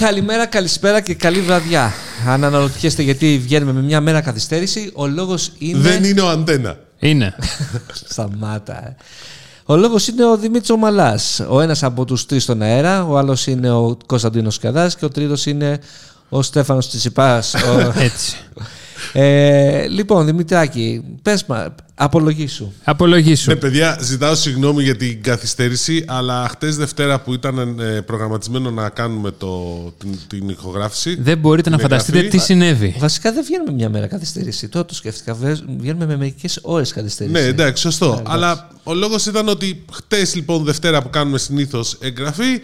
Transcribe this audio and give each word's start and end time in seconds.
Καλημέρα, 0.00 0.46
καλησπέρα 0.46 1.00
και 1.00 1.14
καλή 1.14 1.40
βραδιά. 1.40 1.92
Αν 2.28 2.44
αναρωτιέστε 2.44 3.02
γιατί 3.02 3.38
βγαίνουμε 3.42 3.72
με 3.72 3.80
μια 3.82 4.00
μέρα 4.00 4.20
καθυστέρηση, 4.20 4.90
ο 4.94 5.06
λόγος 5.06 5.52
είναι... 5.58 5.78
Δεν 5.78 6.04
είναι 6.04 6.20
ο 6.20 6.28
Αντένα. 6.28 6.78
Είναι. 6.98 7.34
Σταμάτα. 8.08 8.86
ε. 8.86 8.96
Ο 9.64 9.76
λόγος 9.76 10.08
είναι 10.08 10.24
ο 10.24 10.36
Δημήτρης 10.36 10.70
ο 10.70 10.76
Μαλάς. 10.76 11.40
Ο 11.48 11.60
ένας 11.60 11.82
από 11.82 12.04
τους 12.04 12.26
τρεις 12.26 12.42
στον 12.42 12.62
αέρα, 12.62 13.04
ο 13.04 13.16
άλλος 13.18 13.46
είναι 13.46 13.70
ο 13.70 13.98
Κωνσταντίνος 14.06 14.58
Καδάς 14.58 14.96
και 14.96 15.04
ο 15.04 15.08
τρίτος 15.08 15.46
είναι 15.46 15.78
ο 16.28 16.42
Στέφανος 16.42 16.88
Τσιτσιπάς. 16.88 17.54
ο... 17.54 17.92
Έτσι. 18.00 18.36
ε, 19.12 19.86
λοιπόν, 19.86 20.26
Δημητράκη, 20.26 21.02
πες 21.22 21.44
μα, 21.44 21.74
απολογήσου. 21.94 22.72
Απολογήσου. 22.84 23.50
Ναι, 23.50 23.56
παιδιά, 23.56 23.98
ζητάω 24.02 24.34
συγγνώμη 24.34 24.82
για 24.82 24.96
την 24.96 25.22
καθυστέρηση, 25.22 26.04
αλλά 26.08 26.48
χτες 26.50 26.76
Δευτέρα 26.76 27.20
που 27.20 27.32
ήταν 27.32 27.78
ε, 27.80 28.00
προγραμματισμένο 28.00 28.70
να 28.70 28.88
κάνουμε 28.88 29.30
το, 29.30 29.64
την, 29.98 30.18
την 30.26 30.48
ηχογράφηση. 30.48 31.16
Δεν 31.20 31.38
μπορείτε 31.38 31.70
να 31.70 31.76
την 31.76 31.84
φανταστείτε 31.88 32.18
εγγραφή. 32.18 32.38
τι 32.38 32.44
συνέβη. 32.44 32.94
Βασικά 32.98 33.32
δεν 33.32 33.44
βγαίνουμε 33.44 33.72
μια 33.72 33.88
μέρα 33.88 34.06
καθυστέρηση. 34.06 34.68
Τώρα 34.68 34.84
το 34.84 34.94
σκέφτηκα. 34.94 35.34
Βγα- 35.34 35.62
Βγαίνουμε 35.78 36.06
με 36.06 36.16
μερικές 36.16 36.58
ώρες 36.62 36.92
καθυστέρηση. 36.92 37.40
Ναι, 37.40 37.46
εντάξει, 37.46 37.82
σωστό. 37.82 38.06
εντάξει. 38.06 38.24
Αλλά 38.26 38.68
ο 38.82 38.94
λόγος 38.94 39.26
ήταν 39.26 39.48
ότι 39.48 39.84
χτες, 39.92 40.34
λοιπόν, 40.34 40.64
Δευτέρα 40.64 41.02
που 41.02 41.10
κάνουμε 41.10 41.38
συνήθως 41.38 41.96
εγγραφή, 42.00 42.60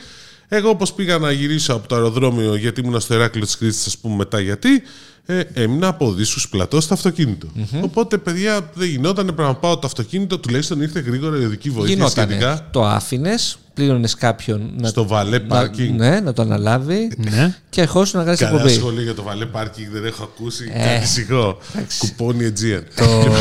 εγώ 0.49 0.69
όπως 0.69 0.93
πήγα 0.93 1.19
να 1.19 1.31
γυρίσω 1.33 1.73
από 1.75 1.89
το 1.89 1.95
αεροδρόμιο 1.95 2.55
γιατί 2.57 2.81
ήμουν 2.81 3.01
στο 3.01 3.15
Ηράκλειο 3.15 3.45
της 3.45 3.57
Κρήτης, 3.57 3.87
ας 3.87 3.99
πούμε 3.99 4.15
μετά 4.17 4.41
γιατί, 4.41 4.83
ε, 5.27 5.41
έμεινα 5.55 5.87
από 5.89 6.13
δίσου 6.13 6.49
πλατό 6.49 6.81
στο 6.81 6.95
αυτοκινητο 6.95 7.47
Οπότε, 7.83 8.19
παιδιά, 8.19 8.71
δεν 8.75 8.89
γινόταν. 8.89 9.25
Πρέπει 9.27 9.41
να 9.43 9.55
πάω 9.55 9.79
το 9.79 9.87
αυτοκίνητο, 9.87 10.39
τουλάχιστον 10.39 10.81
ήρθε 10.81 11.01
γρήγορα 11.01 11.41
η 11.41 11.45
οδική 11.45 11.71
βοήθεια 11.71 11.95
Γινότανε. 11.95 12.27
σχετικά. 12.33 12.69
Το 12.73 12.85
άφηνες, 12.87 13.59
πλήρωνες 13.75 14.15
κάποιον 14.15 14.71
να, 14.77 14.89
Στο 14.89 15.07
βαλέ 15.07 15.39
να, 15.39 15.45
πάρκινγκ. 15.47 15.99
ναι, 15.99 16.21
να 16.21 16.33
το 16.33 16.43
αναλάβει 16.43 17.13
Ναι. 17.17 17.57
και 17.71 17.81
ερχόσουν 17.81 18.19
να 18.19 18.25
κάνει 18.25 18.37
Καλά 18.37 18.51
εκπομπή. 18.57 18.73
σχόλια 18.75 19.03
για 19.03 19.15
το 19.15 19.23
βαλέ 19.23 19.47
πάρκινγκ 19.47 19.89
δεν 19.93 20.05
έχω 20.05 20.23
ακούσει. 20.23 20.71
Ε, 20.75 20.89
Ε, 20.93 20.97
ανησυχώ. 20.97 21.59
Κουπόνι 21.99 22.53
Aegean. 22.53 22.83
Το... 22.97 23.33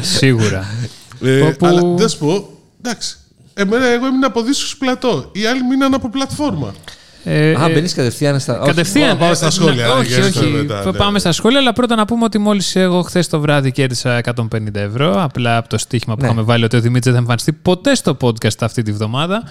Σίγουρα. 0.00 0.66
Ε, 1.22 1.40
Όπου- 1.40 1.66
Αλλά 1.66 1.82
δεν 1.96 2.08
σου 2.08 2.18
πω, 2.18 2.48
εντάξει. 2.82 3.16
Εμένα, 3.54 3.86
εγώ 3.86 4.06
ήμουν 4.06 4.24
από 4.24 4.42
δίσου 4.42 4.76
πλατό. 4.78 5.28
Οι 5.32 5.44
άλλοι 5.46 5.64
μείναν 5.64 5.94
από 5.94 6.10
πλατφόρμα. 6.10 6.74
Ε, 7.24 7.54
Α, 7.54 7.68
ε, 7.68 7.72
μπαίνεις 7.72 7.94
κατευθείαν 7.94 8.40
στα. 8.40 8.58
όχι. 8.58 8.66
Κατευθείαν. 8.68 9.18
πάμε 9.18 9.34
στα 9.34 9.46
ε, 9.46 9.50
σχόλια, 9.50 9.86
ναι, 9.86 9.92
ναι, 9.92 9.98
όχι, 9.98 10.06
για 10.08 10.18
όχι. 10.18 10.28
αυτό 10.38 10.48
μετά, 10.50 10.84
ναι. 10.84 10.92
Πάμε 10.92 11.18
στα 11.18 11.32
σχόλια, 11.32 11.58
αλλά 11.58 11.72
πρώτα 11.72 11.94
να 11.94 12.04
πούμε 12.04 12.24
ότι 12.24 12.38
μόλις 12.38 12.76
εγώ 12.76 13.02
χθες 13.02 13.28
το 13.28 13.40
βράδυ 13.40 13.72
κέρδισα 13.72 14.20
150 14.34 14.74
ευρώ. 14.74 15.22
Απλά 15.22 15.56
από 15.56 15.68
το 15.68 15.78
στοίχημα 15.78 16.14
που 16.14 16.20
Ναι. 16.20 16.26
είχαμε 16.26 16.42
βάλει 16.42 16.64
ότι 16.64 16.76
ο 16.76 16.80
Δημήτρης 16.80 17.04
δεν 17.04 17.12
θα 17.14 17.18
εμφανιστεί 17.18 17.52
ποτέ 17.52 17.94
στο 17.94 18.16
podcast 18.20 18.56
αυτή 18.60 18.82
τη 18.82 18.92
βδομάδα. 18.92 19.42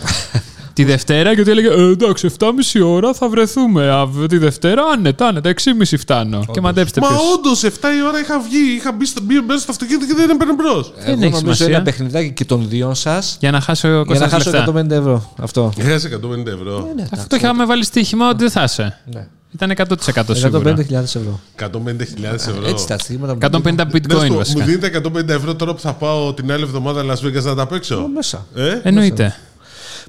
τη 0.79 0.85
Δευτέρα 0.85 1.35
και 1.35 1.41
ότι 1.41 1.49
έλεγε 1.51 1.67
ε, 1.67 1.89
εντάξει, 1.91 2.29
7,5 2.39 2.47
ώρα 2.83 3.13
θα 3.13 3.29
βρεθούμε. 3.29 3.89
Α, 3.91 4.07
τη 4.29 4.37
Δευτέρα, 4.37 4.83
άνετα, 4.93 5.27
άνετα, 5.27 5.53
6,5 5.63 5.97
φτάνω. 5.97 6.45
Και 6.51 6.61
μαντέψτε 6.61 7.01
Μα 7.01 7.07
ποιος. 7.07 7.19
όντως, 7.35 7.63
7 7.63 7.67
η 7.67 8.07
ώρα 8.07 8.19
είχα 8.19 8.39
βγει, 8.39 8.75
είχα 8.75 8.91
μπει, 8.91 9.05
στο, 9.05 9.21
μπει 9.23 9.41
μέσα 9.47 9.59
στο 9.59 9.71
αυτοκίνητο 9.71 10.05
και 10.05 10.13
δεν 10.15 10.29
έπαιρνε 10.29 10.53
μπρος. 10.53 10.93
Εγώ 10.95 11.05
Δεν 11.05 11.13
έχει 11.13 11.15
νομίζω 11.19 11.37
σημασία. 11.37 11.65
ένα 11.75 11.81
παιχνιδάκι 11.81 12.31
και 12.31 12.45
των 12.45 12.65
δύο 12.69 12.93
σας 12.93 13.37
Για 13.39 13.51
να 13.51 13.59
χάσω 13.61 13.87
ο 13.87 13.91
για 13.91 13.99
να 13.99 14.05
Κώστας 14.05 14.31
χάσω 14.31 14.51
λεφτά. 14.51 14.71
150 14.71 14.89
ευρώ. 14.91 15.33
Αυτό. 15.41 15.73
Έχασε 15.77 16.19
150 16.23 16.45
ευρώ. 16.47 16.91
Ναι, 16.95 17.05
Αυτό 17.11 17.35
είχαμε 17.35 17.65
βάλει 17.65 17.83
στοίχημα 17.83 18.29
ότι 18.29 18.37
δεν 18.37 18.49
θα 18.51 18.63
είσαι. 18.63 18.99
ναι. 19.13 19.27
Ήταν 19.53 19.73
100% 19.77 20.35
σίγουρα. 20.35 20.75
150.000 20.77 20.91
ευρώ. 20.93 21.39
150.000 21.59 21.69
ευρώ. 22.33 22.67
Έτσι 22.67 22.87
τα 22.87 22.97
στήματα 22.97 23.33
μου. 23.33 23.39
150 23.41 23.75
Να 23.75 23.83
σου 23.83 23.89
bitcoin 23.93 24.27
πω, 24.27 24.35
βασικά. 24.35 24.59
Μου 24.59 24.65
δίνετε 24.65 25.01
150 25.15 25.27
ευρώ 25.29 25.55
τώρα 25.55 25.73
που 25.73 25.79
θα 25.79 25.93
πάω 25.93 26.33
την 26.33 26.51
άλλη 26.51 26.63
εβδομάδα 26.63 27.03
Las 27.03 27.25
Vegas 27.27 27.43
να 27.43 27.55
τα 27.55 27.67
παίξω. 27.67 28.09
Μέσα. 28.13 28.45
Ε; 28.55 28.79
Εννοείται. 28.83 29.35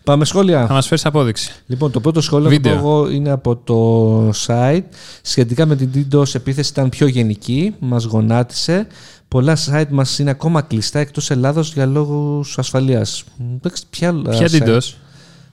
Πάμε 0.05 0.25
σχόλια. 0.25 0.67
Θα 0.67 0.73
μας 0.73 0.87
φέρεις 0.87 1.07
απόδειξη. 1.07 1.53
Λοιπόν, 1.67 1.91
το 1.91 2.01
πρώτο 2.01 2.21
σχόλιο 2.21 2.45
που 2.49 2.55
Βίντεο. 2.55 2.73
πω 2.73 2.79
εγώ 2.79 3.11
είναι 3.11 3.31
από 3.31 3.57
το 3.57 4.29
site. 4.47 4.83
Σχετικά 5.23 5.67
με 5.67 5.77
την 5.77 5.91
DDoS 5.95 6.35
επίθεση 6.35 6.71
ήταν 6.71 6.89
πιο 6.89 7.07
γενική. 7.07 7.75
Μας 7.79 8.05
γονάτισε. 8.05 8.87
Πολλά 9.29 9.57
site 9.71 9.89
μας 9.91 10.19
είναι 10.19 10.31
ακόμα 10.31 10.63
κλειστά 10.63 10.99
εκτός 10.99 11.31
Ελλάδος 11.31 11.73
για 11.73 11.87
λόγους 11.87 12.59
ασφαλείας. 12.59 13.25
Εντάξει, 13.55 13.83
Ποια, 13.91 14.09
άλλα 14.09 14.31
Ποια 14.31 14.49
site? 14.51 14.69
DDoS; 14.69 14.93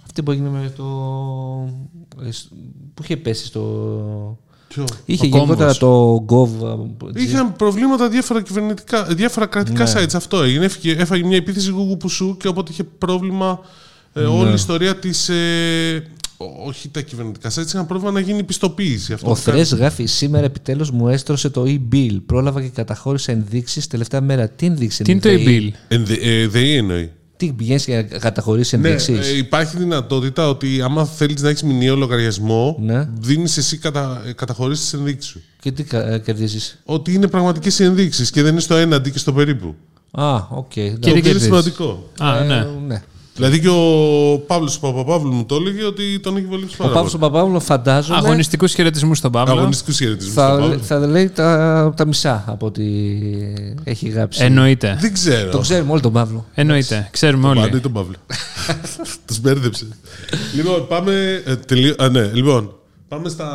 Αυτή 0.06 0.24
που 0.24 0.32
έγινε 0.32 0.50
με 0.50 0.72
το... 0.78 0.86
ε, 2.28 2.32
σ- 2.32 2.48
Που 2.94 3.04
είχε 3.04 3.18
πέσει 3.18 3.46
στο... 3.46 3.62
Ποιο; 4.68 4.84
Είχε 5.06 5.26
Ο 5.26 5.28
γενικότερα 5.28 5.74
το 5.76 6.16
Gov. 6.30 6.50
ε, 7.16 7.22
Είχαν 7.24 7.56
προβλήματα 7.56 8.10
διάφορα, 8.10 8.42
κυβερνητικά, 8.42 9.04
διάφορα 9.04 9.46
κρατικά 9.46 9.84
Ναι. 9.84 9.92
sites. 9.96 10.16
Αυτό 10.16 10.42
έγινε. 10.42 10.66
Έφυγε, 10.66 10.92
έφαγε 11.00 11.26
μια 11.26 11.38
επίθεση 11.38 11.74
Google 11.78 12.00
που 12.00 12.10
σου 12.10 12.38
και 12.40 12.48
οπότε 12.48 12.72
είχε 12.72 12.84
πρόβλημα 12.84 13.60
ε, 13.64 13.68
Ναι. 14.22 14.26
όλη 14.28 14.50
η 14.50 14.54
ιστορία 14.54 14.96
της. 14.96 15.30
Ε, 15.30 16.04
ό- 16.38 16.68
όχι 16.68 16.90
τα 16.90 17.02
κυβερνητικά 17.02 17.50
sites, 17.50 17.66
είχαν 17.68 17.86
πρόβλημα 17.86 18.12
να 18.12 18.20
γίνει 18.20 18.44
πιστοποίηση. 18.44 19.14
Αυτό 19.14 19.30
Ο 19.32 19.34
που 19.34 19.42
κάνει. 19.46 19.58
Θρες 19.58 19.74
γράφει 19.80 20.06
σήμερα 20.06 20.46
επιτέλους 20.46 20.92
μου 20.92 21.08
έστρωσε 21.08 21.50
το 21.50 21.64
e-bill. 21.68 22.18
Πρόλαβα 22.26 22.62
και 22.62 22.68
καταχώρησα 22.68 23.32
ενδείξεις 23.32 23.88
τελευταία 23.88 24.22
μέρα. 24.22 24.50
Τι 24.50 24.66
ενδείξεις 24.66 25.06
Τι 25.06 25.12
είναι 25.12 25.20
το 25.22 25.30
e-bill; 25.32 25.70
Εν 25.88 26.06
δε- 26.06 26.14
ε, 26.42 26.48
ΔΕΗ 26.48 26.76
εννοεί. 26.76 27.12
Τι 27.38 27.54
πηγαίνεις 27.54 27.86
για 27.86 27.96
να 28.12 28.18
καταχωρήσεις 28.18 28.80
Ναι, 28.80 28.90
ενδείξεις; 28.90 29.28
ε, 29.32 29.38
υπάρχει 29.38 29.78
δυνατότητα 29.78 30.50
ότι 30.50 30.82
άμα 30.82 31.06
θέλεις 31.06 31.42
να 31.42 31.50
έχεις 31.50 31.64
μηνιαίο 31.64 31.96
λογαριασμό, 31.96 32.78
Ναι. 32.82 33.10
δίνεις 33.20 33.58
εσύ 33.58 33.78
κατα, 33.78 34.22
ε, 34.28 34.32
καταχωρήσεις 34.34 34.84
τις 34.84 34.94
ενδείξεις 35.00 35.32
σου. 35.32 35.42
Και 35.60 35.72
τι 35.72 35.84
κα- 35.84 36.08
ε, 36.14 36.20
κερδίζεις; 36.20 36.82
Ότι 36.86 37.14
είναι 37.14 37.28
πραγματικές 37.28 37.80
οι 37.80 37.84
ενδείξεις 37.84 38.32
και 38.32 38.42
δεν 38.42 38.52
είναι 38.52 38.62
στο 38.62 38.76
ένα 38.76 38.96
αντί 38.96 39.12
και 39.12 39.18
στο 39.18 39.34
περίπου. 39.34 39.76
Α, 40.12 40.36
οκ. 40.36 40.68
Και 40.70 40.82
Το 40.82 40.90
τι 40.90 40.96
οποίο 40.98 41.10
είναι 41.12 41.20
κερδίζεις; 41.20 41.44
σημαντικό. 41.48 42.10
Α, 42.20 42.44
ναι. 42.44 42.56
Ε, 42.56 42.68
ναι. 42.88 43.02
Δηλαδή 43.38 43.60
και 43.60 43.70
ο 43.70 44.44
Παύλος 44.48 44.80
Παπαπαύλου 44.80 45.34
μου 45.34 45.46
το 45.46 45.56
έλεγε 45.56 45.84
ότι 45.84 46.20
τον 46.20 46.38
έχει 46.38 46.46
βολέψει 46.46 46.76
Ο 46.78 46.78
πάρα 46.78 46.94
Παύλος 46.94 47.12
πολύ. 47.12 47.24
τον 47.24 47.32
Παπαύλο 47.32 47.60
φαντάζομαι 47.60 48.18
Αγωνιστικούς 48.18 48.74
χαιρετισμούς 48.74 49.18
στον 49.18 49.32
Παύλο. 49.32 49.54
Αγωνιστικούς 49.60 49.98
χαιρετισμούς. 49.98 50.34
θα, 50.34 50.78
θα 50.82 51.00
λέει 51.08 51.30
τα, 51.30 51.94
τα 51.98 52.06
μισά 52.06 52.44
από 52.48 52.66
ό,τι 52.66 52.84
έχει 53.84 54.10
γράψει. 54.10 54.44
Εννοείται. 54.44 54.98
Δεν 55.00 55.14
ξέρω. 55.14 55.52
Το 55.52 55.60
ξέρουμε 55.60 55.92
όλοι 55.92 56.02
τον 56.02 56.14
Παύλο. 56.14 56.46
Εννοείται. 56.54 57.08
Ξέρουμε 57.12 57.48
Πάντα 57.48 57.60
ή 57.68 57.70
όλοι. 57.72 57.80
τον 57.80 57.92
Παύλο. 57.92 58.16
Τους 59.28 59.40
μπέρδεψε. 59.40 59.88
λοιπόν, 60.56 60.88
πάμε. 60.88 61.42
ε, 61.46 61.56
τελείω- 61.56 61.96
Α, 62.02 62.10
ναι, 62.10 62.32
λοιπόν. 62.34 62.72
Πάμε 63.08 63.30
στα, 63.30 63.48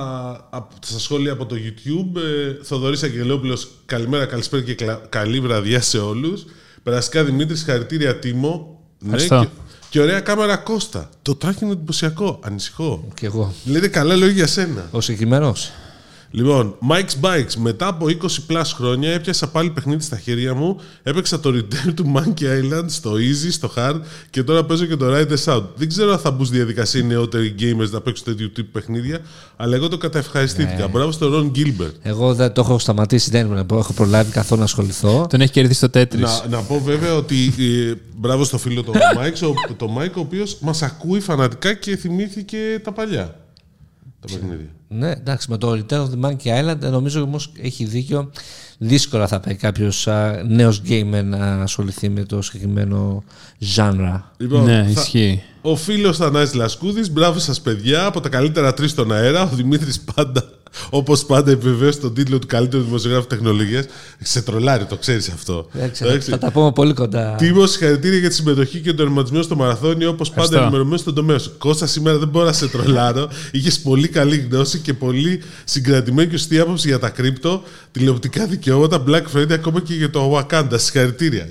απ- 0.50 0.84
στα 0.84 0.98
σχόλια 0.98 1.32
από 1.32 1.46
το 1.46 1.54
YouTube. 1.58 2.16
Ε, 2.16 2.64
Θοδωρής 2.64 3.02
Αγγελόπουλος, 3.02 3.68
καλημέρα, 3.86 4.24
καλησπέρα 4.24 4.62
και 4.62 4.74
κλα- 4.74 5.00
καλή 5.08 5.40
βραδιά 5.40 5.80
σε 5.80 5.98
όλους. 5.98 6.44
Περαστικά 6.82 7.24
Δημήτρης, 7.24 7.62
χαρητήρια 7.64 8.16
Τίμο. 8.18 8.80
Ναι, 8.98 9.04
Ευχαριστώ. 9.14 9.40
και, 9.40 9.48
και 9.92 10.00
ωραία 10.00 10.20
κάμερα 10.20 10.56
Κώστα. 10.56 11.08
Το 11.22 11.34
τράκι 11.34 11.64
είναι 11.64 11.72
εντυπωσιακό. 11.72 12.38
Ανησυχώ. 12.42 13.08
Και 13.14 13.26
εγώ. 13.26 13.52
Λέτε 13.64 13.88
καλά 13.88 14.16
λόγια 14.16 14.34
για 14.34 14.46
σένα. 14.46 14.88
Ο 14.90 15.00
συγκεκριμένο. 15.00 15.54
Λοιπόν, 16.34 16.74
Mike's 16.90 17.26
Bikes. 17.26 17.54
Μετά 17.56 17.86
από 17.86 18.06
20 18.08 18.12
plus 18.52 18.62
χρόνια 18.74 19.10
έπιασα 19.10 19.48
πάλι 19.48 19.70
παιχνίδι 19.70 20.02
στα 20.02 20.18
χέρια 20.18 20.54
μου. 20.54 20.80
Έπαιξα 21.02 21.40
το 21.40 21.50
Return 21.50 21.94
του 21.94 22.12
Monkey 22.16 22.42
Island 22.42 22.84
στο 22.86 23.12
Easy, 23.12 23.50
στο 23.50 23.72
Hard 23.76 24.00
και 24.30 24.42
τώρα 24.42 24.64
παίζω 24.64 24.84
και 24.84 24.96
το 24.96 25.06
Riders 25.16 25.54
Out. 25.54 25.62
Δεν 25.74 25.88
ξέρω 25.88 26.12
αν 26.12 26.18
θα 26.18 26.30
μπουν 26.30 26.46
στη 26.46 26.56
διαδικασία 26.56 27.00
οι 27.00 27.04
νεότεροι 27.04 27.54
gamers 27.58 27.90
να 27.90 28.00
παίξουν 28.00 28.24
τέτοιου 28.24 28.52
τύπου 28.52 28.70
παιχνίδια, 28.72 29.20
αλλά 29.56 29.76
εγώ 29.76 29.88
το 29.88 29.96
καταευχαριστήθηκα. 29.96 30.88
Μπράβο 30.88 31.12
στον 31.12 31.32
Ron 31.54 31.58
Gilbert. 31.58 31.92
Εγώ 32.02 32.34
δεν 32.34 32.52
το 32.52 32.60
έχω 32.60 32.78
σταματήσει, 32.78 33.30
δεν 33.30 33.66
έχω 33.72 33.92
προλάβει 33.92 34.30
καθόλου 34.30 34.58
να 34.58 34.66
ασχοληθώ. 34.66 35.26
Τον 35.30 35.40
έχει 35.40 35.52
κερδίσει 35.52 35.80
το 35.80 35.90
Τέτρι. 35.90 36.20
Να, 36.20 36.46
να 36.48 36.58
πω 36.58 36.80
βέβαια 36.80 37.14
ότι 37.14 37.54
ε, 37.58 37.94
μπράβο 38.16 38.44
στο 38.44 38.58
φίλο 38.58 38.82
του 38.82 38.92
Mike, 39.18 39.48
ο, 39.70 39.74
το 39.76 39.96
Mike 39.98 40.14
ο 40.16 40.20
οποίος 40.20 40.56
μας 40.60 40.82
ακούει 40.82 41.20
φανατικά 41.20 41.74
και 41.74 41.96
θυμήθηκε 41.96 42.58
τα 42.84 42.92
παλιά. 42.92 43.41
Τα 44.26 44.34
παιχνίδια. 44.34 44.66
Ναι, 44.88 45.10
εντάξει, 45.10 45.50
με 45.50 45.56
το 45.58 45.70
Return 45.72 45.96
of 46.00 46.08
the 46.10 46.20
Monkey 46.30 46.60
Island 46.70 46.82
ε, 46.82 46.88
νομίζω 46.88 47.22
όμως 47.22 47.52
έχει 47.62 47.84
δίκιο. 47.84 48.30
Δύσκολα 48.78 49.26
θα 49.26 49.40
πάει 49.40 49.54
κάποιος 49.54 50.08
νέος 50.48 50.82
gamer 50.88 51.22
να 51.24 51.62
ασχοληθεί 51.62 52.08
με 52.08 52.22
το 52.24 52.42
συγκεκριμένο 52.42 53.22
genre. 53.76 54.20
Λοιπόν, 54.36 54.64
Ναι, 54.64 54.82
θα- 54.82 55.00
ισχύει. 55.00 55.42
Ο 55.62 55.76
φίλος 55.76 56.16
Θανάσης 56.16 56.54
Λασκούδης, 56.54 57.10
μπράβο 57.12 57.38
σας 57.38 57.60
παιδιά, 57.60 58.04
από 58.06 58.20
τα 58.20 58.28
καλύτερα 58.28 58.74
τρεις 58.74 58.90
στον 58.90 59.12
αέρα. 59.12 59.42
Ο 59.42 59.48
Δημήτρης 59.54 60.00
πάντα, 60.00 60.44
όπως 60.90 61.24
πάντα, 61.24 61.50
επιβεβαίωσε 61.50 61.98
τον 62.00 62.14
τίτλο 62.14 62.38
του 62.38 62.46
καλύτερου 62.46 62.82
δημοσιογράφου 62.82 63.26
τεχνολογίας. 63.26 63.84
Σε 64.22 64.42
τρολάρι, 64.42 64.84
το 64.84 64.96
ξέρεις 64.96 65.28
αυτό. 65.28 65.68
Εντάξει, 65.74 66.04
Εντάξει. 66.04 66.30
θα 66.30 66.38
τα 66.38 66.50
πούμε 66.50 66.72
πολύ 66.72 66.94
κοντά. 66.94 67.34
Τίμος, 67.38 67.70
συγχαρητήρια 67.70 68.18
για 68.18 68.28
τη 68.28 68.34
συμμετοχή 68.34 68.78
και 68.78 68.88
τον 68.88 68.96
τερματισμό 68.96 69.42
στο 69.42 69.56
μαραθώνιο, 69.56 70.08
όπως 70.08 70.28
πάντα 70.28 70.40
Ευχαριστώ. 70.42 70.62
ενημερωμένο 70.64 70.96
στον 70.96 71.14
τομέα 71.14 71.38
σου. 71.38 71.52
Κώστα, 71.58 71.86
σήμερα 71.86 72.18
δεν 72.18 72.28
μπορώ 72.28 72.44
να 72.46 72.52
σε 72.52 72.68
τρολάρω. 72.68 73.28
Είχες 73.50 73.78
πολύ 73.80 74.08
καλή 74.08 74.46
γνώση 74.50 74.78
και 74.78 74.94
πολύ 74.94 75.42
συγκρατημένη 75.64 76.28
και 76.30 76.36
σωστή 76.36 76.58
άποψη 76.58 76.88
για 76.88 76.98
τα 76.98 77.08
κρύπτο, 77.08 77.62
τηλεοπτικά 77.92 78.46
δικαιώματα, 78.46 79.02
Black 79.08 79.22
Friday, 79.36 79.52
ακόμα 79.52 79.80
και 79.80 79.94
για 79.94 80.10
το 80.10 80.36
Wakanda. 80.38 80.74
Συγχαρητήρια. 80.74 81.46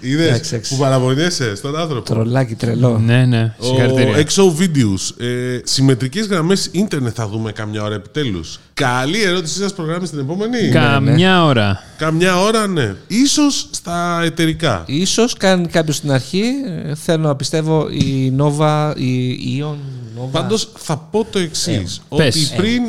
Είδες 0.00 0.26
Εντάξει, 0.26 0.54
εντάξει. 0.54 0.74
που 0.74 0.80
παραπονιέσαι 0.80 1.54
στον 1.54 1.76
άνθρωπο. 1.76 2.04
Τρολάκι 2.04 2.54
τρελό. 2.54 2.98
Ναι, 2.98 3.24
ναι. 3.24 3.54
Ο 3.58 3.64
Συγχαρητήρια. 3.64 4.24
XO 4.28 4.60
Videos. 4.62 5.24
Ε, 5.24 5.58
Συμμετρικές 5.64 6.26
γραμμές 6.26 6.68
ίντερνετ 6.72 7.12
θα 7.16 7.28
δούμε 7.28 7.52
καμιά 7.52 7.82
ώρα 7.82 7.94
επιτέλους. 7.94 8.60
Καλή 8.74 9.22
ερώτηση 9.22 9.58
σας 9.60 9.72
προγράμμα 9.74 10.06
στην 10.06 10.18
επόμενη. 10.18 10.68
Καμιά 10.68 11.44
ώρα. 11.44 11.82
Καμιά 11.98 12.40
ώρα, 12.40 12.66
ναι. 12.66 12.94
Ίσως 13.06 13.68
στα 13.70 14.20
εταιρικά. 14.24 14.82
Ίσως 14.86 15.34
κάνει 15.36 15.66
κάποιος 15.66 15.96
στην 15.96 16.10
αρχή. 16.12 16.42
ε, 16.86 16.94
Θέλω 16.94 17.26
να 17.26 17.36
πιστεύω 17.36 17.88
η 17.90 18.32
Nova, 18.38 18.92
η 18.96 19.62
Ion 19.62 19.76
Πάντως 20.30 20.68
θα 20.76 20.96
πω 20.96 21.24
το 21.30 21.38
εξής. 21.38 22.02
ότι 22.08 22.22
πες. 22.22 22.52
πριν 22.56 22.82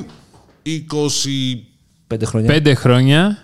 20. 0.64 1.64
Πέντε 2.08 2.26
χρόνια. 2.26 2.52
Πέντε 2.54 2.74
χρόνια, 2.74 3.44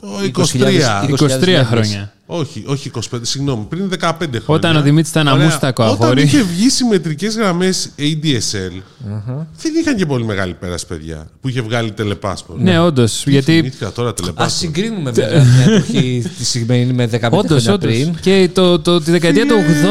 ο, 0.00 0.06
20.000 0.34 1.02
23. 1.02 1.08
23 1.18 1.60
20.000 1.60 1.64
χρόνια. 1.64 2.12
Όχι, 2.34 2.64
όχι 2.66 2.90
25, 2.94 3.00
συγγνώμη, 3.22 3.64
πριν 3.68 3.88
15 4.00 4.12
χρόνια. 4.18 4.40
Όταν 4.46 4.76
ο 4.76 4.82
Δημήτρης 4.82 5.10
ήταν 5.10 5.26
Ωραία. 5.26 5.40
αμούστακο 5.42 5.82
Όταν 5.84 6.02
αγόρι. 6.02 6.22
είχε 6.22 6.42
βγει 6.42 6.68
συμμετρικές 6.68 7.36
γραμμές 7.36 7.90
ADSL, 7.98 8.80
δεν 9.62 9.72
είχαν 9.80 9.96
και 9.96 10.06
πολύ 10.06 10.24
μεγάλη 10.24 10.54
πέραση, 10.54 10.86
παιδιά, 10.86 11.26
που 11.40 11.48
είχε 11.48 11.60
βγάλει 11.60 11.90
τελεπάσπορ. 11.92 12.56
Ναι, 12.58 12.78
όντως. 12.80 13.24
Γιατί 13.26 13.52
Θυμήθηκα 13.56 13.92
τώρα 13.92 14.08
Α 14.08 14.12
τελεπάσπορ. 14.14 14.58
συγκρίνουμε 14.58 15.10
βέβαια 15.10 15.40
την 15.40 15.72
εποχή 15.72 16.24
τη 16.38 16.44
συγκεκριμένη 16.44 16.92
με 16.92 17.06
15 17.06 17.38
Όντως, 17.38 17.62
χρόνια 17.62 17.72
όντως. 17.72 17.90
πριν. 17.94 18.14
Και 18.20 18.50
το, 18.52 18.78
το, 18.78 19.00
τη 19.00 19.10
δεκαετία 19.10 19.46
του 19.46 19.54
Ρε 19.54 19.82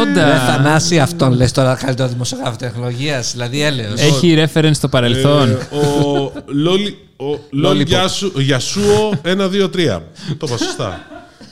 80 0.45 0.47
Θανάση, 0.47 0.99
αυτόν 0.99 1.33
λες 1.33 1.51
τώρα 1.51 1.75
καλύτερο 1.75 2.07
δημοσιογράφο 2.09 2.55
τεχνολογίας. 2.57 3.31
Δηλαδή 3.31 3.61
έλεος. 3.61 4.01
έχει 4.01 4.35
reference 4.53 4.71
στο 4.73 4.87
παρελθόν. 4.87 5.49
Ε, 5.49 5.53
ο 5.75 6.31
Λόλι. 6.45 6.97
Ο 7.17 7.39
Λόλι 7.49 7.83
Γιάσου- 7.83 8.39
Γιασούο 8.39 9.13
1, 9.23 9.47
2, 9.49 9.69
3. 9.69 10.01
Το 10.27 10.45
είπα 10.47 10.57
σωστά. 10.57 11.05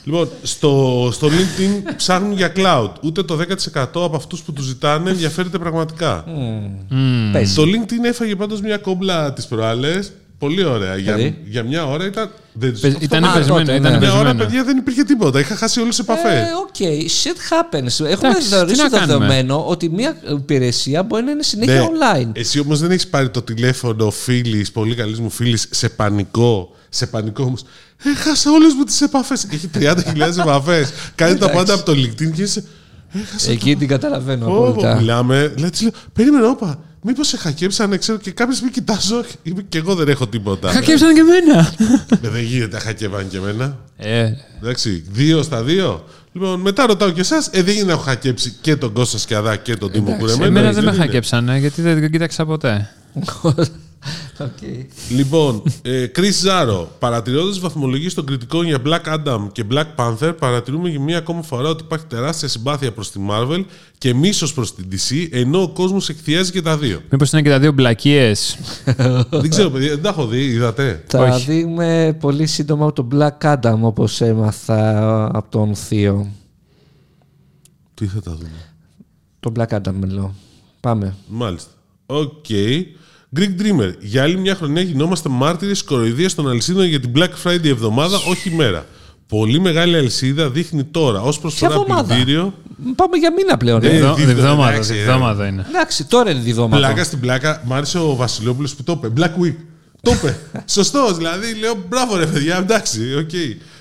Λοιπόν, 0.03 0.29
στο, 0.43 1.09
στο 1.11 1.27
LinkedIn 1.27 1.93
ψάχνουν 1.97 2.31
για 2.31 2.51
cloud. 2.55 2.91
Ούτε 3.03 3.23
το 3.23 3.39
10% 3.73 3.83
από 3.83 4.15
αυτούς 4.15 4.41
που 4.41 4.53
τους 4.53 4.65
ζητάνε 4.65 5.09
ενδιαφέρεται 5.09 5.57
πραγματικά. 5.57 6.25
Πες. 7.31 7.53
Το 7.53 7.63
LinkedIn 7.63 8.03
έφαγε 8.05 8.35
πάντως 8.35 8.61
μια 8.61 8.77
κόμπλα 8.77 9.33
τις 9.33 9.47
προάλλες. 9.47 10.11
Πολύ 10.39 10.63
ωραία. 10.63 10.97
Για, 10.97 11.15
Δηλαδή; 11.15 11.37
για 11.45 11.63
μια 11.63 11.85
ώρα 11.87 12.05
ήταν. 12.05 12.29
Δεν, 12.53 12.79
Πε- 12.81 13.01
Ήταν 13.01 13.23
Α, 13.23 13.33
πεσμένο. 13.33 13.59
τότε, 13.59 13.75
Ήταν 13.75 13.91
ναι. 13.91 13.97
μια 13.97 14.11
ώρα, 14.11 14.21
πεσμένο. 14.21 14.43
παιδιά, 14.43 14.63
δεν 14.63 14.77
υπήρχε 14.77 15.03
τίποτα. 15.03 15.39
Είχα 15.39 15.55
χάσει 15.55 15.79
όλες 15.79 15.95
τις 15.95 16.05
επαφές. 16.05 16.31
Ε, 16.31 16.47
Ok, 16.61 16.75
shit 17.23 17.37
happens. 17.53 18.05
Έχουμε 18.05 18.09
Εντάξει, 18.29 18.41
τι 18.41 18.47
θεωρήσει 18.55 18.81
να 18.81 18.89
το 18.89 18.97
κάνουμε; 18.97 19.17
δεδομένο 19.17 19.65
ότι 19.67 19.89
μια 19.89 20.15
υπηρεσία 20.29 21.03
μπορεί 21.03 21.23
να 21.23 21.31
είναι 21.31 21.43
συνέχεια 21.43 21.73
Ναι. 21.73 21.87
online. 21.87 22.29
Εσύ 22.33 22.59
όμως 22.59 22.79
δεν 22.79 22.91
έχεις 22.91 23.07
πάρει 23.07 23.29
το 23.29 23.41
τηλέφωνο 23.41 24.09
φίλης, 24.11 24.71
πολύ 24.71 24.95
καλής 24.95 25.19
μου 25.19 25.29
φίλης, 25.29 25.67
σε 25.69 25.89
πανικό. 25.89 26.75
Σε 26.89 27.05
πανικό 27.07 27.43
όμως. 27.43 27.63
Έχασα 28.03 28.51
όλες 28.51 28.73
μου 28.73 28.83
τις 28.83 29.01
επαφές. 29.01 29.47
Έχει 29.51 29.67
30.000 29.67 30.37
επαφές. 30.41 30.89
Κάνει 31.15 31.37
τα 31.37 31.49
πάντα 31.49 31.73
από 31.73 31.83
το 31.85 31.91
LinkedIn 31.91 32.31
και 32.31 32.41
είσαι. 32.41 32.63
Έχασα. 33.13 33.51
Εκεί 33.51 33.75
την 33.75 33.87
καταλαβαίνω 33.87 34.45
Ω, 34.45 34.67
απόλυτα. 34.67 34.95
μιλάμε. 34.95 35.53
Λέει, 35.57 35.69
της 35.69 35.81
λέω, 35.81 35.91
περίμενε, 36.13 36.47
όπα. 36.47 36.79
Μήπως 37.01 37.27
σε 37.27 37.37
χακέψανε, 37.37 37.97
ξέρω 37.97 38.17
και 38.17 38.31
κάποια 38.31 38.55
στιγμή 38.55 38.71
κοιτάζω. 38.71 39.23
Είμαι 39.43 39.61
και 39.69 39.77
εγώ 39.77 39.95
δεν 39.95 40.07
έχω 40.07 40.27
τίποτα. 40.27 40.71
Χακέψαν 40.71 41.13
και 41.13 41.19
εμένα. 41.19 41.73
Ε, 42.23 42.29
δεν 42.29 42.43
γίνεται, 42.43 42.79
χακέψαν 42.79 43.27
και 43.27 43.37
εμένα. 43.37 43.77
Ε, 43.97 44.31
Εντάξει, 44.61 45.03
δύο 45.11 45.41
στα 45.43 45.63
δύο. 45.63 46.03
Λοιπόν, 46.33 46.59
μετά 46.61 46.85
ρωτάω 46.85 47.11
και 47.11 47.19
εσάς, 47.19 47.47
ε, 47.47 47.61
δεν 47.63 47.73
γίνεται 47.73 47.85
να 47.85 47.91
έχουν 47.93 48.01
χακέψει 48.01 48.55
και 48.61 48.75
τον 48.75 48.93
Κώστας 48.93 49.21
Σκιαδά 49.21 49.55
και 49.55 49.75
τον 49.75 49.91
Τίμο 49.91 50.15
Κουρεμένο. 50.17 50.45
εμένα 50.45 50.67
έτσι 50.67 50.79
δεν 50.81 50.89
με 50.89 50.95
είναι. 50.95 51.05
χακέψανε 51.05 51.57
γιατί 51.57 51.81
δεν 51.81 52.01
τον 52.01 52.11
κοίταξα 52.11 52.45
ποτέ. 52.45 52.89
Οκ. 54.39 54.57
Λοιπόν, 55.09 55.63
ε, 55.81 56.05
Chris 56.15 56.45
Zaro, 56.47 56.85
παρατηρώντας 56.99 57.53
τις 57.55 57.59
βαθμολογίες 57.59 58.13
των 58.13 58.25
κριτικών 58.25 58.65
για 58.65 58.77
Black 58.85 59.17
Adam 59.17 59.47
και 59.51 59.63
Black 59.71 59.85
Panther, 59.95 60.33
παρατηρούμε 60.39 60.89
για 60.89 60.99
μία 60.99 61.17
ακόμα 61.17 61.41
φορά 61.41 61.69
ότι 61.69 61.83
υπάρχει 61.83 62.05
τεράστια 62.05 62.47
συμπάθεια 62.47 62.91
προς 62.91 63.11
τη 63.11 63.19
Marvel 63.29 63.65
και 63.97 64.13
μίσος 64.13 64.53
προς 64.53 64.75
την 64.75 64.87
DC, 64.91 65.27
ενώ 65.31 65.61
ο 65.61 65.69
κόσμος 65.69 66.09
εκθιάζει 66.09 66.51
και 66.51 66.61
τα 66.61 66.77
δύο. 66.77 67.01
Μήπως 67.09 67.31
είναι 67.31 67.41
και 67.41 67.49
τα 67.49 67.59
δύο 67.59 67.71
μπλακίες; 67.71 68.57
δεν 69.29 69.49
ξέρω, 69.49 69.69
παιδιά, 69.69 69.89
δεν 69.89 70.01
τα 70.01 70.09
έχω 70.09 70.27
δει, 70.27 70.43
είδατε; 70.43 71.03
Θα 71.07 71.23
Όχι. 71.23 71.61
δούμε 71.61 72.17
πολύ 72.19 72.45
σύντομα 72.47 72.93
το 72.93 73.07
Black 73.11 73.53
Adam 73.53 73.77
όπως 73.81 74.21
έμαθα 74.21 75.25
από 75.33 75.49
τον 75.49 75.75
Θείο. 75.75 76.27
Τι 77.93 78.05
θα 78.05 78.21
τα 78.21 78.31
δούμε; 78.31 78.73
Το 79.39 79.51
Black 79.55 79.77
Adam 79.77 79.93
μιλώ. 80.01 80.33
Πάμε. 80.79 81.15
Μάλιστα. 81.27 81.71
Ok. 82.05 82.45
Greek 83.37 83.61
Dreamer. 83.61 83.93
Για 83.99 84.23
άλλη 84.23 84.37
μια 84.37 84.55
χρονιά 84.55 84.81
γινόμαστε 84.81 85.29
μάρτυρες 85.29 85.83
κοροϊδίας 85.83 86.35
των 86.35 86.49
αλυσίδων 86.49 86.85
για 86.85 86.99
την 86.99 87.11
Black 87.15 87.29
Friday 87.47 87.65
εβδομάδα, 87.65 88.17
όχι 88.29 88.51
μέρα. 88.51 88.85
Πολύ 89.27 89.59
μεγάλη 89.59 89.95
αλυσίδα 89.95 90.49
δείχνει 90.49 90.83
τώρα 90.83 91.21
ως 91.21 91.39
προσφορά 91.39 91.73
εβδομάδα; 91.73 92.13
πλυντήριο. 92.13 92.53
Πάμε 92.95 93.17
για 93.17 93.33
μήνα 93.33 93.57
πλέον. 93.57 93.83
Ε, 93.83 93.87
ε. 93.87 94.13
δι- 94.13 94.25
Διβδόμαδα, 94.25 94.71
εντάξει, 94.71 94.93
ε. 94.93 94.95
διβδόμαδα 94.95 95.47
είναι. 95.47 95.65
Εντάξει, 95.69 96.03
τώρα 96.05 96.31
είναι 96.31 96.39
διδόματο. 96.39 96.77
Πλάκα 96.81 97.03
στην 97.03 97.19
πλάκα. 97.19 97.61
Μ' 97.65 97.73
άρεσε 97.73 97.97
ο 97.99 98.15
Βασιλόπουλος 98.15 98.75
που 98.75 98.83
το 98.83 99.01
είπε. 99.03 99.21
Black 99.21 99.43
Week. 99.45 99.55
Το 100.01 100.11
είπε. 100.11 100.37
Σωστός. 100.65 101.17
Δηλαδή 101.17 101.55
λέω 101.59 101.85
μπράβο 101.89 102.15
ρε 102.15 102.25
παιδιά. 102.25 102.57
Εντάξει. 102.57 103.15
Οκ. 103.15 103.29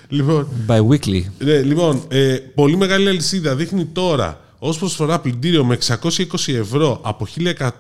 Λοιπόν, 0.09 0.49
Bi-weekly. 0.67 1.23
ναι, 1.39 1.59
λοιπόν 1.59 2.03
ε, 2.09 2.35
πολύ 2.55 2.77
μεγάλη 2.77 3.09
αλυσίδα 3.09 3.55
δείχνει 3.55 3.85
τώρα 3.85 4.41
ως 4.59 4.79
προσφορά 4.79 5.21
πλυντήριο 5.21 5.65
με 5.65 5.79
620 5.87 5.99
ευρώ 6.47 7.01
από 7.03 7.27
1100 7.39 7.71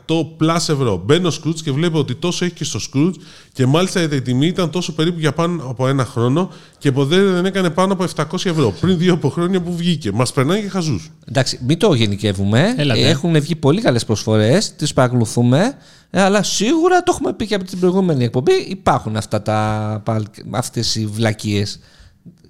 plus 0.41 0.55
ευρώ. 0.57 1.03
Μπαίνω 1.05 1.31
στο 1.31 1.51
Skroutz 1.51 1.61
και 1.65 1.73
βλέπω 1.73 1.99
ότι 1.99 2.15
τόσο 2.15 2.45
έχει 2.45 2.55
και 2.55 2.65
στο 2.65 2.79
Skroutz 2.93 3.15
και 3.53 3.67
μάλιστα 3.67 4.03
η 4.03 4.23
τιμή 4.23 4.47
ήταν 4.47 4.71
τόσο 4.71 4.93
περίπου 4.93 5.19
για 5.19 5.33
πάνω 5.33 5.63
από 5.69 5.89
ένα 5.89 6.05
χρόνο 6.05 6.51
και 6.79 6.93
ποτέ 6.93 7.23
δεν 7.23 7.45
έκανε 7.45 7.71
πάνω 7.71 7.93
από 7.93 8.05
700 8.17 8.25
ευρώ. 8.33 8.75
Πριν 8.81 8.99
δύο 8.99 9.13
από 9.13 9.29
χρόνια 9.29 9.61
που 9.63 9.77
βγήκε. 9.77 10.13
Μας 10.13 10.33
περνάει 10.33 10.61
και 10.61 10.69
χαζούς. 10.69 11.11
Εντάξει, 11.25 11.59
μην 11.67 11.79
το 11.79 11.95
γενικεύουμε. 11.95 12.75
Έλατε. 12.77 13.09
Έχουν 13.09 13.41
βγει 13.41 13.57
πολύ 13.57 13.81
καλές 13.81 14.05
προσφορές, 14.05 14.75
τις 14.77 14.93
παρακολουθούμε. 14.93 15.75
ε, 16.11 16.23
Αλλά 16.23 16.43
σίγουρα 16.43 17.03
το 17.03 17.13
έχουμε 17.15 17.33
πει 17.33 17.47
και 17.47 17.55
από 17.55 17.65
την 17.65 17.79
προηγούμενη 17.79 18.25
εκπομπή. 18.25 18.53
Υπάρχουν 18.53 19.17
αυτά 19.17 19.43
τα, 19.43 20.03
αυτές 20.51 20.95
οι 20.95 21.07
βλακίες. 21.07 21.81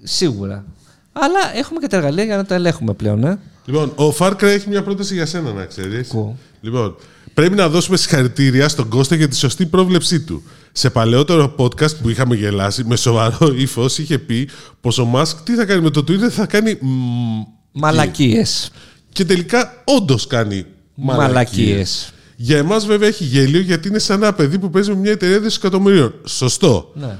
Σίγουρα. 0.03 0.65
Αλλά 1.13 1.57
έχουμε 1.57 1.81
και 1.81 1.87
τα 1.87 1.97
εργαλεία 1.97 2.25
για 2.25 2.37
να 2.37 2.45
τα 2.45 2.55
ελέγχουμε 2.55 2.93
πλέον. 2.93 3.25
Ε. 3.25 3.39
Λοιπόν, 3.69 3.93
ο 3.97 4.15
Far 4.19 4.31
Cry 4.31 4.43
έχει 4.43 4.69
μια 4.69 4.83
πρόταση 4.83 5.15
για 5.15 5.27
σένα, 5.27 5.53
να 5.53 5.65
ξέρεις. 5.65 6.11
Cool. 6.15 6.35
Λοιπόν, 6.61 6.97
πρέπει 7.35 7.55
να 7.55 7.69
δώσουμε 7.69 7.97
συγχαρητήρια 7.97 8.69
στον 8.69 8.89
Κώστα 8.89 9.15
για 9.15 9.29
τη 9.29 9.37
σωστή 9.37 9.67
πρόβλεψή 9.67 10.21
του. 10.21 10.43
Σε 10.73 10.91
παλαιότερο 10.91 11.55
podcast 11.59 11.97
που 12.03 12.09
είχαμε 12.09 12.35
γελάσει, 12.35 12.85
με 12.85 12.97
σοβαρό 12.97 13.55
ύφος, 13.57 13.99
είχε 13.99 14.19
πει 14.19 14.49
πως 14.81 14.99
ο 14.99 15.05
Μάσκ 15.05 15.39
τι 15.43 15.55
θα 15.55 15.65
κάνει 15.65 15.83
με 15.83 15.91
το 15.91 16.01
Twitter, 16.01 16.29
θα 16.31 16.47
κάνει. 16.47 16.79
μ, 16.81 17.43
Μαλακίες. 17.73 18.71
Και 19.13 19.25
τελικά 19.25 19.83
όντως 19.85 20.27
κάνει 20.27 20.65
μαλακίες. 20.95 21.27
Μαλακίες. 21.27 22.13
Για 22.37 22.57
εμάς, 22.57 22.87
βέβαια, 22.87 23.09
έχει 23.09 23.25
γέλιο 23.25 23.61
γιατί 23.61 23.89
είναι 23.89 23.99
σαν 23.99 24.23
ένα 24.23 24.33
παιδί 24.33 24.59
που 24.59 24.71
παίζει 24.71 24.91
με 24.91 24.97
μια 24.97 25.11
εταιρεία 25.11 25.41
δισεκατομμυρίων. 25.41 26.15
Σωστό. 26.25 26.93
Ναι. 26.95 27.17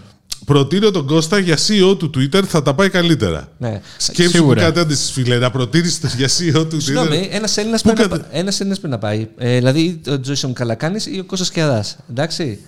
Προτείνω 0.49 0.91
τον 0.91 1.07
Κώστα 1.07 1.39
για 1.39 1.57
CEO 1.57 1.99
του 1.99 2.11
Twitter, 2.17 2.43
θα 2.47 2.63
τα 2.63 2.75
πάει 2.75 2.89
καλύτερα. 2.91 3.49
Ναι. 3.59 3.81
Σκέψου 3.97 4.23
που 4.31 4.37
Σίγουρα. 4.37 4.61
κάτι 4.63 4.79
αντίστοιχο, 4.81 5.13
φίλε, 5.13 5.39
να 5.39 5.51
προτείνεις 5.51 6.01
το 6.01 6.09
για 6.17 6.29
CEO 6.29 6.67
του 6.69 6.77
Twitter. 6.77 6.83
Συγγνώμη, 6.83 7.29
ένας 7.33 7.57
Έλληνας 7.57 7.83
Πού 7.83 7.93
πρέπει, 7.93 8.11
να 8.11 8.17
κατα- 8.17 8.29
πα- 8.29 8.37
ένας 8.39 8.61
Έλληνας 8.61 8.79
πρέπει 8.81 8.93
να 8.95 8.99
πάει. 9.01 9.29
Ε, 9.39 9.57
δηλαδή 9.57 10.01
ο 10.09 10.21
Τζόισον 10.21 10.53
Καλακάνης 10.53 11.07
ή 11.07 11.19
ο 11.19 11.25
Κώστας 11.25 11.51
Κιαδάς. 11.51 11.97
Εντάξει. 12.11 12.59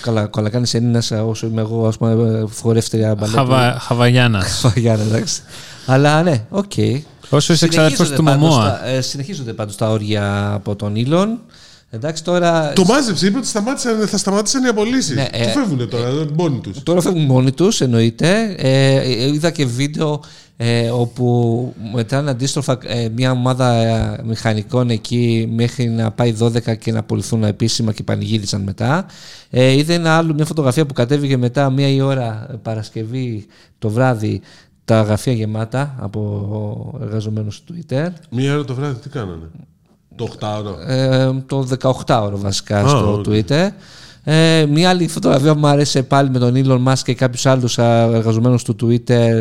Καλά, 0.00 0.26
Καλακάνης 0.26 0.74
Έλληνας 0.74 1.10
όσο 1.10 1.46
είμαι 1.46 1.60
εγώ, 1.60 1.86
ας 1.86 1.96
πούμε, 1.96 2.44
φορεύτερα 2.50 3.14
μπαλέτου. 3.14 3.36
Χαβα, 3.36 3.78
Χαβαγιάννας. 3.80 4.60
Χαβαγιάννας, 4.60 5.06
εντάξει. 5.06 5.40
Αλλά 5.86 6.22
ναι, 6.22 6.44
οκ. 6.50 6.72
Όσο 7.30 7.52
είσαι 7.52 7.64
εξάδελφος 7.64 8.06
Συνεχίζονται 8.06 8.16
του 8.16 8.22
πάντως 8.22 8.48
Μωμόα. 8.56 8.78
τα- 8.78 8.86
ε, 8.88 9.00
συνεχίζονται 9.00 9.52
πάντως 9.52 9.76
τα 9.76 9.90
όργια 9.90 10.52
από 10.52 10.76
τον 10.76 10.96
Ήλον. 10.96 11.38
Εντάξει, 11.94 12.24
τώρα. 12.24 12.72
Το 12.72 12.84
μάζεψε, 12.84 13.26
είπε 13.26 13.38
ότι 13.38 13.46
σταμάτησαν, 13.46 14.06
θα 14.06 14.18
σταματήσαν 14.18 14.64
οι 14.64 14.68
απολύσεις. 14.68 15.16
Ναι, 15.16 15.24
Του 15.24 15.38
ε, 15.38 15.48
φεύγουν 15.48 15.88
τώρα, 15.88 16.08
μόνοι 16.36 16.58
τους. 16.58 16.82
Τώρα 16.82 17.00
φεύγουν 17.00 17.24
μόνοι 17.24 17.52
τους, 17.52 17.80
εννοείται. 17.80 18.54
Ε, 18.58 19.26
είδα 19.26 19.50
και 19.50 19.66
βίντεο 19.66 20.20
ε, 20.56 20.90
όπου 20.90 21.74
μετά 21.94 22.18
αντίστροφα 22.18 22.78
ε, 22.82 23.08
μια 23.08 23.30
ομάδα 23.30 23.72
ε, 23.72 24.22
μηχανικών 24.24 24.90
εκεί 24.90 25.48
μέχρι 25.54 25.88
να 25.88 26.10
πάει 26.10 26.36
12 26.40 26.78
και 26.78 26.92
να 26.92 26.98
απολυθούν 26.98 27.44
επίσημα 27.44 27.92
και 27.92 28.02
πανηγύρισαν 28.02 28.62
μετά. 28.62 29.06
Ε, 29.50 29.70
είδα 29.72 29.94
ένα 29.94 30.16
άλλο, 30.16 30.34
μια 30.34 30.44
φωτογραφία 30.44 30.86
που 30.86 30.94
κατέβηκε 30.94 31.36
μετά 31.36 31.70
μία 31.70 31.88
η 31.88 32.00
ώρα 32.00 32.46
ε, 32.50 32.54
Παρασκευή 32.62 33.46
το 33.78 33.88
βράδυ 33.90 34.40
τα 34.84 35.02
γραφεία 35.02 35.32
γεμάτα 35.32 35.96
από 35.98 36.98
εργαζομένους 37.02 37.62
του 37.62 37.74
Twitter. 37.74 38.08
Μία 38.30 38.54
ώρα 38.54 38.64
το 38.64 38.74
βράδυ 38.74 39.00
τι 39.00 39.08
κάνανε; 39.08 39.50
Το 40.16 40.28
8ωρο. 40.40 40.88
Ε, 40.88 41.30
το 41.46 41.66
18ωρο 42.06 42.32
βασικά 42.34 42.78
Α, 42.80 42.88
στο 42.88 43.12
ok. 43.12 43.24
Twitter. 43.28 43.68
Ε, 44.26 44.66
μια 44.70 44.88
άλλη 44.88 45.08
φωτογραφία 45.08 45.52
που 45.52 45.58
μου 45.58 45.66
άρεσε 45.66 46.02
πάλι 46.02 46.30
με 46.30 46.38
τον 46.38 46.52
Elon 46.56 46.84
Musk 46.92 46.98
και 47.04 47.14
κάποιους 47.14 47.46
άλλους 47.46 47.78
α, 47.78 48.00
εργαζομένους 48.02 48.62
του 48.62 48.76
Twitter 48.82 49.40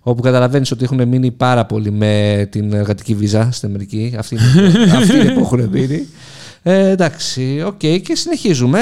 όπου 0.00 0.22
καταλαβαίνεις 0.22 0.70
ότι 0.70 0.84
έχουν 0.84 1.08
μείνει 1.08 1.30
πάρα 1.30 1.64
πολύ 1.66 1.90
με 1.90 2.46
την 2.50 2.72
εργατική 2.72 3.14
βίζα 3.14 3.48
στην 3.52 3.68
Αμερική. 3.68 4.14
Αυτή 4.18 4.34
είναι, 4.34 4.92
αυτή 4.96 5.16
είναι 5.18 5.30
που 5.32 5.40
έχουν 5.40 5.68
μείνει. 5.72 6.06
Ε, 6.62 6.88
εντάξει, 6.88 7.62
οκ 7.66 7.78
και 7.78 8.14
συνεχίζουμε. 8.14 8.78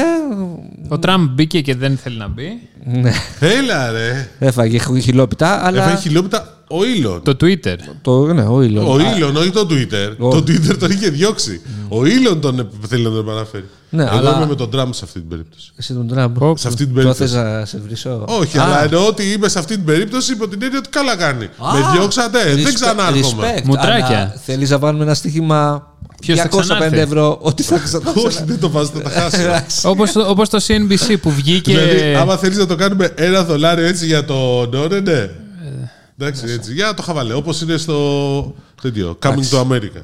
Ο 0.88 0.98
Τραμπ 0.98 1.28
μπήκε 1.34 1.60
και 1.60 1.74
δεν 1.74 1.96
θέλει 1.96 2.16
να 2.16 2.28
μπει. 2.28 2.68
Ναι, 2.84 3.12
Έλα 3.40 3.90
ρε. 3.90 4.28
έφαγε 4.38 4.78
χιλόπιτα, 5.00 5.66
αλλά 5.66 5.82
Έφαγε 5.82 6.00
χιλιόπιτα 6.00 6.59
ο 6.70 6.84
Ήλον. 6.84 7.22
Το 7.22 7.36
Twitter. 7.40 7.76
το, 8.02 8.32
ναι, 8.32 8.42
ο 8.42 8.56
Elon. 8.58 8.86
Ο 8.86 8.98
Ήλον, 9.16 9.36
όχι 9.36 9.50
το 9.50 9.66
Twitter. 9.70 10.14
Ο- 10.18 10.30
Το 10.30 10.36
Twitter 10.36 10.76
τον 10.78 10.90
είχε 10.90 11.08
διώξει. 11.10 11.60
Ο 11.88 12.04
Ήλον 12.06 12.40
τον 12.40 12.58
επ- 12.58 12.70
θέλει 12.88 13.02
να 13.04 13.10
τον 13.10 13.18
επαναφέρει. 13.18 13.64
Ναι, 13.92 14.02
Εγώ 14.02 14.16
αλλά- 14.16 14.36
είμαι 14.36 14.46
με 14.46 14.54
τον 14.54 14.70
Τραμπ 14.70 14.92
σε 14.92 15.00
αυτή 15.04 15.18
την 15.20 15.28
περίπτωση. 15.28 15.70
Εσύ 15.76 15.92
τον 15.94 16.08
Τραμπ. 16.08 16.36
Σε 16.54 16.68
αυτή 16.68 16.84
την 16.86 16.94
Το 16.94 17.00
περίπτωση. 17.00 17.20
θες 17.20 17.32
να 17.32 17.64
σε 17.64 17.80
βρίσω; 17.86 18.24
Όχι, 18.28 18.58
Α, 18.58 18.62
αλλά 18.64 18.84
εννοώ 18.84 19.06
ότι 19.06 19.32
είμαι 19.32 19.48
σε 19.48 19.58
αυτή 19.58 19.74
την 19.74 19.84
περίπτωση 19.84 20.32
υπό 20.32 20.48
την 20.48 20.62
έννοια 20.62 20.78
ότι 20.78 20.88
καλά 20.88 21.16
κάνει. 21.16 21.44
Α, 21.44 21.48
με 21.72 21.80
διώξατε, 21.92 22.38
δεν 22.44 22.56
respect- 22.64 22.74
ξανάρχομαι. 22.74 23.54
respect. 23.56 23.62
Μουτράκια. 23.64 24.06
Αλλά 24.18 24.34
Θέλεις 24.44 24.70
να 24.70 24.78
βάλουμε 24.78 25.04
ένα 25.04 25.14
στοίχημα 25.14 25.88
Ποιος 26.20 26.38
θα 26.38 26.48
205 26.48 26.60
ξανάρθει; 26.60 26.98
ευρώ 26.98 27.38
ότι 27.40 27.62
θα 27.62 27.78
ξανά. 27.78 28.12
Όχι, 28.14 28.42
δεν 28.46 28.58
το 28.60 28.70
βάζω, 28.70 28.90
θα 28.94 29.00
τα 29.00 29.10
χάσω. 29.10 29.90
Όπως, 29.90 30.12
το- 30.12 30.28
όπως 30.28 30.48
το 30.48 30.58
CNBC 30.66 31.16
που 31.22 31.30
βγήκε... 31.30 31.72
Δηλαδή, 31.78 32.14
άμα 32.14 32.36
θέλεις 32.36 32.56
να 32.56 32.66
το 32.66 32.74
κάνουμε 32.76 33.12
ένα 33.14 33.44
δολάριο 33.44 33.86
έτσι 33.86 34.06
για 34.06 34.24
το 34.24 34.66
Νόρε, 34.72 35.00
ναι. 36.20 36.26
Εντάξει, 36.26 36.52
έτσι. 36.52 36.72
Για 36.72 36.94
το 36.94 37.02
χαβαλέ, 37.02 37.32
όπως 37.34 37.60
είναι 37.60 37.76
στο. 37.76 38.54
τέτοιο. 38.82 39.18
Coming 39.22 39.48
to 39.50 39.66
America. 39.70 40.02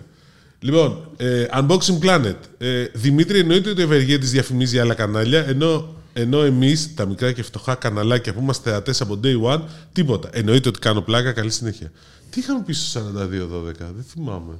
Λοιπόν, 0.60 1.08
ε, 1.16 1.44
Unboxing 1.54 1.98
Planet. 2.04 2.34
Ε, 2.58 2.84
Δημήτρη, 2.92 3.38
εννοείται 3.38 3.70
ότι 3.70 3.80
ο 3.80 3.84
Ευεργέτη 3.84 4.26
διαφημίζει 4.26 4.72
για 4.74 4.82
άλλα 4.82 4.94
κανάλια, 4.94 5.44
ενώ, 5.48 5.94
ενώ 6.12 6.42
εμείς, 6.42 6.94
τα 6.94 7.06
μικρά 7.06 7.32
και 7.32 7.42
φτωχά 7.42 7.74
καναλάκια 7.74 8.32
που 8.34 8.40
είμαστε 8.40 8.70
θεατές 8.70 9.00
από 9.00 9.20
day 9.24 9.42
one, 9.54 9.60
τίποτα. 9.92 10.28
Εννοείται 10.32 10.68
ότι 10.68 10.78
κάνω 10.78 11.00
πλάκα, 11.00 11.32
καλή 11.32 11.50
συνέχεια. 11.50 11.90
Τι 12.30 12.40
είχαμε 12.40 12.62
πει 12.66 12.72
στο 12.72 13.00
42-12, 13.00 13.64
δεν 13.78 14.04
θυμάμαι. 14.12 14.52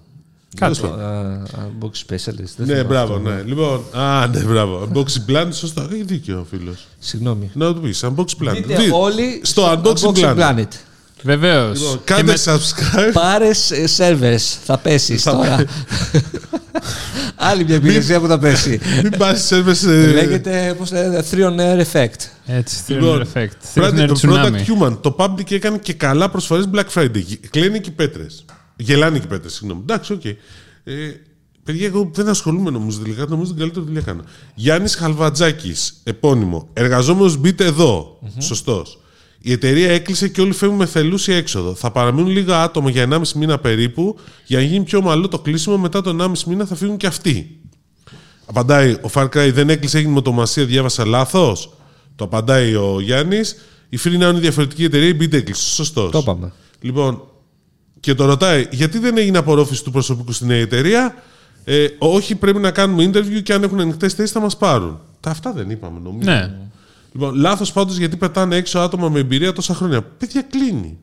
Τέλος 0.59 0.81
πάντων. 0.81 0.99
Box 1.81 1.87
specialist. 2.13 2.55
δεν 2.57 2.67
Ναι, 2.67 2.67
θυμάμαι 2.67 2.83
μπράβο, 2.85 3.15
αυτό. 3.17 3.29
ναι. 3.29 3.43
Λοιπόν, 3.43 3.81
α, 3.93 4.27
ναι, 4.27 4.41
μπράβο. 4.41 4.89
Unboxing 4.93 5.31
Planet, 5.31 5.49
σωστά. 5.53 5.89
Έχει 5.93 6.03
δίκιο 6.03 6.41
ο 6.41 6.45
φίλος. 6.51 6.87
Συγγνώμη. 6.99 7.51
Να 7.55 7.75
το 7.75 7.81
πεις, 7.81 8.05
Unboxing 8.05 8.45
Planet. 8.45 8.55
Δείτε 8.55 8.77
Δι- 8.77 8.93
όλοι 8.93 9.41
στο 9.43 9.73
Unboxing 9.83 10.15
Planet. 10.15 10.69
Βεβαίως. 11.27 11.79
Λοιπόν, 11.81 11.95
Και 12.05 12.13
κάντε 12.13 12.23
με- 12.33 12.39
subscribe. 12.45 13.13
Πάρες 13.13 13.71
servers. 13.97 14.57
Θα 14.65 14.79
πέσεις 14.79 15.23
Θα 15.23 15.31
τώρα. 15.33 15.65
Άλλη 17.37 17.65
μια 17.65 17.75
υπηρεσία 17.75 18.21
που 18.21 18.27
θα 18.27 18.39
πέσει. 18.39 18.81
Μην 19.03 19.13
πάρεις 19.19 19.43
σερβες. 19.45 19.83
ε, 19.85 20.11
Λέγεται, 20.13 20.75
πώς 20.79 20.93
λέγεται, 20.93 21.25
3 21.31 21.35
on 21.47 21.59
air 21.61 21.85
effect. 21.93 22.21
Έτσι, 22.47 22.93
Λοιπόν, 22.93 23.23
Thriller 23.35 23.39
Effect. 23.39 23.49
Product, 23.83 23.93
Thriller 23.95 24.07
το 24.09 24.21
Tsunami. 24.23 24.45
Product 24.45 24.65
Human. 24.91 24.99
Το 25.01 25.17
Public 25.19 25.51
έκανε 25.53 25.79
και 25.79 25.93
καλά 25.93 26.31
προσφορές 26.31 26.69
Black 26.75 26.87
Friday. 26.95 27.23
Κλαίνε 27.51 27.79
και 27.79 27.89
οι 27.89 27.93
πέτρες. 27.93 28.45
Γελάνε 28.77 29.19
και 29.19 29.25
οι 29.25 29.29
πέτρες, 29.29 29.53
συγγνώμη. 29.53 29.81
Εντάξει, 29.83 30.13
οκ. 30.13 30.25
Ε, 30.25 30.35
παιδιά, 31.65 31.87
εγώ 31.87 32.11
δεν 32.15 32.29
ασχολούμαι 32.29 32.71
νομίζω 32.71 32.99
τελικά. 32.99 33.27
Νομίζω 33.29 33.51
την 33.51 33.61
καλύτερη 33.61 33.85
δουλειά 33.87 34.01
κάνω. 34.01 34.23
Γιάννης 34.55 34.95
Χαλβατζάκης, 34.95 36.01
επώνυμο. 36.05 36.69
Εργαζόμενος 36.73 37.37
μπείτε 37.37 37.65
εδώ. 37.65 38.19
Σωστός. 38.39 38.99
Η 39.39 39.53
εταιρεία 39.53 39.91
έκλεισε 39.91 40.29
και 40.29 40.41
όλοι 40.41 40.53
φεύγουν 40.53 40.79
με 40.79 40.87
θελούσια 40.87 41.37
έξοδο. 41.37 41.75
Θα 41.75 41.91
παραμείνουν 41.91 42.31
λίγα 42.31 42.63
άτομα 42.63 42.91
για 42.91 43.09
1,5 43.11 43.21
μήνα 43.35 43.59
περίπου. 43.59 44.19
Για 44.47 44.59
να 44.59 44.65
γίνει 44.65 44.85
πιο 44.85 44.99
ομαλό 44.99 45.29
το 45.29 45.39
κλείσιμο, 45.39 45.79
μετά 45.79 46.03
τον 46.03 46.21
1,5 46.21 46.33
μήνα 46.47 46.67
θα 46.67 46.75
φύγουν 46.75 46.97
και 46.97 47.07
αυτοί. 47.07 47.61
Απαντάει 48.47 48.93
ο 48.93 49.11
Far 49.13 49.25
Cry 49.25 49.51
δεν 49.53 49.71
έκλεισε, 49.71 49.99
έγινε 49.99 50.13
μοτομασία, 50.13 50.65
διάβασα 50.65 51.07
λάθος. 51.07 51.73
Το 52.17 52.25
απαντάει 52.25 52.75
ο 52.75 53.01
Γιάννης. 53.01 53.57
Η 53.89 53.99
Free 54.05 54.09
Now 54.09 54.21
είναι 54.21 54.39
διαφορετική 54.39 54.85
εταιρεία, 54.85 55.09
η 55.09 55.17
Beat 55.21 55.33
έκλεισε. 55.33 55.63
Σωστός. 55.75 56.11
Το 56.11 56.19
είπαμε. 56.19 56.53
Λοιπόν, 56.81 57.23
και 58.01 58.15
το 58.15 58.25
ρωτάει, 58.25 58.67
γιατί 58.71 58.99
δεν 58.99 59.19
έγινε 59.19 59.39
απορρόφηση 59.39 59.85
του 59.85 59.91
προσωπικού 59.91 60.33
στην 60.33 60.47
νέα 60.47 60.61
εταιρεία; 60.61 61.15
Ε, 61.65 61.87
όχι, 61.99 62.35
πρέπει 62.35 62.59
να 62.59 62.71
κάνουμε 62.71 63.11
interview 63.11 63.43
και 63.43 63.53
αν 63.53 63.63
έχουν 63.63 63.81
ανοιχτές 63.81 64.15
θέσεις 64.15 64.33
θα 64.33 64.41
μας 64.41 64.57
πάρουν. 64.57 65.01
Τα 65.21 65.31
αυτά 65.31 65.53
δεν 65.53 65.71
είπαμε, 65.71 66.01
νομίζω. 66.03 66.31
Ναι. 66.31 66.55
Λοιπόν, 67.19 67.35
λάθος 67.35 67.73
πάντως 67.73 67.97
γιατί 67.97 68.17
πετάνε 68.17 68.57
έξω 68.57 68.79
άτομα 68.79 69.09
με 69.09 69.19
εμπειρία 69.19 69.53
τόσα 69.53 69.75
χρόνια. 69.75 70.03
Παιδιά 70.03 70.43
κλείνει. 70.43 70.99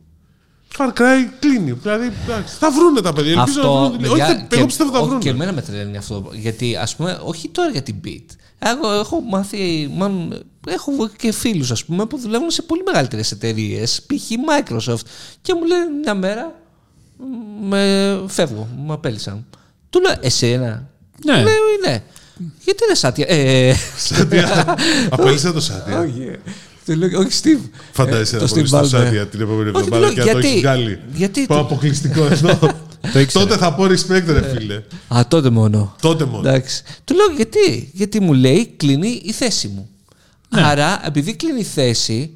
Far 0.77 0.87
Cry 0.87 1.29
κλείνει. 1.39 1.71
Δηλαδή, 1.71 2.11
εντάξει, 2.23 2.55
θα 2.59 2.71
βρούνε 2.71 3.01
τα 3.01 3.13
παιδιά. 3.13 3.31
Ελπίζω 3.39 3.61
να 3.61 3.69
βρουν 3.69 3.91
δουλειά. 3.91 4.11
Όχι, 4.11 4.19
παιδιά, 4.19 4.27
δεν- 4.35 4.47
εγώ 4.51 4.65
πιστεύω 4.65 4.91
θα 4.91 4.97
όχι, 4.97 5.05
βρούνε. 5.07 5.23
Και 5.23 5.29
εμένα 5.29 5.51
με 5.53 5.61
τρελαίνει 5.61 5.97
αυτό. 5.97 6.29
Γιατί, 6.33 6.75
ας 6.75 6.95
πούμε, 6.95 7.19
όχι 7.23 7.49
τώρα 7.49 7.69
για 7.69 7.81
την 7.83 7.95
beat. 8.05 8.25
Εγώ 8.59 8.91
έχω 8.91 9.21
μάθει, 9.21 9.91
μάλλον, 9.95 10.39
έχω 10.67 10.91
και 11.17 11.31
φίλους, 11.31 11.71
ας 11.71 11.85
πούμε, 11.85 12.05
που 12.05 12.17
δουλεύουν 12.17 12.49
σε 12.51 12.61
πολύ 12.61 12.83
μεγαλύτερες 12.85 13.31
εταιρείες, 13.31 14.01
π.χ. 14.07 14.29
Microsoft. 14.49 15.05
Και 15.41 15.53
μου 15.53 15.65
λένε 15.65 15.85
μια 16.01 16.13
μέρα, 16.13 16.55
μ, 17.17 17.67
με 17.67 18.23
φεύγω, 18.27 18.67
με 18.85 18.93
απέλησαν. 18.93 19.45
Του 19.89 19.99
λέω, 20.01 20.15
εσένα. 20.21 20.87
Ναι. 21.25 21.33
Λέει, 21.35 21.43
ναι. 21.87 22.03
Γιατί 22.63 22.83
είναι 22.87 22.95
σάτια; 22.95 23.25
Ε, 23.29 23.73
Σάτια. 23.97 24.75
Απέλυσε 25.09 25.51
το 25.51 25.61
Σάτια. 25.61 25.99
όχι. 25.99 26.31
Του 26.85 26.95
λέω, 26.95 27.19
όχι, 27.19 27.29
Steve. 27.43 27.69
Φαντάζεσαι 27.91 28.35
Ε, 28.35 28.39
να 28.39 28.47
το 28.47 28.53
μπορεί 28.53 28.61
Steve 28.63 28.67
στο 28.67 28.79
Ballmer. 28.79 28.87
Σάτια 28.87 29.27
την 29.27 29.41
επόμενη 29.41 29.69
Όχι, 29.69 29.77
εβδομάδα 29.79 30.07
του 30.07 30.13
και 30.13 30.23
λέω, 30.23 30.33
να 30.33 30.39
το 30.41 30.47
έχεις 30.47 30.51
γιατί- 30.61 30.67
βγάλει. 30.67 30.99
γιατί 31.13 31.47
Το 31.47 31.53
το- 31.53 31.59
αποκλειστικό 31.59 32.25
εδώ. 32.31 32.59
Το 33.13 33.19
ήξερε. 33.19 33.45
Τότε 33.45 33.57
θα 33.57 33.73
πω 33.73 33.83
respect, 33.83 34.23
ρε 34.27 34.53
φίλε. 34.57 34.81
Α, 35.15 35.21
τότε 35.27 35.49
μόνο. 35.49 35.95
Τότε 36.01 36.25
μόνο. 36.25 36.49
Εντάξει. 36.49 36.83
Του 37.03 37.15
λέω 37.15 37.25
γιατί. 37.35 37.89
Γιατί 37.93 38.19
μου 38.19 38.33
λέει 38.33 38.73
κλείνει 38.77 39.21
η 39.25 39.31
θέση 39.31 39.67
μου. 39.67 39.89
Άρα, 40.49 41.01
επειδή 41.05 41.35
κλείνει 41.35 41.59
η 41.59 41.63
θέση, 41.63 42.31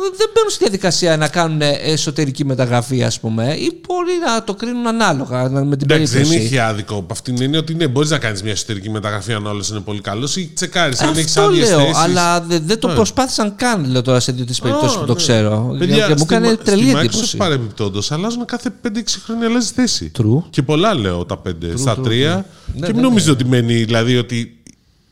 δεν 0.00 0.30
μπαίνουν 0.34 0.50
στη 0.50 0.58
διαδικασία 0.58 1.16
να 1.16 1.28
κάνουν 1.28 1.60
εσωτερική 1.82 2.44
μεταγραφή, 2.44 3.04
ας 3.04 3.20
πούμε, 3.20 3.54
ή 3.54 3.80
μπορεί 3.86 4.10
να 4.26 4.44
το 4.44 4.54
κρίνουν 4.54 4.86
ανάλογα 4.86 5.48
με 5.50 5.76
την 5.76 5.90
Εντάξει, 5.90 6.12
δεν 6.12 6.22
περίπτωση. 6.22 6.44
έχει 6.44 6.58
άδικο 6.58 6.94
από 6.96 7.12
αυτήν 7.12 7.34
την 7.34 7.42
έννοια 7.44 7.58
ότι 7.58 7.74
ναι, 7.74 7.88
μπορείς 7.88 8.10
να 8.10 8.18
κάνεις 8.18 8.42
μια 8.42 8.52
εσωτερική 8.52 8.90
μεταγραφή 8.90 9.32
αν 9.32 9.46
όλο 9.46 9.64
είναι 9.70 9.80
πολύ 9.80 10.00
καλό 10.00 10.28
ή 10.36 10.46
τσεκάρεις 10.54 11.00
αν 11.00 11.08
έχεις 11.16 11.36
Αυτό 11.36 11.42
άδειες 11.50 11.68
λέω, 11.68 11.78
θέσεις. 11.78 11.96
αλλά 11.96 12.40
δεν, 12.40 12.62
δεν 12.66 12.78
το 12.78 12.88
προσπάθησαν 12.88 13.56
καν, 13.56 13.84
λέω 13.90 14.02
τώρα 14.02 14.20
σε 14.20 14.32
δύο-τρεις 14.32 14.60
περιπτώσεις 14.60 14.96
Α, 14.96 15.00
που 15.00 15.06
το 15.06 15.12
ναι. 15.12 15.18
ξέρω. 15.18 15.74
Παιδιά, 15.78 16.06
και 16.06 16.12
μου 16.12 16.18
στη 16.18 16.34
έκανε 16.34 16.48
Μα- 16.48 16.56
τρελή 16.56 16.88
στη 16.88 16.98
εντύπωση. 16.98 17.22
Microsoft 17.32 17.38
παρεμπιπτόντως 17.38 18.12
αλλάζουν 18.12 18.44
κάθε 18.44 18.70
5-6 18.82 18.88
χρόνια 19.24 19.46
αλλάζει 19.46 19.72
θέση. 19.74 20.10
True. 20.18 20.42
Και 20.50 20.62
πολλά 20.62 20.94
λέω 20.94 21.24
τα 21.24 21.38
5 21.48 21.50
στα 21.76 21.96
3. 22.04 22.08
Ναι, 22.08 22.86
και 22.86 22.92
μην 22.92 22.94
ναι, 22.94 23.00
νομίζετε 23.00 23.30
ότι 23.30 23.44
μένει, 23.44 23.74
δηλαδή 23.84 24.16
ότι 24.16 24.56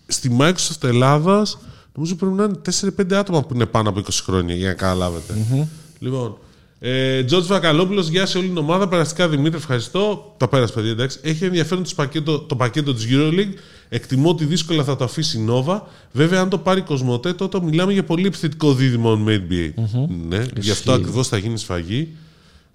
στη 0.06 0.36
Microsoft 0.40 0.82
Ελλάδας 0.88 1.58
νομίζω 1.94 2.14
πρέπει 2.14 2.34
να 2.34 2.44
είναι 2.44 2.60
4-5 3.10 3.12
άτομα 3.12 3.42
που 3.42 3.54
είναι 3.54 3.66
πάνω 3.66 3.88
από 3.88 4.00
20 4.00 4.08
χρόνια 4.22 4.54
για 4.54 4.68
να 4.68 4.74
καταλαβετε 4.74 5.34
Λοιπόν, 5.98 6.36
ε, 6.86 7.24
George 7.30 7.46
Βακαλόπουλος, 7.46 8.08
γεια 8.08 8.26
σε 8.26 8.38
όλη 8.38 8.46
την 8.46 8.56
ομάδα. 8.56 8.88
Περαστικά 8.88 9.28
Δημήτρη, 9.28 9.58
ευχαριστώ. 9.58 10.34
Τα 10.36 10.48
πέρασε, 10.48 10.72
παιδιά, 10.72 10.90
εντάξει. 10.90 11.18
Έχει 11.22 11.44
ενδιαφέρον 11.44 11.84
το 11.84 11.90
πακέτο, 11.96 12.38
το 12.38 12.56
πακέτο 12.56 12.94
της 12.94 13.06
Euroleague. 13.10 13.54
Εκτιμώ 13.88 14.30
ότι 14.30 14.44
δύσκολα 14.44 14.84
θα 14.84 14.96
το 14.96 15.04
αφήσει 15.04 15.38
η 15.38 15.46
Nova. 15.48 15.80
Βέβαια, 16.12 16.40
αν 16.40 16.48
το 16.48 16.58
πάρει 16.58 16.80
η 16.80 16.82
Κοσμοτέ, 16.82 17.32
τότε 17.32 17.60
μιλάμε 17.60 17.92
για 17.92 18.04
πολύ 18.04 18.26
επιθετικό 18.26 18.74
δίδυμο 18.74 19.16
με 19.16 19.46
NBA. 19.48 19.72
Ναι, 20.28 20.44
γι' 20.56 20.70
αυτό 20.70 20.92
ακριβώς 20.92 21.28
θα 21.28 21.36
γίνει 21.36 21.58
σφαγή. 21.58 22.08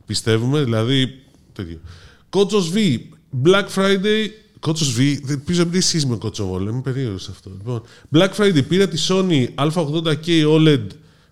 Πιστεύουμε, 0.05 0.63
δηλαδή. 0.63 1.19
Τέτοιο. 1.53 1.79
Κότσος 2.29 2.71
V, 2.73 2.99
Black 3.45 3.65
Friday. 3.75 4.29
Κότσος 4.59 4.95
V, 4.97 5.17
δεν 5.23 5.43
πίσω 5.43 5.61
από 5.61 5.71
τι 5.71 5.77
εσεί 5.77 6.07
με 6.07 6.15
κοτσοβόλο, 6.15 6.69
είμαι 6.69 6.81
περίεργος 6.81 7.29
αυτό. 7.29 7.49
Λοιπόν, 7.57 7.81
Black 8.13 8.29
Friday 8.37 8.67
πήρα 8.67 8.87
τη 8.87 9.05
Sony 9.07 9.45
Α80K 9.55 10.45
OLED 10.47 10.87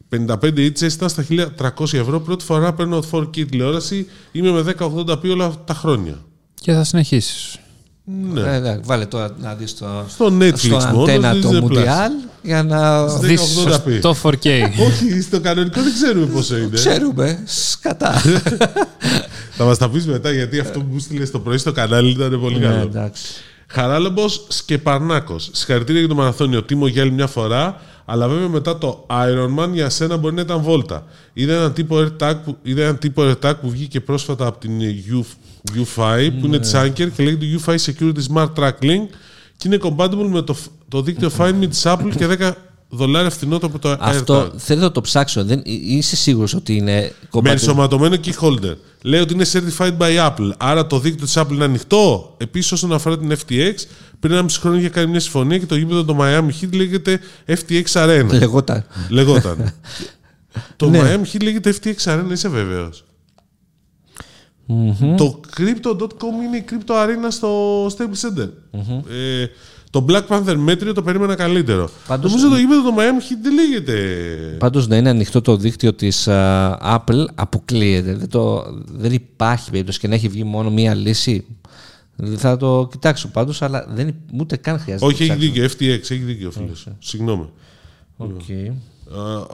55 0.09 0.37
inches, 0.41 0.91
ήταν 0.93 1.09
στα 1.09 1.25
1300 1.29 1.93
ευρώ. 1.93 2.19
Πρώτη 2.19 2.43
φορά 2.43 2.73
παίρνω 2.73 3.03
4K 3.11 3.49
τηλεόραση. 3.49 4.07
Είμαι 4.31 4.51
με 4.51 4.75
1080p 4.79 5.29
όλα 5.29 5.63
τα 5.65 5.73
χρόνια. 5.73 6.25
Και 6.53 6.73
θα 6.73 6.83
συνεχίσεις. 6.83 7.59
Ναι. 8.33 8.41
Ε, 8.55 8.59
ναι, 8.59 8.79
βάλε 8.83 9.05
τώρα 9.05 9.29
να 9.41 9.53
δεις 9.53 9.75
το, 9.77 9.85
Στο 10.09 10.33
Netflix 10.39 10.57
στο 10.57 10.77
μόνο, 10.93 11.01
αντένα 11.01 11.33
στο 11.33 11.49
το 11.49 11.67
Disney 11.67 11.71
Plus. 11.71 11.77
Mundial 11.77 12.29
για 12.41 12.63
να 12.63 13.05
Δεις. 13.17 13.41
1080p. 13.85 13.99
Το 14.01 14.15
4K. 14.23 14.61
Όχι, 14.87 15.21
στο 15.21 15.39
κανονικό 15.39 15.81
δεν 15.81 15.93
ξέρουμε 15.93 16.25
πόσο 16.25 16.57
είναι. 16.57 16.69
ξέρουμε 16.73 17.39
σκατά. 17.45 18.13
Θα 19.57 19.65
μας 19.65 19.77
τα 19.77 19.89
πεις 19.89 20.05
μετά 20.07 20.31
γιατί 20.31 20.59
αυτό 20.59 20.79
που 20.79 20.87
μου 20.91 20.99
στείλες 20.99 21.31
το 21.31 21.39
πρωί 21.39 21.57
στο 21.57 21.71
κανάλι 21.71 22.09
ήταν 22.09 22.39
πολύ 22.41 22.59
Ναι, 22.59 22.65
καλό. 22.65 22.77
εντάξει. 22.81 23.23
Χαράλαμπος 23.67 24.45
Σκεπαρνάκος. 24.47 25.49
Συγχαρητήρια 25.53 25.99
για 25.99 26.09
το 26.09 26.15
μαραθώνιο. 26.15 26.63
Τίμο 26.63 26.87
για 26.87 27.01
άλλη 27.01 27.11
μια 27.11 27.27
φορά. 27.27 27.81
Αλλά 28.09 28.27
βέβαια 28.27 28.47
μετά 28.47 28.77
το 28.77 29.05
Ironman 29.09 29.69
για 29.73 29.89
σένα 29.89 30.17
μπορεί 30.17 30.35
να 30.35 30.41
ήταν 30.41 30.61
βόλτα. 30.61 31.05
Είδα 31.33 31.53
έναν 31.53 31.73
τύπο 31.73 31.95
AirTag 31.97 32.33
που, 32.43 32.57
είδα 32.61 32.81
έναν 32.81 32.97
τύπο 32.97 33.21
AirTag 33.23 33.53
που 33.61 33.69
βγήκε 33.69 34.01
πρόσφατα 34.01 34.45
από 34.47 34.59
την 34.59 34.79
U, 35.11 35.23
U5 35.75 36.29
που 36.39 36.45
είναι 36.45 36.59
τη 36.59 36.69
Anker 36.73 37.11
και 37.11 37.23
λέγεται 37.23 37.45
U5 37.65 37.75
Security 37.75 38.33
Smart 38.33 38.53
Track 38.53 38.71
Link 38.81 39.07
και 39.57 39.67
είναι 39.67 39.77
compatible 39.81 40.27
με 40.31 40.41
το, 40.41 40.55
το 40.87 41.01
δίκτυο 41.01 41.31
Find 41.37 41.53
Me 41.61 41.67
της 41.69 41.83
Apple 41.85 42.11
και 42.17 42.27
10 42.39 42.51
δολάρια 42.89 43.29
φθηνότερο 43.29 43.67
από 43.67 43.79
το 43.79 43.97
Αυτό 43.99 44.41
AirTag. 44.45 44.51
θέλω 44.57 44.81
να 44.81 44.91
το 44.91 45.01
ψάξω. 45.01 45.43
Δεν, 45.43 45.61
είσαι 45.65 46.15
σίγουρος 46.15 46.53
ότι 46.53 46.75
είναι 46.75 46.91
Με 46.93 47.11
compatible. 47.31 47.45
ενσωματωμένο 47.45 48.15
key 48.25 48.33
holder. 48.41 48.75
Λέει 49.01 49.19
ότι 49.21 49.33
είναι 49.33 49.45
certified 49.51 49.97
by 49.97 50.17
Apple. 50.29 50.51
Άρα 50.57 50.87
το 50.87 50.99
δίκτυο 50.99 51.25
της 51.25 51.37
Apple 51.37 51.51
είναι 51.51 51.63
ανοιχτό; 51.63 52.35
Επίσης, 52.37 52.71
όσον 52.71 52.93
αφορά 52.93 53.17
την 53.17 53.31
FTX, 53.31 53.73
πριν 54.19 54.33
ένα 54.33 54.41
μισό 54.43 54.59
χρόνο 54.59 54.77
είχε 54.77 54.89
κάνει 54.89 55.09
μια 55.11 55.19
συμφωνία 55.19 55.57
και 55.57 55.65
το 55.65 55.75
γήπεδο 55.75 56.03
το 56.05 56.17
Miami 56.21 56.49
Heat 56.61 56.73
λέγεται 56.73 57.19
FTX 57.47 57.83
Arena. 57.93 58.27
Λεγόταν. 58.31 58.85
Λεγόταν. 59.09 59.73
το 60.75 60.89
Ναι. 60.89 60.99
Miami 61.01 61.35
Heat 61.35 61.43
λέγεται 61.43 61.73
FTX 61.81 62.03
Arena, 62.03 62.31
είσαι 62.31 62.47
βέβαιος; 62.49 63.03
Το 65.17 65.39
Crypto.com 65.57 66.45
είναι 66.45 66.57
η 66.57 66.65
Crypto 66.69 66.93
Arena 66.93 67.27
στο 67.29 67.85
Staples 67.85 68.21
Center. 68.27 68.49
Ε, 69.09 69.45
το 70.01 70.05
Black 70.09 70.27
Panther 70.27 70.55
μέτριο 70.57 70.93
το 70.93 71.01
περίμενα 71.03 71.35
καλύτερο. 71.35 71.89
Πάντως- 72.07 72.31
Νομίζω 72.31 72.49
το 72.49 72.57
γήπεδο 72.57 72.81
το 72.81 72.95
Miami 72.97 73.21
Heat 73.31 73.37
δεν 73.41 73.53
λέγεται. 73.53 73.95
Πάντως 74.59 74.87
να 74.87 74.95
είναι 74.97 75.09
ανοιχτό 75.09 75.41
το 75.41 75.57
δίκτυο 75.57 75.93
της 75.93 76.27
Apple 76.81 77.25
αποκλείεται. 77.35 78.13
Δεν, 78.15 78.29
το, 78.29 78.65
δεν 78.91 79.11
υπάρχει 79.13 79.69
περίπτωση 79.71 79.99
και 79.99 80.07
να 80.07 80.15
έχει 80.15 80.27
βγει 80.27 80.43
μόνο 80.43 80.69
μία 80.69 80.93
λύση. 80.93 81.45
Θα 82.37 82.57
το 82.57 82.87
κοιτάξω 82.91 83.27
πάντως, 83.27 83.61
αλλά 83.61 83.85
δεν, 83.89 84.15
ούτε 84.39 84.55
καν 84.57 84.79
χρειάζεται. 84.79 85.05
Όχι, 85.05 85.27
να 85.27 85.33
έχει 85.33 85.51
ψάξω. 85.51 85.75
δίκιο. 85.77 85.95
FTX 85.97 86.11
έχει 86.11 86.23
δίκιο, 86.23 86.51
φίλο. 86.51 86.73
Συγγνώμη. 86.99 87.49
Οκ. 88.17 88.49
Ε, 88.49 88.71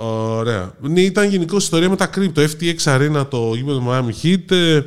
ωραία. 0.04 0.74
Ναι, 0.82 1.02
ήταν 1.02 1.30
γενικώ 1.30 1.58
ιστορία 1.58 1.90
με 1.90 1.96
τα 1.96 2.10
crypto. 2.16 2.48
FTX 2.48 2.76
Arena, 2.84 3.26
το 3.30 3.52
γήπεδο 3.56 3.78
του 3.80 3.86
Miami 3.90 4.26
Heat. 4.26 4.52
ε, 4.52 4.82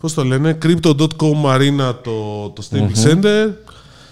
Πώς 0.00 0.14
το 0.14 0.24
λένε, 0.24 0.58
Crypto.com 0.62 1.44
Marina 1.44 1.94
το, 2.02 2.48
το 2.50 2.62
Stable 2.70 3.04
Center. 3.06 3.48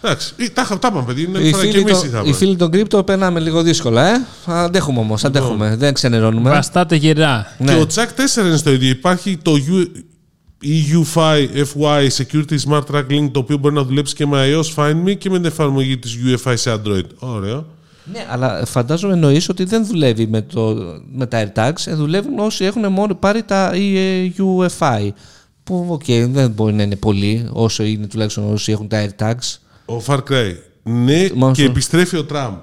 Εντάξει, 0.05 0.33
ε, 0.37 0.49
τα 0.49 0.63
είχα- 0.63 0.79
τα 0.79 0.89
είπαμε, 0.91 1.05
παιδιά. 1.07 1.25
Είναι 1.29 1.39
Οι 1.39 1.51
φορά 1.51 1.65
και 1.65 1.71
φίλοι, 1.71 1.81
εμείς 1.83 1.99
των, 1.99 2.09
είχαμε. 2.09 2.29
οι 2.29 2.33
φίλοι 2.33 2.57
των 2.57 2.71
κρύπτο 2.71 3.05
περνάμε 3.05 3.41
λίγο 3.41 3.63
δύσκολα, 3.63 4.15
ε. 4.15 4.21
Αντέχουμε 4.47 4.99
όμως, 4.99 5.25
αντέχουμε. 5.25 5.77
Δεν 5.77 5.95
ξενερώνουμε. 5.95 6.51
Βαστάτε 6.51 6.97
γερά. 6.97 7.55
Ναι. 7.59 7.73
Και 7.75 7.81
ο 7.81 7.87
Τσακ 7.87 8.11
4 8.13 8.47
είναι 8.47 8.57
στο 8.57 8.71
ίδιο. 8.73 8.89
Υπάρχει 8.91 9.37
το 9.43 9.53
U- 9.53 9.89
EUFI 10.65 11.49
FY 11.75 12.09
Security 12.17 12.59
Smart 12.69 12.83
Track 12.93 13.07
Link 13.11 13.29
το 13.33 13.39
οποίο 13.39 13.57
μπορεί 13.57 13.75
να 13.75 13.83
δουλέψει 13.85 14.15
και 14.15 14.27
με 14.27 14.47
iOS 14.53 14.75
Find 14.77 15.05
Me 15.09 15.17
και 15.19 15.31
με 15.31 15.37
την 15.37 15.45
εφαρμογή 15.45 15.99
της 15.99 16.17
UFI 16.25 16.53
σε 16.57 16.73
Android. 16.75 17.05
Ωραίο. 17.19 17.67
Ναι, 18.13 18.27
αλλά 18.31 18.65
φαντάζομαι 18.67 19.13
εννοείς 19.13 19.49
ότι 19.49 19.65
δεν 19.65 19.87
δουλεύει 19.87 20.27
με, 20.27 20.43
το, 20.43 20.77
με 21.13 21.27
τα 21.27 21.45
AirTags, 21.53 21.83
ε, 21.87 21.95
δουλεύουν 21.95 22.39
όσοι 22.39 22.65
έχουν 22.65 22.93
μόνο 22.93 23.15
πάρει 23.15 23.43
τα 23.43 23.71
ε, 23.75 24.33
Eufy. 24.39 25.09
Που, 25.65 25.87
οκ, 25.89 26.05
δεν 26.31 26.51
μπορεί 26.51 26.73
να 26.75 26.83
είναι 26.83 26.97
πολλοί, 26.97 27.49
όσο 27.53 27.83
είναι 27.85 28.07
τουλάχιστον 28.07 28.53
όσοι 28.53 28.73
έχουν 28.73 28.89
τα 28.89 29.07
AirTags. 29.07 29.59
Ο 29.85 30.03
Far 30.07 30.19
Cry. 30.31 30.55
Ναι, 30.83 31.29
Μόνο 31.35 31.53
και 31.55 31.61
στο- 31.63 31.71
επιστρέφει 31.71 32.17
ο 32.17 32.25
Τραμπ 32.25 32.55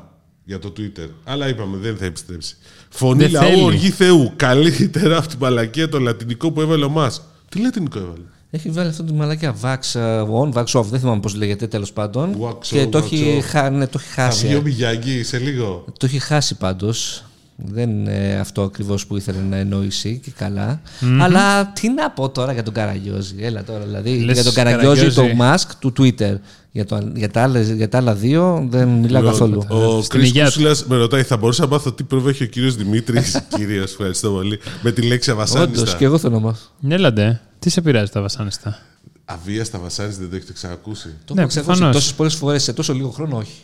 για 0.44 0.60
το 0.60 0.74
Twitter. 0.78 1.10
Αλλά 1.24 1.48
είπαμε, 1.48 1.78
δεν 1.78 1.98
θα 1.98 2.06
επιστρέψει. 2.06 2.56
Φωνή 2.90 3.20
Δεν 3.24 3.32
λαού, 3.32 3.50
θέλει. 3.50 3.64
οργή 3.64 3.90
Θεού. 3.90 4.32
Καλύτερα 4.36 5.18
από 5.18 5.28
την 5.28 5.38
μαλακία 5.42 5.90
το 5.90 6.00
λατινικό 6.00 6.52
που 6.52 6.62
έβαλε 6.62 6.86
ο 6.86 6.90
Μάσκ. 6.90 7.22
Τι 7.50 7.60
λατινικό 7.62 8.00
έβαλε; 8.00 8.24
Έχει 8.52 8.70
βάλει 8.70 8.90
αυτό 8.90 9.04
τη 9.04 9.14
μαλακία 9.14 9.56
Wax 9.62 10.00
ε, 10.00 10.22
on, 10.42 10.54
Wax 10.54 10.66
off, 10.80 10.84
δεν 10.86 11.00
θυμάμαι 11.00 11.20
πώς 11.20 11.36
λέγεται 11.36 11.68
τέλος 11.68 11.92
πάντων. 11.94 12.36
Wax 12.42 12.56
και 12.62 12.84
on, 12.84 12.90
το 12.92 12.98
wax 13.00 13.04
έχει, 13.04 13.38
off. 13.40 13.44
χα- 13.46 13.70
ναι, 13.70 13.88
το 13.88 14.00
έχει 14.02 14.10
Θα 14.14 14.22
χάσει. 14.24 14.46
βγει 14.46 14.54
ε. 14.56 14.58
ο 14.58 14.62
Μιγιάγκι 14.62 15.24
σε 15.24 15.38
λίγο. 15.38 15.86
Το 16.00 16.06
έχει 16.06 16.20
χάσει 16.20 16.56
πάντως. 16.58 17.24
Δεν 17.56 17.90
είναι 17.90 18.38
αυτό 18.42 18.62
ακριβώς 18.62 19.08
που 19.08 19.18
ήθελε 19.18 19.40
να 19.50 19.56
εννοήσει 19.56 20.20
και 20.24 20.32
καλά. 20.38 20.82
Αλλά 21.20 21.68
τι 21.68 21.90
να 21.90 22.10
πω 22.12 22.30
τώρα 22.30 22.54
για 22.54 22.64
τον 22.64 22.74
Καραγκιόζη. 22.74 23.36
Έλα 23.40 23.64
τώρα 23.64 23.86
δηλαδή. 23.86 24.20
Λες 24.20 24.34
για 24.36 24.44
τον 24.44 24.54
Καραγκιόζη, 24.54 25.00
Καραγκιόζη. 25.02 25.36
το 25.36 25.44
Musk 25.44 25.72
του 25.80 25.94
Twitter. 25.98 26.36
Για, 26.72 26.86
το, 26.86 27.12
για, 27.16 27.30
τα 27.32 27.42
άλλα, 27.44 27.62
για 27.62 27.90
τα 27.90 27.98
άλλα 27.98 28.14
δύο 28.16 28.68
δεν 28.70 28.88
μιλάω 28.88 29.24
καθόλου. 29.24 29.64
Ο 29.70 30.02
Στην 30.02 30.20
Κρι 30.20 30.28
υγεία 30.28 30.46
του. 30.46 30.52
Κούσουλα 30.52 30.76
με 30.88 30.96
ρωτάει, 30.96 31.24
θα 31.24 31.38
μπορούσα 31.38 31.62
να 31.62 31.68
μάθω 31.70 31.92
τι 31.92 32.04
πρόβο 32.04 32.30
έχει 32.30 32.44
ο 32.44 32.46
κύριος 32.46 32.76
Δημήτρης; 32.76 33.42
Κύριο, 33.56 33.82
ευχαριστώ 33.82 34.30
πολύ. 34.30 34.60
Με 34.82 34.92
τη 34.92 35.02
λέξη 35.02 35.32
Όντως 35.32 35.50
αβασάνιστα. 35.52 35.98
και 35.98 36.06
εγώ 36.06 36.18
θέλω 36.18 36.34
να 36.34 36.40
μάθω. 36.40 36.66
Έλαντε. 36.90 37.42
Τι 37.60 37.70
σε 37.70 37.82
πειράζει 37.82 38.12
τα 38.12 38.22
βασάνιστα. 38.22 38.80
Αβίαστα 39.26 39.80
βασάνιστα 39.80 40.22
δεν 40.22 40.30
το 40.30 40.36
έχετε 40.36 40.54
ξανακούσει; 40.54 41.10
Το 41.26 41.34
Ναι, 41.34 41.40
έχω 41.42 41.50
ξακούσει 41.50 41.72
προφανώς. 41.78 41.96
τόσες 41.96 42.14
πολλές 42.14 42.36
φορές 42.36 42.64
σε 42.64 42.74
τόσο 42.74 42.94
λίγο 42.94 43.10
χρόνο, 43.10 43.38
όχι. 43.38 43.62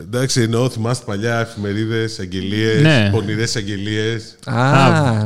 Εντάξει, 0.00 0.40
εννοώ, 0.40 0.70
θυμάστε 0.70 1.04
παλιά 1.06 1.38
εφημερίδες, 1.38 2.18
αγγελίες, 2.18 2.82
Ναι. 2.82 3.08
πονηρές 3.12 3.56
αγγελίες. 3.56 4.34
Α, 4.46 4.78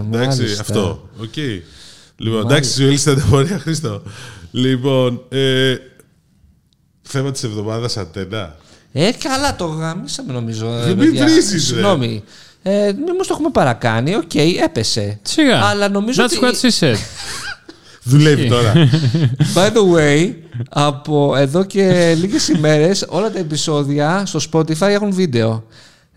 Εντάξει, 0.05 0.39
μάλιστα. 0.39 0.61
αυτό. 0.61 1.09
Οκ. 1.21 1.37
Λοιπόν, 2.17 2.41
εντάξει, 2.41 2.71
σου 2.73 2.83
έλυσε 2.83 3.05
τα 3.09 3.15
τεχνολογία, 3.15 3.59
Χρήστο. 3.59 4.03
Λοιπόν, 4.51 5.23
ε, 5.29 5.75
θέμα 7.03 7.31
της 7.31 7.43
εβδομάδας 7.43 7.97
αντένα. 7.97 8.57
Ε, 8.93 9.11
καλά, 9.13 9.57
το 9.57 9.65
γαμίσαμε 9.67 10.33
νομίζω. 10.33 10.67
ε, 10.73 10.87
μην 10.87 10.97
παιδιά. 10.99 11.25
βρίζεις, 11.25 11.53
ρε. 11.53 11.59
Συγγνώμη. 11.59 12.25
Ε, 12.63 12.93
Μήπως 13.07 13.27
το 13.27 13.33
έχουμε 13.35 13.51
παρακάνει. 13.51 14.15
Οκ, 14.15 14.35
έπεσε. 14.65 15.19
Σιγά. 15.23 15.65
Αλλά 15.65 15.89
νομίζω 15.89 16.23
That's 16.25 16.25
ότι. 16.25 16.39
what 16.43 16.67
she 16.67 16.71
said. 16.85 16.97
Δουλεύει 18.09 18.49
τώρα. 18.49 18.73
By 19.55 19.69
the 19.69 19.97
way, 19.97 20.33
από 20.69 21.37
εδώ 21.37 21.65
και 21.65 22.15
λίγες 22.19 22.49
ημέρες 22.49 23.07
όλα 23.09 23.31
τα 23.31 23.39
επεισόδια 23.39 24.23
στο 24.27 24.41
Spotify 24.53 24.89
έχουν 24.89 25.13
βίντεο. 25.13 25.65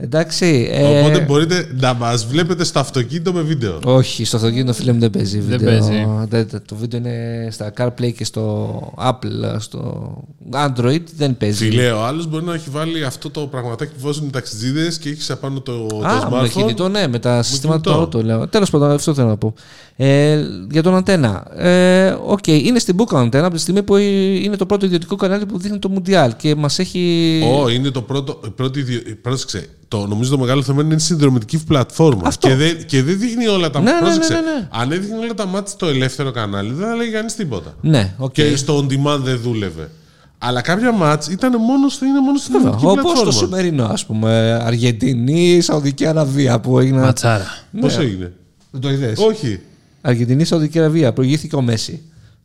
Εντάξει. 0.02 0.68
ε, 0.72 1.00
Οπότε 1.00 1.20
μπορείτε 1.20 1.68
να 1.80 1.94
μας 1.94 2.26
βλέπετε 2.26 2.64
στο 2.64 2.80
αυτοκίνητο 2.80 3.34
με 3.34 3.42
βίντεο. 3.42 3.80
Όχι, 3.84 4.26
στο 4.26 4.38
αυτοκίνητο 4.38 4.74
φίλε 4.74 4.92
μου 4.94 5.00
δεν 5.00 5.10
παίζει 5.10 5.40
Δεν 5.40 5.58
βίντεο. 5.60 5.70
παίζει. 5.80 6.08
Δεν- 6.30 6.62
το 6.66 6.76
βίντεο 6.76 7.00
είναι 7.00 7.48
στα 7.52 7.74
CarPlay 7.78 8.14
και 8.14 8.26
στο 8.26 8.94
Apple, 8.98 9.56
στο 9.60 10.14
Android 10.52 11.02
δεν 11.16 11.38
παίζει. 11.38 11.66
Φίλε, 11.70 11.92
ο 11.92 12.04
άλλος 12.06 12.28
μπορεί 12.28 12.46
να 12.46 12.54
έχει 12.54 12.70
βάλει 12.70 13.04
αυτό 13.06 13.30
το 13.30 13.40
πραγματάκι 13.42 13.92
που 13.94 14.00
βάζουν 14.06 14.28
οι 14.28 14.30
ταξιτζίδε 14.30 14.92
και 15.00 15.10
έχεις 15.10 15.30
απάνω 15.30 15.62
το, 15.62 15.86
το 15.88 16.06
Α, 16.08 16.30
με 16.30 16.38
smartphone. 16.42 16.50
κινητό, 16.50 16.88
ναι, 16.90 17.08
με 17.08 17.20
τα 17.20 17.44
συστήματα 17.44 17.92
κινητό. 17.92 18.08
του 18.08 18.18
auto, 18.18 18.24
λέω. 18.24 18.48
Τέλος 18.48 18.70
πάντων, 18.70 18.92
αυτό 18.92 19.14
θέλω 19.14 19.28
να 19.28 19.38
πω. 19.38 19.54
Ε, 19.96 20.44
για 20.72 20.84
τον 20.84 20.96
αντένα. 20.96 21.58
Ε, 21.58 22.18
Οκ, 22.26 22.48
είναι 22.48 22.80
στην 22.80 22.96
Book 23.00 23.16
αντένα 23.16 23.46
από 23.46 23.56
τη 23.56 23.62
στιγμή 23.62 23.84
που 23.84 23.96
είναι 23.98 24.56
το 24.56 24.66
πρώτο 24.66 24.86
ιδιωτικό 24.86 25.16
κανάλι 25.16 25.46
που 25.46 25.58
δείχνει 25.60 25.80
το 25.80 25.92
Mundial 25.96 26.30
και 26.38 26.56
μας 26.56 26.80
έχει. 26.80 27.42
Ω, 27.64 27.70
είναι 27.70 27.90
το 27.90 28.02
πρώτο. 28.02 28.40
η 28.46 28.50
Πρώτη, 28.50 28.80
ιδιο- 28.80 29.02
πρόσεξε, 29.22 29.68
το, 29.90 30.08
νομίζω 30.08 30.32
το 30.32 30.38
μεγάλο 30.38 30.62
θέμα 30.64 30.82
είναι 30.82 30.94
η 30.94 31.00
συνδρομητική 31.00 31.64
πλατφόρμα. 31.64 32.22
Αυτό. 32.26 32.48
Και 32.48 32.56
δεν, 32.56 32.86
και 32.86 33.04
δεν 33.04 33.20
δείχνει 33.20 33.48
όλα 33.48 33.70
τα 33.70 33.80
Ναι, 33.82 33.92
ναι, 33.92 34.00
πρόσεξε, 34.00 34.34
ναι, 34.34 34.40
ναι, 34.40 34.52
ναι. 34.52 34.68
Αν 34.72 34.92
έδειχνε 34.92 35.18
όλα 35.18 35.34
τα 35.34 35.46
ματς 35.46 35.72
στο 35.72 35.86
ελεύθερο 35.88 36.32
κανάλι, 36.32 36.74
δεν 36.74 36.88
θα 36.88 36.96
έλεγε 36.96 37.12
κανείς 37.12 37.36
τίποτα. 37.36 37.74
Ναι, 37.82 38.14
οκ. 38.18 38.32
Και 38.32 38.56
στο 38.56 38.78
on 38.78 38.94
demand 38.94 39.20
δεν 39.20 39.40
δούλευε. 39.40 39.90
Αλλά 40.38 40.62
κάποια 40.62 40.92
ματς 40.92 41.28
ήταν 41.28 41.62
μόνο, 41.62 41.90
στο, 41.90 42.06
είναι 42.06 42.20
μόνο 42.20 42.38
στην 42.38 42.52
συνδρομητική 42.52 42.86
Όπως 42.86 43.02
πλατφόρμα. 43.02 43.32
το 43.32 43.38
σημερινό, 43.38 43.86
ας 43.86 44.06
πούμε. 44.06 44.60
Αργεντινή, 44.64 45.62
Σαουδική 45.62 46.06
Αραβία 46.06 46.60
που 46.60 46.80
έγινε. 46.80 47.00
Ματσάρα. 47.00 47.48
Πώς 47.80 47.98
έγινε; 47.98 48.34
Δεν 48.72 48.82
το 48.82 48.90
είδες; 48.90 49.20
Όχι. 49.20 49.60
Αργεντινή, 50.02 50.44
Σαουδική 50.46 50.80
Αραβία. 50.80 51.14
Προηγήθηκε 51.14 51.56
ο 51.56 51.62
Μέση. 51.62 52.02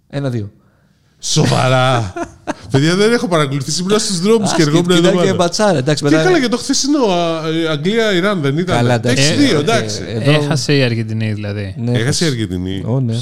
Ένα-δύο. 0.09 0.50
Σοβαρά. 1.26 2.12
Παιδιά 2.70 2.94
δεν 2.96 3.12
έχω 3.12 3.28
παρακολουθήσει. 3.28 3.82
Ήμουν 3.82 3.98
στους 3.98 4.20
δρόμους 4.20 4.52
και 4.54 4.62
εργόμουν 4.62 4.90
εδώ 4.90 4.98
Κοιτάει 5.00 5.12
και 5.16 5.20
πέρα. 5.20 5.34
μπατσάρα. 5.34 5.78
Εντάξει, 5.78 6.04
Και 6.04 6.10
μετά. 6.10 6.22
καλά, 6.22 6.38
για 6.38 6.48
το 6.48 6.56
χθεσινό 6.56 7.04
α, 7.06 7.48
ε, 7.48 7.68
Αγγλία-Ιράν 7.68 8.40
δεν 8.40 8.58
ήταν. 8.58 8.76
Καλά, 8.76 8.94
εντάξει. 8.94 9.22
6-2, 9.52 9.56
Ε, 9.56 9.58
εντάξει. 9.60 10.00
ε, 10.06 10.12
εδώ- 10.12 10.32
Έχασε 10.42 10.76
η 10.76 10.82
Αργεντινή 10.82 11.32
δηλαδή. 11.32 11.74
Ναι, 11.78 11.98
Έχασε 11.98 12.24
η 12.24 12.28
Αργεντινή. 12.28 12.82
Ω, 12.87 13.00
ναι. 13.00 13.14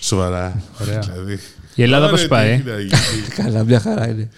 Σοβαρά. 0.00 0.62
Ωραία. 0.82 0.98
Δηλαδή. 1.12 1.40
Η 1.74 1.82
Ελλάδα 1.82 2.04
Ωραία, 2.06 2.16
πώς 2.18 2.26
πάει; 2.28 2.46
τι 2.64 2.70
έχει 2.70 2.70
να 2.70 2.80
γίνει. 2.80 3.26
Καλά, 3.36 3.64
μια 3.64 3.80
χαρά 3.80 4.08
είναι. 4.08 4.28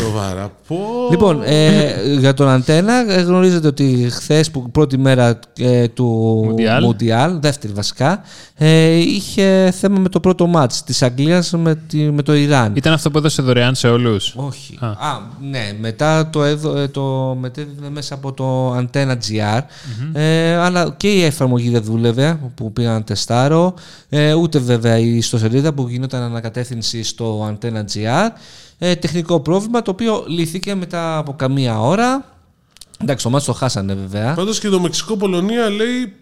Σοβαρά. 0.00 0.52
Πω. 0.66 0.76
Λοιπόν, 1.10 1.42
ε, 1.44 1.94
για 2.18 2.34
τον 2.34 2.48
Αντένα, 2.48 3.12
ε, 3.12 3.20
γνωρίζετε 3.20 3.66
ότι 3.66 4.08
χθες 4.12 4.50
που 4.50 4.70
πρώτη 4.70 4.98
μέρα 4.98 5.38
ε, 5.58 5.88
του 5.88 6.04
Μουντιάλ. 6.44 6.84
Μουντιάλ, 6.84 7.38
δεύτερη 7.40 7.72
βασικά, 7.72 8.22
ε, 8.64 8.94
είχε 8.94 9.70
θέμα 9.78 9.98
με 9.98 10.08
το 10.08 10.20
πρώτο 10.20 10.46
μάτς 10.46 10.82
της 10.84 11.02
Αγγλίας 11.02 11.50
με, 11.52 11.74
τη- 11.74 12.10
με 12.10 12.22
το 12.22 12.34
Ιράν. 12.34 12.72
Ήταν 12.76 12.92
αυτό 12.92 13.10
που 13.10 13.18
έδωσε 13.18 13.42
δωρεάν 13.42 13.74
σε 13.74 13.88
όλους; 13.88 14.32
Όχι. 14.36 14.76
Α. 14.80 14.86
Α. 14.88 15.20
ναι. 15.50 15.72
Μετά 15.80 16.30
το, 16.30 16.44
έδω, 16.44 16.76
ε, 16.78 16.88
το 16.88 17.36
μετέδιδε 17.40 17.90
μέσα 17.90 18.14
από 18.14 18.32
το 18.32 18.76
Antenna 18.76 19.12
GR. 19.12 19.60
Ε, 20.12 20.54
αλλά 20.54 20.94
και 20.96 21.08
η 21.12 21.22
εφαρμογή 21.22 21.68
δεν 21.70 21.82
δούλευε 21.82 22.38
που 22.54 22.72
πήγα 22.72 22.92
να 22.92 23.02
τεστάρω. 23.02 23.74
Ε, 24.08 24.32
ούτε 24.34 24.58
βέβαια 24.58 24.98
η 24.98 25.16
ιστοσελίδα 25.16 25.72
που 25.72 25.88
γινόταν 25.88 26.22
ανακατεύθυνση 26.22 27.02
στο 27.02 27.48
Antenna 27.60 27.78
GR. 27.94 28.28
Ε, 28.78 28.94
τεχνικό 28.94 29.40
πρόβλημα 29.40 29.82
το 29.82 29.90
οποίο 29.90 30.24
λύθηκε 30.28 30.74
μετά 30.74 31.16
από 31.16 31.32
καμία 31.32 31.80
ώρα. 31.80 32.24
Εντάξει, 33.02 33.24
το 33.24 33.30
μάτς 33.30 33.44
το 33.44 33.52
χάσανε 33.52 33.94
βέβαια. 33.94 34.34
Πάντως 34.34 34.58
και 34.60 34.68
το 34.68 34.80
Μεξικό-Πολωνία 34.80 35.68
λέει 35.70 36.12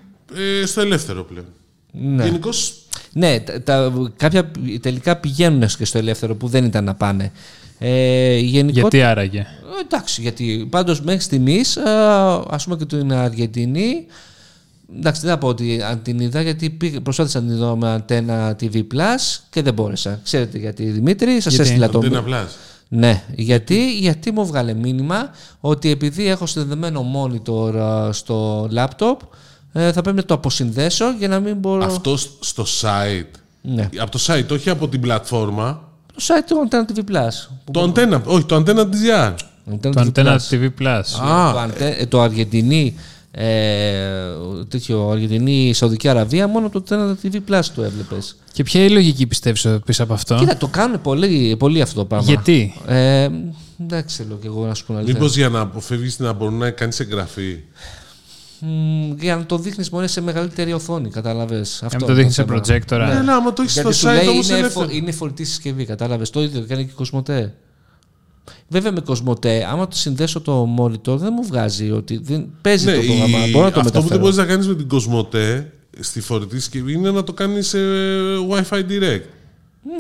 ε, 0.62 0.66
στο 0.66 0.80
ελεύθερο 0.80 1.22
πλέον. 1.24 1.44
Ναι. 1.92 2.24
Γενικώς. 2.24 2.74
Ναι, 3.12 3.40
τα, 3.40 3.62
τα- 3.62 4.12
κάποια 4.16 4.50
τελικά 4.80 5.16
πηγαίνουν 5.16 5.68
και 5.78 5.84
στο 5.84 5.98
ελεύθερο 5.98 6.34
που 6.34 6.48
δεν 6.48 6.64
ήταν 6.64 6.84
να 6.84 6.94
πάνε. 6.94 7.32
Ε, 7.78 8.36
γενικότερα- 8.38 8.80
Γιατί 8.80 9.02
άραγε; 9.02 9.38
Ε, 9.38 9.44
Εντάξει, 9.84 10.20
γιατί 10.20 10.66
πάντως 10.70 11.00
μέχρι 11.00 11.20
στιγμής, 11.20 11.76
α 12.46 12.56
πούμε 12.64 12.76
και 12.76 12.84
την 12.84 13.12
Αργεντινή. 13.12 14.06
Εντάξει, 14.98 15.20
δεν 15.20 15.30
θα 15.30 15.38
πω 15.38 15.48
ότι 15.48 15.82
αν 15.82 16.02
την 16.02 16.18
είδα, 16.20 16.42
γιατί 16.42 16.70
πήγα- 16.70 17.00
προσπάθησα 17.00 17.40
να 17.40 17.46
την 17.48 17.56
δω 17.56 17.76
με 17.76 17.90
αντένα 17.92 18.56
TV 18.60 18.74
Plus 18.76 19.40
και 19.50 19.62
δεν 19.62 19.74
μπόρεσα. 19.74 20.20
Ξέρετε 20.24 20.58
γιατί, 20.58 20.84
Δημήτρη, 20.84 21.40
σας 21.40 21.54
Γιατί; 21.54 21.68
έστειλα 21.68 21.88
το. 21.88 21.98
Δεν 21.98 22.16
απλά. 22.16 22.48
Ναι, 22.88 23.22
γιατί, 23.34 23.98
γιατί 23.98 24.30
μου 24.30 24.46
βγάλε 24.46 24.74
μήνυμα 24.74 25.30
ότι 25.60 25.90
επειδή 25.90 26.26
έχω 26.28 26.46
συνδεμένο 26.46 27.04
monitor 27.16 27.76
α, 27.76 28.12
στο 28.12 28.68
laptop, 28.74 29.16
ε, 29.72 29.92
θα 29.92 30.02
πρέπει 30.02 30.16
να 30.16 30.24
το 30.24 30.34
αποσυνδέσω 30.34 31.04
για 31.18 31.28
να 31.28 31.40
μην 31.40 31.56
μπορώ. 31.56 31.84
Αυτό 31.84 32.16
σ- 32.16 32.28
στο 32.40 32.64
site. 32.80 33.30
Ναι. 33.62 33.88
Από 33.98 34.10
το 34.10 34.18
site, 34.26 34.48
όχι 34.52 34.70
από 34.70 34.88
την 34.88 35.00
πλατφόρμα. 35.00 35.88
Το 36.14 36.22
site 36.26 36.44
του 36.46 36.68
Antenna 36.70 36.92
TV 36.98 36.98
Plus. 37.16 37.54
Το 37.70 37.80
αντένα, 37.82 38.22
όχι, 38.24 38.44
το 38.44 38.54
αντένα 38.54 38.88
της 38.88 39.00
GR. 39.04 39.34
Antenna 39.72 39.80
Το 39.80 39.90
TV 39.94 40.12
Antenna 40.14 40.36
Plus. 40.36 40.38
TV 40.50 40.68
Plus. 40.80 41.22
Α. 41.30 41.52
το, 41.52 41.58
αντε- 41.58 42.00
ε, 42.00 42.06
το 42.06 42.20
Αργεντινή, 42.20 42.94
ε, 43.30 44.04
τέτοιο 44.68 45.08
Αργεντινή 45.10 45.72
Σαουδική 45.74 46.08
Αραβία, 46.08 46.46
μόνο 46.48 46.68
το 46.68 46.82
Antenna 46.88 47.14
TV 47.26 47.34
Plus 47.50 47.60
το 47.74 47.82
έβλεπες. 47.82 48.36
Και 48.52 48.62
ποια 48.62 48.80
είναι 48.80 48.90
η 48.90 48.94
λογική 48.94 49.26
πιστεύεις 49.26 49.66
πίσω 49.84 50.02
από 50.02 50.12
αυτό; 50.12 50.34
Κοίτα, 50.34 50.56
το 50.56 50.66
κάνουν 50.66 51.00
πολύ, 51.00 51.56
πολύ 51.58 51.80
αυτό 51.80 52.00
το 52.00 52.04
πράγμα. 52.04 52.26
Γιατί; 52.26 52.74
Ε, 52.86 53.28
δεν 53.76 54.06
ξέρω 54.06 54.34
κι 54.40 54.46
εγώ 54.46 54.66
να 54.66 54.74
σου 54.74 54.86
πω 54.86 54.94
αλήθεια. 54.94 55.14
Μήπως 55.14 55.36
για 55.36 55.48
να 55.48 55.60
αποφεύγεις 55.60 56.18
να 56.18 56.32
μπορεί 56.32 56.54
να 56.54 56.70
κάνεις 56.70 57.00
εγγραφή. 57.00 57.58
Μ, 58.60 59.12
για 59.20 59.36
να 59.36 59.46
το 59.46 59.58
δείχνεις 59.58 59.90
μόνο 59.90 60.06
σε 60.06 60.20
μεγαλύτερη 60.20 60.72
οθόνη, 60.72 61.10
κατάλαβε. 61.10 61.64
Να 61.80 61.88
μην 61.98 62.06
το 62.06 62.14
δείχνεις 62.14 62.34
σε 62.34 62.44
projector. 62.48 62.98
Ναι, 63.14 63.20
ναι, 63.24 63.32
άμα 63.32 63.52
το 63.52 63.62
έχεις 63.62 63.72
στο 63.72 63.80
Γιατί 63.82 63.96
σου 63.96 64.06
site 64.06 64.12
λέει 64.12 64.28
όμως 64.28 64.48
είναι, 64.48 64.58
ελεύθερο. 64.58 64.88
φο, 64.88 64.94
είναι 64.94 65.12
φορητή 65.12 65.44
συσκευή, 65.44 65.84
κατάλαβε. 65.84 66.24
Το 66.30 66.42
ίδιο 66.42 66.64
κάνει 66.68 66.84
και 66.84 66.90
η 66.90 66.94
Κοσμοτέ. 66.94 67.54
Βέβαια 68.68 68.92
με 68.92 69.00
Κοσμοτέ, 69.00 69.66
άμα 69.70 69.88
το 69.88 69.96
συνδέσω 69.96 70.40
το 70.40 70.68
monitor, 70.78 71.16
δεν 71.18 71.32
μου 71.36 71.44
βγάζει 71.46 71.90
ότι 71.90 72.20
δεν 72.22 72.46
παίζει 72.60 72.84
Ναι, 72.86 72.94
το 72.94 73.02
η- 73.02 73.06
πρόγραμμα. 73.06 73.38
Μπορώ 73.52 73.64
να 73.64 73.70
το 73.72 73.80
αυτό 73.80 73.82
που 73.82 73.82
δεν 73.82 73.92
μεταφέρω. 74.02 74.20
μπορείς 74.20 74.36
να 74.36 74.44
κάνεις 74.44 74.68
με 74.68 74.74
την 74.74 74.88
Κοσμοτέ 74.88 75.72
στη 76.00 76.20
φορητή 76.20 76.58
συσκευή 76.60 76.92
είναι 76.92 77.10
να 77.10 77.24
το 77.24 77.32
κάνεις 77.32 77.68
σε 77.68 77.78
Wi-Fi 78.50 78.78
direct. 78.90 79.22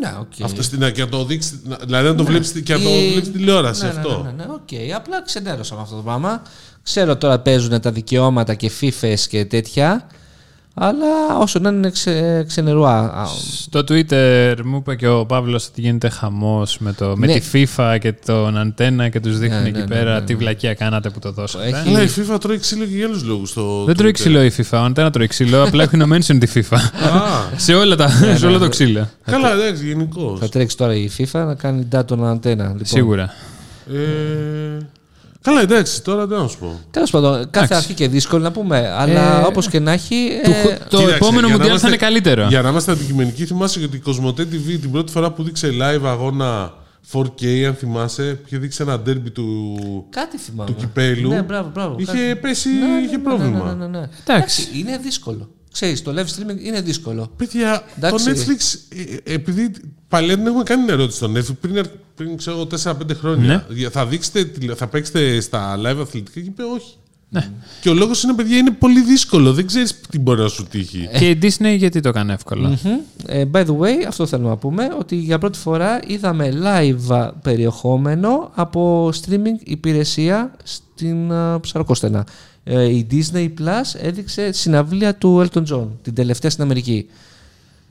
Ναι, 0.00 0.12
οκ. 0.20 0.32
Αυτό 0.44 0.62
στην, 0.62 0.92
και 0.92 1.00
να 1.00 1.08
το 1.08 1.24
δείξει, 1.24 1.60
να- 1.64 1.76
δηλαδή 1.76 2.08
να 2.08 2.14
το 2.14 2.24
βλέπεις 2.24 2.50
και 2.64 2.72
να 2.72 2.80
το 2.80 2.88
Ή- 2.88 3.10
βλέπεις 3.10 3.32
τηλεόραση 3.32 3.82
ναι, 3.82 3.88
αυτό. 3.88 4.08
Ναι, 4.22 4.30
ναι, 4.30 4.36
ναι, 4.36 4.44
ναι, 4.44 4.52
οκ. 4.52 4.94
Απλά 4.96 5.22
ξενέρωσα 5.22 5.74
με 5.74 5.80
αυτό 5.80 5.96
το 5.96 6.02
πράγμα. 6.02 6.42
Ξέρω 6.82 7.16
τώρα 7.16 7.38
παίζουν 7.38 7.80
τα 7.80 7.92
δικαιώματα 7.92 8.54
και 8.54 8.70
FIFAες 8.70 9.28
και 9.28 9.44
τέτοια. 9.44 10.06
Αλλά 10.74 11.36
όσο 11.40 11.58
να 11.58 11.68
είναι 11.68 11.90
ξε, 11.90 12.44
ξενερουά. 12.48 12.98
Α, 12.98 13.26
Στο 13.52 13.80
Twitter 13.80 14.54
μου 14.64 14.76
είπε 14.76 14.94
και 14.96 15.08
ο 15.08 15.26
Παύλος 15.26 15.66
ότι 15.66 15.80
γίνεται 15.80 16.08
χαμός 16.08 16.78
με, 16.78 16.92
το, 16.92 17.12
με 17.16 17.26
Ναι. 17.26 17.38
τη 17.38 17.66
FIFA 17.76 17.96
και 18.00 18.12
τον 18.12 18.58
αντένα 18.58 19.08
και 19.08 19.20
τους 19.20 19.38
δείχνει 19.38 19.56
Ναι, 19.60 19.68
εκεί 19.68 19.72
ναι, 19.78 19.78
ναι, 19.78 19.86
πέρα 19.86 20.12
ναι, 20.12 20.18
ναι. 20.18 20.24
τι 20.24 20.34
βλακεία 20.34 20.74
κάνατε 20.74 21.10
που 21.10 21.18
το 21.18 21.32
δώσατε. 21.32 21.66
Έχει- 21.66 21.88
Αλλά 21.88 22.02
η 22.02 22.08
FIFA 22.16 22.40
τρώει 22.40 22.58
ξύλο 22.58 22.84
και 22.84 22.94
για 22.96 23.06
άλλους 23.06 23.22
λόγους. 23.24 23.50
στο 23.50 23.84
Δεν 23.84 23.96
τρώει 23.96 24.10
Twitter. 24.10 24.14
ξύλο 24.14 24.42
η 24.44 24.52
FIFA, 24.56 24.64
ο 24.72 24.76
αντένα 24.76 25.10
τρώει 25.10 25.26
ξύλο, 25.26 25.62
απλά 25.66 25.82
έχουν 25.82 25.98
ενωμένη 26.00 26.22
τη 26.24 26.50
FIFA. 26.54 26.76
Α, 26.76 27.20
σε, 27.56 27.74
όλα 27.74 27.96
τα, 27.96 28.08
σε 28.36 28.46
όλο 28.46 28.58
το 28.58 28.68
ξύλο. 28.68 29.08
καλά, 29.24 29.52
εντάξει, 29.52 29.86
γενικώς. 29.86 30.38
θα 30.38 30.48
τρέξει 30.48 30.76
τώρα 30.76 30.94
η 30.94 31.10
FIFA 31.18 31.30
να 31.46 31.54
κάνει 31.54 31.88
data 31.92 32.18
αντένα. 32.24 32.64
Λοιπόν. 32.64 32.84
Σίγουρα. 32.84 33.34
Ε, 33.92 34.86
καλά, 35.42 35.60
εντάξει, 35.60 36.02
τώρα 36.02 36.26
τι 36.26 36.34
να 36.34 36.48
σου 36.48 36.58
πω. 36.58 36.80
Τέλος 36.90 37.10
πάντων, 37.10 37.32
κάθε 37.32 37.48
Εντάξει. 37.50 37.74
αρχή 37.74 37.94
και 37.94 38.08
δύσκολο 38.08 38.42
να 38.42 38.52
πούμε. 38.52 38.94
Αλλά 38.98 39.40
Ε, 39.40 39.44
όπως 39.46 39.68
και 39.68 39.78
να 39.80 39.92
έχει. 39.92 40.30
Του- 40.44 40.50
ε, 40.50 40.78
το 40.88 40.96
Κοίταξε, 40.96 41.14
επόμενο 41.14 41.46
για 41.46 41.56
να 41.56 41.62
Μουντιάλ 41.62 41.62
θα 41.62 41.66
είμαστε- 41.66 41.86
είναι 41.88 41.96
καλύτερο. 41.96 42.46
Για 42.48 42.62
να 42.62 42.68
είμαστε 42.68 42.92
αντικειμενικοί, 42.92 43.46
θυμάσαι 43.46 43.84
ότι 43.84 43.96
η 43.96 44.00
Κοσμοτέ 44.00 44.42
TV 44.42 44.78
την 44.80 44.90
πρώτη 44.90 45.12
φορά 45.12 45.30
που 45.32 45.42
δείξε 45.42 45.68
live 45.80 46.04
αγώνα 46.04 46.72
4K, 47.12 47.64
αν 47.66 47.74
θυμάσαι, 47.74 48.40
είχε 48.46 48.58
δείξει 48.58 48.82
ένα 48.82 48.94
derby 48.96 49.32
του, 49.32 49.76
Κάτι 50.10 50.38
θυμάμαι. 50.38 50.70
του 50.70 50.76
κυπέλου. 50.78 51.28
Ναι, 51.28 51.42
μπράβο, 51.42 51.70
μπράβο. 51.74 51.94
Είχε 51.98 52.12
κάτι- 52.12 52.36
πέσει, 52.40 52.68
Ναι, 52.68 52.86
ναι, 52.86 53.00
είχε 53.06 53.16
ναι, 53.16 53.22
πρόβλημα. 53.22 53.64
Ναι, 53.64 53.72
ναι, 53.84 53.86
ναι, 53.86 53.98
ναι. 53.98 54.08
Εντάξει. 54.26 54.68
είναι 54.74 54.98
δύσκολο. 55.02 55.48
Ξέρεις, 55.72 56.02
το 56.02 56.12
live 56.16 56.20
streaming 56.24 56.64
είναι 56.64 56.80
δύσκολο. 56.80 57.30
Παιδιά, 57.36 57.82
Εντάξει. 57.96 58.24
το 58.24 58.30
Netflix, 58.30 58.78
ε, 59.24 59.32
ε, 59.32 59.34
επειδή 59.34 59.70
παλιά 60.08 60.36
δεν 60.36 60.46
έχουμε 60.46 60.62
κάνει 60.62 60.84
ερώτηση 60.92 61.16
στο 61.16 61.30
Netflix 61.34 61.56
πριν, 61.60 61.84
πριν 62.14 62.36
ξέρω, 62.36 62.56
εγώ, 62.56 62.66
4-5 62.66 63.14
χρόνια. 63.14 63.66
Για- 63.68 63.90
Θα, 63.90 64.06
δείξετε, 64.06 64.44
τηλε- 64.44 64.76
θα 64.76 64.86
παίξετε 64.86 65.40
στα 65.40 65.76
live 65.78 65.98
αθλητικά 66.00 66.40
και 66.40 66.46
είπε 66.46 66.62
όχι. 66.62 66.94
Ναι. 67.32 67.48
Και 67.80 67.88
ο 67.88 67.94
λόγος 67.94 68.22
είναι, 68.22 68.34
παιδιά, 68.34 68.56
είναι 68.56 68.70
πολύ 68.70 69.02
δύσκολο. 69.02 69.52
Δεν 69.52 69.66
ξέρεις 69.66 70.00
τι 70.10 70.18
μπορεί 70.18 70.40
να 70.40 70.48
σου 70.48 70.66
τύχει. 70.70 71.08
Και 71.18 71.28
η 71.30 71.38
Disney 71.42 71.74
γιατί 71.76 72.00
το 72.00 72.10
κάνει 72.10 72.32
εύκολα; 72.32 72.68
Μμμ. 72.68 72.90
Ε, 73.26 73.44
by 73.52 73.64
the 73.66 73.76
way, 73.78 74.04
αυτό 74.08 74.26
θέλουμε 74.26 74.48
να 74.48 74.56
πούμε, 74.56 74.88
ότι 74.98 75.16
για 75.16 75.38
πρώτη 75.38 75.58
φορά 75.58 76.00
είδαμε 76.06 76.52
live 76.62 77.30
περιεχόμενο 77.42 78.50
από 78.54 79.08
streaming 79.08 79.58
υπηρεσία 79.64 80.56
στην 80.62 81.30
uh, 81.32 81.60
Ψαροκοστένα. 81.60 82.18
Ε, 82.18 82.24
η 82.64 83.06
Disney 83.10 83.48
Plus 83.48 84.00
έδειξε 84.00 84.52
συναυλία 84.52 85.14
του 85.14 85.46
Elton 85.52 85.62
John, 85.72 85.86
την 86.02 86.14
τελευταία 86.14 86.50
στην 86.50 86.62
Αμερική. 86.64 87.06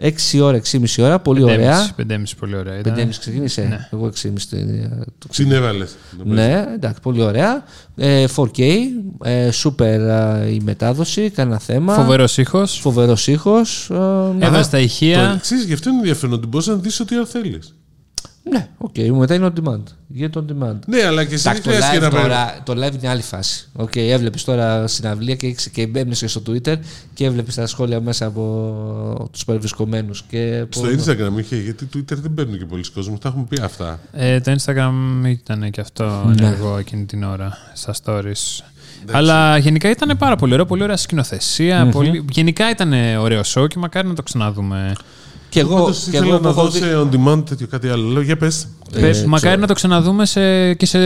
6 0.01 0.39
ώρα, 0.41 0.61
6,5 0.71 1.03
ώρα, 1.03 1.19
πολύ 1.19 1.43
ωραία. 1.43 1.89
5,5 1.97 2.23
πολύ 2.39 2.55
ωραία. 2.55 2.79
ήταν. 2.79 2.95
5,5 2.97 3.07
ξεκίνησε. 3.19 3.61
Ναι. 3.61 3.87
Εγώ 3.91 4.05
6,5 4.23 4.31
το, 4.49 5.05
το 5.17 5.27
Συνέβαλε. 5.31 5.85
Ναι, 6.23 6.65
εντάξει, 6.73 7.01
πολύ 7.01 7.21
ωραία. 7.21 7.63
Ε, 7.95 8.25
4K, 8.35 8.61
ε, 9.23 9.49
super 9.63 9.79
ε, 10.41 10.49
η 10.53 10.61
μετάδοση, 10.63 11.29
κανένα 11.29 11.59
θέμα. 11.59 11.93
Φοβερός 11.93 12.37
ήχος. 12.37 12.79
Φοβερός 12.79 13.27
ήχος. 13.27 13.89
ε, 13.89 13.95
Έβαζε 14.45 14.69
τα 14.69 14.77
Το 14.77 14.83
ηχεία. 14.83 15.33
εξή, 15.37 15.55
γι' 15.55 15.73
αυτό 15.73 15.89
είναι 15.89 15.97
ενδιαφέρον 15.97 16.33
ότι 16.35 16.47
μπορείς 16.47 16.67
να 16.67 16.75
δεις 16.75 16.99
ό,τι 16.99 17.15
ώρα 17.15 17.25
θέλεις. 17.25 17.75
Ναι, 18.43 18.67
οκ, 18.77 18.97
μετά 18.97 19.33
είναι 19.33 19.51
on 19.55 19.63
demand. 19.63 19.83
Γίνεται 20.07 20.39
on 20.39 20.51
demand. 20.51 20.75
Ναι, 20.85 21.03
αλλά 21.03 21.23
και 21.25 21.33
εσύ 21.33 21.43
δεν 21.43 21.51
Εντάξει, 21.55 21.61
το 21.61 21.69
χρειάζεται 21.69 21.97
live, 21.97 22.01
να 22.01 22.09
πάρει. 22.09 22.23
τώρα, 22.23 22.57
το 22.63 22.73
live 22.85 22.93
είναι 22.99 23.07
άλλη 23.09 23.21
φάση. 23.21 23.67
Οκ, 23.73 23.95
έβλεπες 23.95 24.43
τώρα 24.43 24.87
συναυλία 24.87 25.35
και, 25.35 25.47
έχεις- 25.47 25.69
και 25.69 25.87
μπαίνει 25.87 26.15
και 26.15 26.27
στο 26.27 26.41
Twitter 26.47 26.75
και 27.13 27.25
έβλεπες 27.25 27.55
τα 27.55 27.67
σχόλια 27.67 28.01
μέσα 28.01 28.25
από 28.25 29.29
τους 29.31 29.45
παρευρισκομένους. 29.45 30.23
Στο 30.69 30.87
Instagram 30.87 31.39
είχε, 31.39 31.55
γιατί 31.55 31.87
Twitter 31.95 32.15
δεν 32.17 32.33
παίρνουν 32.33 32.57
και 32.57 32.65
πολλοί 32.65 32.83
κόσμοι. 32.93 33.17
Τα 33.17 33.27
έχουμε 33.29 33.45
πει 33.49 33.61
αυτά. 33.61 33.99
Ε, 34.13 34.39
το 34.39 34.55
Instagram 34.59 34.91
ήταν 35.27 35.69
και 35.71 35.81
αυτό 35.81 36.23
Ναι. 36.25 36.45
ενεργό 36.45 36.77
εκείνη 36.77 37.05
την 37.05 37.23
ώρα 37.23 37.57
στα 37.73 37.93
stories. 38.03 38.63
Αλλά 39.11 39.57
γενικά 39.57 39.89
ήταν 39.89 40.17
πάρα 40.17 40.35
πολύ 40.35 40.53
ωραίο, 40.53 40.65
πολύ 40.65 40.83
ωραία 40.83 40.97
σκηνοθεσία. 40.97 41.89
πολύ... 41.91 42.25
Γενικά 42.31 42.69
ήταν 42.69 42.93
ωραίο 43.17 43.41
show 43.53 43.67
και 43.67 43.77
μακάρι 43.77 44.07
να 44.07 44.13
το 44.13 44.23
ξαναδούμε. 44.23 44.93
Και 45.49 45.59
εγώ, 45.59 45.75
Πάντως 45.75 45.99
και 46.03 46.17
ήθελα 46.17 46.25
εγώ 46.27 46.37
που 46.37 46.43
να 46.43 46.49
έχω 46.49 46.61
δω 46.61 46.69
δει. 46.69 46.79
σε 46.79 46.85
on 46.97 47.09
demand 47.15 47.45
τέτοιο 47.45 47.67
κάτι 47.67 47.89
άλλο. 47.89 48.09
Λέω, 48.11 48.21
για 48.21 48.37
πες. 48.37 48.67
Πες, 48.91 49.21
Ε, 49.21 49.25
μακάρι 49.25 49.39
ξέρω. 49.47 49.59
να 49.61 49.67
το 49.67 49.73
ξαναδούμε 49.73 50.25
σε, 50.25 50.73
και 50.73 50.85
σε 50.85 50.99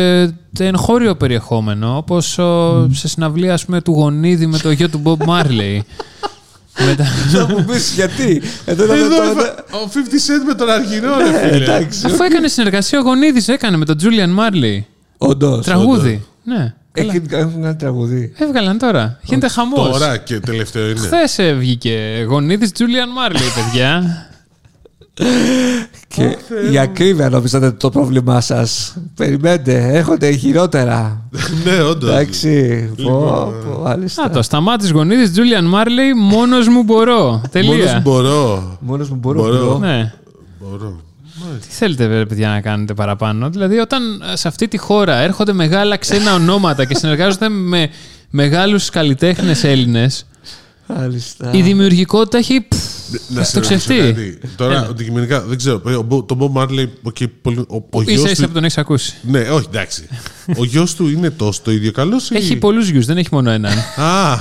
εγχώριο 0.59 1.15
περιεχόμενο, 1.15 1.97
όπως 1.97 2.37
ο, 2.37 2.87
σε 2.91 3.07
συναυλία 3.07 3.53
ας 3.53 3.65
πούμε, 3.65 3.81
του 3.81 3.91
Γονίδη 3.91 4.45
με 4.45 4.57
το 4.57 4.71
γιο 4.71 4.89
του 4.89 5.01
Bob 5.03 5.25
Marley. 5.27 5.79
Μετά... 6.85 7.03
Θα 7.31 7.47
μου 7.47 7.65
πεις 7.65 7.91
γιατί. 7.95 8.41
Εδώ 8.65 8.83
ήταν 8.85 8.97
Εδώ 8.97 9.15
το- 9.15 9.21
έφα- 9.23 9.63
ο 9.71 9.89
50 9.93 9.97
Cent 9.97 10.45
με 10.47 10.53
τον 10.53 10.69
Αργυρό, 10.69 11.17
ρε 11.17 11.29
Ε, 11.47 11.51
φίλε. 11.51 11.63
Εντάξει. 11.63 12.05
Αφού 12.05 12.23
έκανε 12.23 12.47
συνεργασία, 12.47 12.99
ο 12.99 13.01
Γονίδης 13.01 13.47
έκανε 13.47 13.77
με 13.77 13.85
τον 13.85 13.97
Julian 14.01 14.39
Marley. 14.39 14.81
Όντως. 15.17 15.65
Τραγούδι. 15.65 16.23
Ναι. 16.43 16.73
Καλά. 16.91 17.13
Έχουν 17.29 17.53
ένα 17.63 17.75
τραγουδί. 17.75 18.33
Έβγαλαν 18.37 18.77
τώρα. 18.77 19.19
Γίνεται 19.23 19.47
χαμός. 19.47 19.89
Τώρα 19.91 20.17
και 20.17 20.39
τελευταίο 20.39 20.89
είναι. 20.89 20.99
Χθες 20.99 21.39
βγήκε 21.57 22.25
γονίδης 22.27 22.71
Τζούλιαν 22.71 23.09
Μάρλι, 23.09 23.39
παιδιά. 23.55 24.03
Και 26.07 26.37
η 26.71 26.77
ακρίβεια 26.77 27.29
νομίζατε 27.29 27.71
το 27.71 27.89
πρόβλημά 27.89 28.41
σας. 28.41 28.97
Περιμένετε, 29.15 29.89
έχονται 29.93 30.31
χειρότερα. 30.31 31.21
ναι, 31.65 31.81
όντως. 31.81 32.09
Εντάξει. 32.09 32.83
Πω, 32.95 33.01
Λοιπόν, 33.01 33.53
πω, 33.73 33.79
μάλιστα. 33.83 34.23
Α, 34.23 34.29
το 34.29 34.41
Σταμάτης 34.41 34.91
Γονίδης 34.91 35.31
Julian 35.31 35.65
Marley, 35.65 36.13
μόνος 36.15 36.67
μου 36.67 36.83
μπορώ. 36.83 37.23
Μόνος 37.25 37.49
Τελεία. 37.51 37.99
μπορώ. 38.03 38.77
Μόνος 38.81 39.09
μου 39.09 39.15
μπορώ. 39.15 39.41
Μπορώ. 39.41 39.57
μπορώ. 39.65 39.77
Ναι. 39.77 40.13
Μπορώ. 40.59 41.01
Τι 41.61 41.67
θέλετε, 41.69 42.05
ρε, 42.05 42.25
παιδιά, 42.25 42.49
να 42.49 42.61
κάνετε 42.61 42.93
παραπάνω; 42.93 43.49
Δηλαδή, 43.49 43.77
όταν 43.77 44.23
ε, 44.33 44.35
σε 44.35 44.47
αυτή 44.47 44.67
τη 44.67 44.77
χώρα 44.77 45.15
έρχονται 45.15 45.53
μεγάλα 45.53 45.97
ξένα 45.97 46.33
ονόματα 46.39 46.85
και 46.85 46.95
συνεργάζονται 46.95 47.49
με 47.49 47.89
μεγάλους 48.29 48.89
καλλιτέχνες 48.89 49.63
Έλληνες, 49.63 50.25
Μάλιστα. 50.87 51.49
η 51.53 51.61
δημιουργικότητα 51.61 52.37
έχει. 52.37 52.67
Πφ, 53.11 53.35
Να 53.35 53.43
σε 53.43 53.53
το 53.53 53.59
ρωτήσω 53.59 53.79
ξεφτεί. 53.93 53.97
κάτι. 54.13 54.39
Τώρα, 54.55 54.79
αντικειμενικά, 54.89 55.41
δεν 55.41 55.57
ξέρω. 55.57 55.81
ο 55.97 56.01
Μπο- 56.01 56.23
Το 56.23 56.37
Bob 56.39 56.61
Marley, 56.61 56.87
οκ, 57.03 57.15
πολύ- 57.41 57.65
ο, 57.69 57.75
ο 57.89 58.01
ίσα 58.01 58.11
γιος 58.11 58.31
ίσα 58.31 58.41
του... 58.41 58.47
που 58.47 58.53
τον 58.53 58.63
έχεις 58.63 58.77
ακούσει. 58.77 59.13
Ναι, 59.21 59.39
όχι, 59.39 59.65
εντάξει. 59.69 60.07
ο 60.61 60.63
γιος 60.65 60.95
του 60.95 61.07
είναι 61.07 61.29
τόσο 61.29 61.59
το 61.63 61.71
ίδιο 61.71 61.91
καλός 61.91 62.29
ή... 62.29 62.35
Έχει 62.35 62.55
πολλούς 62.55 62.89
γιους, 62.89 63.05
δεν 63.05 63.17
έχει 63.17 63.29
μόνο 63.31 63.49
έναν. 63.49 63.77
Α, 63.95 64.37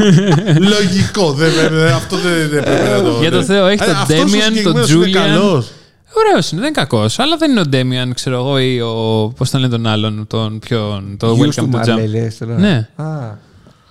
λογικό. 0.80 1.32
Δεν, 1.32 1.50
δεν- 1.70 1.92
αυτό 1.94 2.16
δεν, 2.16 2.48
δεν 2.48 2.62
πρέπει 2.62 2.90
να 2.90 3.02
το... 3.02 3.16
Για 3.20 3.30
το 3.30 3.36
ναι. 3.38 3.44
Θεό, 3.44 3.66
έχει 3.66 3.82
Ε, 3.82 3.86
τον 3.86 3.96
αυτός 3.96 4.18
ο 4.18 4.22
Damian, 4.22 4.28
τον 4.62 4.86
συγκεκριμένος 4.86 4.90
είναι 4.90 5.04
Julian. 5.06 5.10
καλός. 5.12 5.70
Ωραίος 6.12 6.50
είναι, 6.50 6.60
δεν 6.60 6.70
είναι 6.70 6.80
κακός. 6.80 7.18
Αλλά 7.18 7.36
δεν 7.36 7.50
είναι 7.50 7.60
ο 7.60 7.66
Damian, 7.66 8.14
ξέρω 8.14 8.36
εγώ, 8.36 8.58
ή 8.58 8.80
ο. 8.80 9.32
Πώς 9.36 9.50
τον 9.50 9.60
λένε 9.60 9.72
τον 9.72 9.86
άλλον, 9.86 10.26
τον 10.26 10.58
ποιον. 10.58 11.16
Το 11.18 11.32
Γιους 11.34 11.54
Welcome 11.56 11.60
του 11.62 11.68
to 11.72 11.76
Jump. 11.76 11.86
Marley, 11.88 12.06
λες 12.06 12.38
τώρα. 12.38 12.58
Ναι. 12.58 12.88
Α, 12.96 13.04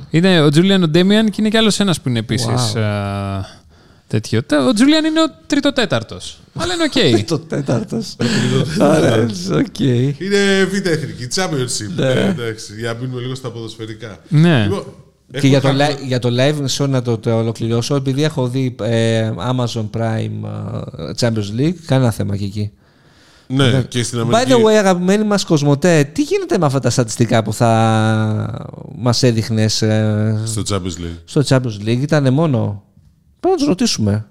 Είναι 0.09 0.41
ο 0.41 0.49
Julian 0.49 0.83
ο 0.83 0.87
Damian 0.87 1.29
και 1.29 1.35
είναι 1.39 1.49
κι 1.49 1.57
άλλος 1.57 1.79
ένας 1.79 2.01
που 2.01 2.09
είναι 2.09 2.19
επίσης. 2.19 2.73
Wow. 4.15 4.21
τέτοιο. 4.21 4.43
Τα- 4.43 4.65
Ο 4.67 4.73
Julian 4.73 5.05
είναι 5.05 5.21
ο 5.21 5.25
τρίτο-τέταρτο. 5.47 6.17
Αλλά 6.55 6.73
είναι 6.73 6.83
οκ. 6.83 7.25
Το 7.33 7.39
τέταρτος. 7.39 8.15
Άρα, 8.79 9.25
οκ. 9.53 9.79
Είναι 9.79 10.63
β' 10.71 10.87
εθνική, 10.87 11.27
championship. 11.35 11.89
Ναι. 11.95 12.05
Ε, 12.05 12.27
εντάξει, 12.29 12.73
για 12.79 12.93
να 12.93 12.99
μείνουμε 12.99 13.21
λίγο 13.21 13.35
στα 13.35 13.51
ποδοσφαιρικά. 13.51 14.17
ναι. 14.29 14.63
Λοιπόν, 14.63 14.83
Και 15.31 15.37
έχω 15.37 15.47
για 15.47 15.61
το, 15.61 15.67
κάποιο- 15.67 15.85
li- 15.95 16.05
για 16.07 16.19
το 16.19 16.29
live, 16.39 16.55
μισό 16.61 16.87
να 16.87 17.01
το, 17.01 17.17
το 17.17 17.37
ολοκληρώσω, 17.37 17.95
επειδή 17.95 18.23
έχω 18.23 18.47
δει 18.47 18.75
ε, 18.81 19.31
Amazon 19.37 19.89
Prime 19.97 20.49
ε, 20.97 21.11
Champions 21.19 21.59
League, 21.59 21.75
κανένα 21.85 22.11
θέμα 22.11 22.37
και 22.37 22.45
εκεί. 22.45 22.71
Ναι, 23.47 23.81
και 23.87 24.03
στην 24.03 24.19
By 24.19 24.21
Αμερική. 24.21 24.53
the 24.55 24.65
way, 24.65 24.73
αγαπημένοι 24.73 25.23
μας 25.23 25.45
Κοσμοτέ, 25.45 26.03
τι 26.13 26.21
γίνεται 26.21 26.57
με 26.57 26.65
αυτά 26.65 26.79
τα 26.79 26.89
στατιστικά 26.89 27.43
που 27.43 27.53
θα 27.53 28.69
μας 28.97 29.23
έδειχνες 29.23 29.81
ε, 29.81 30.41
Στο 30.45 30.61
Champions 30.69 30.99
League. 31.01 31.17
στο 31.25 31.41
Champions 31.47 31.87
League, 31.87 31.99
ήταν 32.01 32.33
μόνο. 32.33 32.83
Πρέπει 33.45 33.61
να 33.61 33.65
τους 33.67 33.67
ρωτήσουμε. 33.67 34.25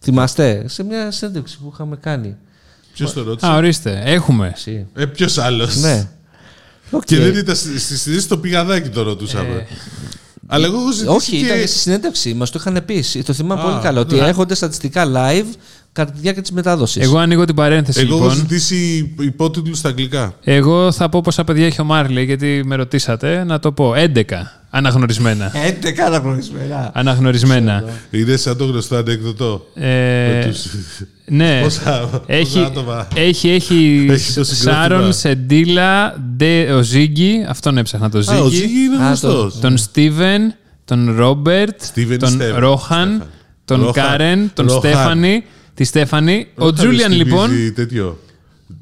Θυμάστε, 0.00 0.64
σε 0.68 0.84
μια 0.84 1.10
συνέντευξη 1.10 1.58
που 1.58 1.70
είχαμε 1.74 1.96
κάνει. 1.96 2.36
Ποιος 2.94 3.12
το 3.12 3.22
ρώτησε; 3.22 3.46
Α, 3.50 3.54
ορίστε. 3.56 4.02
Έχουμε. 4.04 4.52
Εσύ. 4.54 4.86
Ε, 4.94 5.04
ποιος 5.04 5.38
άλλος; 5.38 5.76
Ναι. 5.76 6.08
Οκ. 6.90 7.04
Και 7.04 7.18
δεν 7.18 7.36
ήταν 7.36 7.56
στη 7.56 7.78
στη 7.78 7.96
συζήτηση 7.96 8.20
στο 8.20 8.38
πηγαδάκι 8.38 8.88
το 8.88 9.02
ρωτούσαμε. 9.02 9.66
Αλλά 10.46 10.66
εγώ 10.66 10.76
έχω 10.76 10.90
ζητήσει. 10.92 11.10
Ε, 11.10 11.14
Όχι, 11.14 11.30
και... 11.30 11.44
ήταν 11.46 11.58
στη 11.58 11.78
συνέντευξη. 11.78 12.34
Μας 12.34 12.50
το 12.50 12.58
είχαν 12.60 12.84
πει. 12.84 13.04
Το 13.24 13.32
θυμάμαι 13.32 13.60
Α, 13.60 13.64
πολύ 13.64 13.78
καλά. 13.82 14.00
Ότι 14.00 14.14
ναι. 14.14 14.26
έρχονται 14.26 14.54
στατιστικά 14.54 15.04
live 15.06 15.54
κατά 15.92 16.12
τη 16.12 16.18
διάρκεια 16.20 16.42
της 16.42 16.52
μετάδοσης. 16.52 17.02
Εγώ 17.02 17.18
ανοίγω 17.18 17.44
την 17.44 17.54
παρένθεση 17.54 18.00
Εγώ 18.00 18.16
έχω 18.16 18.22
λοιπόν. 18.22 18.38
ζητήσει 18.38 19.14
υπότιτλους 19.18 19.78
στα 19.78 19.88
αγγλικά. 19.88 20.34
Εγώ 20.44 20.92
θα 20.92 21.08
πω 21.08 21.20
πόσα 21.20 21.44
παιδιά 21.44 21.66
έχει 21.66 21.80
ο 21.80 21.84
Marley, 21.84 22.24
γιατί 22.24 22.62
με 22.64 22.74
ρωτήσατε. 22.74 23.44
Να 23.44 23.58
το 23.58 23.72
πω. 23.72 23.92
11. 23.96 24.24
Αναγνωρισμένα. 24.74 25.52
11 25.54 26.02
αναγνωρισμένα. 26.06 26.90
Αναγνωρισμένα. 26.94 27.84
Είναι 28.10 28.36
σαν 28.36 28.56
το 28.56 28.64
γνωστό 28.64 28.96
ανέκδοτο. 28.96 29.66
Ε, 29.74 29.86
Με 29.88 30.44
τους- 30.50 30.66
ναι. 31.26 31.60
Πόσα- 31.62 32.06
πόσα 32.10 32.22
Έχει, 32.26 32.58
άτομα; 32.58 33.08
έχει, 33.14 33.48
έχει, 33.50 34.06
Έχει 34.10 34.32
το 34.32 34.44
συγκρότημα. 34.44 34.82
Sharon, 34.82 35.12
Cedella, 35.12 36.14
Ντε, 36.36 36.72
ο 36.72 36.82
Ziggy, 36.82 37.44
αυτόν 37.48 37.78
έψαχνα 37.78 38.10
το 38.10 38.18
Α, 38.18 38.38
ο 38.40 38.48
Ziggy, 38.48 38.56
Ziggy 38.56 38.84
είναι 38.84 38.96
Α, 39.02 39.06
γνωστός. 39.06 39.58
τον 39.60 39.76
Stephen, 39.76 40.54
τον 40.84 41.14
Ρόμπερτ, 41.16 41.82
Στίβεν 41.82 42.18
τον 42.18 42.28
Στέφαν. 42.30 42.60
Ρόχαν, 42.60 43.08
Στέφαν. 43.08 43.28
τον 43.64 43.80
Ρόχαν. 43.84 44.04
Κάρεν, 44.04 44.50
τον 44.54 44.66
Ρόχαν. 44.66 44.80
Στέφανη, 44.90 45.44
Τη 45.74 45.84
Στέφανη. 45.84 46.46
Ο 46.56 46.64
Δεν 46.64 46.74
θα 46.74 46.82
Τζούλιαν 46.82 47.12
στηρίζει 47.12 47.28
λοιπόν. 47.30 47.50
Τέτοιο. 47.74 48.18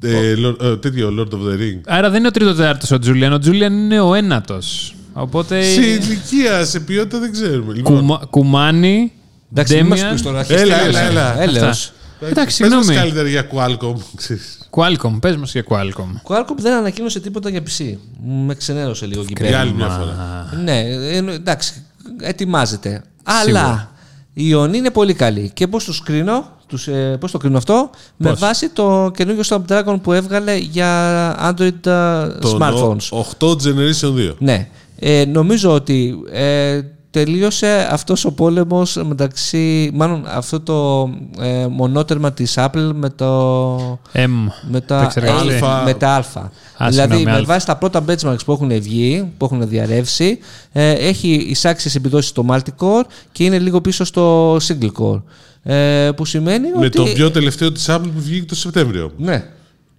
Ε, 0.03 0.33
Lord- 0.45 0.63
ε, 0.65 0.77
τέτοιο 0.77 1.13
Lord 1.19 1.33
of 1.33 1.37
the 1.37 1.59
Ring. 1.59 1.79
Άρα 1.85 2.09
δεν 2.09 2.19
είναι 2.19 2.27
ο 2.27 2.31
τρίτος 2.31 2.55
τέταρτο 2.55 2.95
ο 2.95 2.99
Τζούλιαν. 2.99 3.33
Ο 3.33 3.39
Τζούλιαν 3.39 3.73
είναι 3.73 3.99
ο 3.99 4.13
ένατος. 4.13 4.95
Οπότε. 5.13 5.63
Σε 5.63 5.81
ηλικία, 5.81 6.65
σε 6.65 6.79
ποιότητα 6.79 7.19
δεν 7.19 7.31
ξέρουμε. 7.31 7.73
Λοιπόν, 7.73 7.95
Κουμα, 7.97 8.21
κουμάνι. 8.29 9.11
Εντάξει, 9.51 9.75
μην 9.75 9.85
μας 9.85 9.97
Ντέμια. 9.99 10.13
πεις 10.13 10.21
τώρα. 10.21 10.45
Έλα, 10.49 10.75
αρχίστε, 10.75 11.05
έλα, 11.05 11.09
έλα. 11.09 11.41
Έλεος. 11.41 11.91
Εντάξει, 12.19 12.61
πες 12.61 12.69
μας 12.73 12.85
συγγνώμη. 12.85 12.95
καλύτερα 13.13 13.27
για 13.27 13.47
Qualcomm. 13.53 13.95
ξέρεις. 14.15 14.59
Qualcomm, 14.69 15.17
πες 15.21 15.35
μας 15.35 15.51
για 15.51 15.63
Qualcomm. 15.69 16.21
Qualcomm 16.33 16.55
δεν 16.57 16.73
ανακοίνωσε 16.73 17.19
τίποτα 17.19 17.49
για 17.49 17.61
PC. 17.61 17.97
Με 18.45 18.55
ξενέρωσε 18.55 19.05
λίγο 19.05 19.21
εκεί 19.21 19.33
Για 19.37 19.45
πέρα. 19.45 19.59
άλλη 19.59 19.73
μια 19.73 19.87
φορά. 19.87 20.49
Ναι, 20.63 20.79
ε, 20.79 21.17
εντάξει, 21.17 21.83
ετοιμάζεται. 22.21 23.03
Αλλά 23.23 23.91
η 24.33 24.53
Ioni 24.55 24.73
είναι 24.75 24.89
πολύ 24.89 25.13
καλή. 25.13 25.51
Και 25.53 25.67
πώς 25.67 25.83
τους 25.83 26.01
κρίνω, 26.03 26.57
τους, 26.67 26.87
ε, 26.87 27.17
πώς 27.19 27.31
το 27.31 27.37
κρίνω 27.37 27.57
αυτό, 27.57 27.89
με 28.17 28.29
Πώς; 28.29 28.39
βάση 28.39 28.69
το 28.69 29.11
καινούργιο 29.15 29.43
Snapdragon 29.47 29.95
που 30.01 30.13
έβγαλε 30.13 30.55
για 30.57 31.35
Android 31.49 31.85
ε, 31.85 32.27
Τον 32.39 32.57
smartphones. 32.59 33.07
ο- 33.11 33.17
8 33.17 33.47
Generation 33.51 34.13
2. 34.15 34.35
Ναι. 34.37 34.67
Ε, 35.03 35.25
νομίζω 35.25 35.73
ότι 35.73 36.15
ε, 36.31 36.81
τελείωσε 37.11 37.87
αυτός 37.91 38.25
ο 38.25 38.31
πόλεμος 38.31 39.01
μεταξύ, 39.05 39.91
μάλλον 39.93 40.23
αυτό 40.27 40.59
το 40.59 41.09
ε, 41.39 41.67
μονότερμα 41.67 42.31
της 42.31 42.53
Apple 42.57 42.91
με 42.93 43.09
το... 43.09 43.77
M. 44.13 44.29
Με 44.69 44.79
Το 44.79 44.85
τα, 44.85 45.03
εξεργαστή. 45.03 45.49
Αλφα. 45.49 45.83
με 45.83 45.93
τα 45.93 46.09
αλφα. 46.09 46.39
Α, 46.39 46.49
δηλαδή, 46.77 46.93
συγγνώμη, 46.97 47.23
με 47.23 47.31
αλφα. 47.31 47.53
βάση 47.53 47.65
τα 47.65 47.75
πρώτα 47.75 48.03
benchmarks 48.07 48.45
που 48.45 48.51
έχουν 48.51 48.81
βγει, 48.81 49.31
που 49.37 49.45
έχουν 49.45 49.67
διαρρεύσει, 49.67 50.39
ε, 50.71 50.91
έχει 50.91 51.33
εισάξει 51.33 51.91
επιδόσεις 51.95 52.29
στο 52.29 52.45
multi-core 52.49 53.03
και 53.31 53.43
είναι 53.43 53.59
λίγο 53.59 53.81
πίσω 53.81 54.03
στο 54.03 54.55
single 54.55 54.91
core. 54.99 55.21
Ε, 55.63 56.09
που 56.15 56.25
σημαίνει 56.25 56.67
Με 56.69 56.85
ότι... 56.85 56.89
τον 56.89 57.13
πιο 57.13 57.31
τελευταίο 57.31 57.71
της 57.71 57.85
Apple 57.89 58.09
που 58.15 58.21
βγήκε 58.21 58.45
το 58.45 58.55
Σεπτέμβριο. 58.55 59.11
Ναι. 59.17 59.43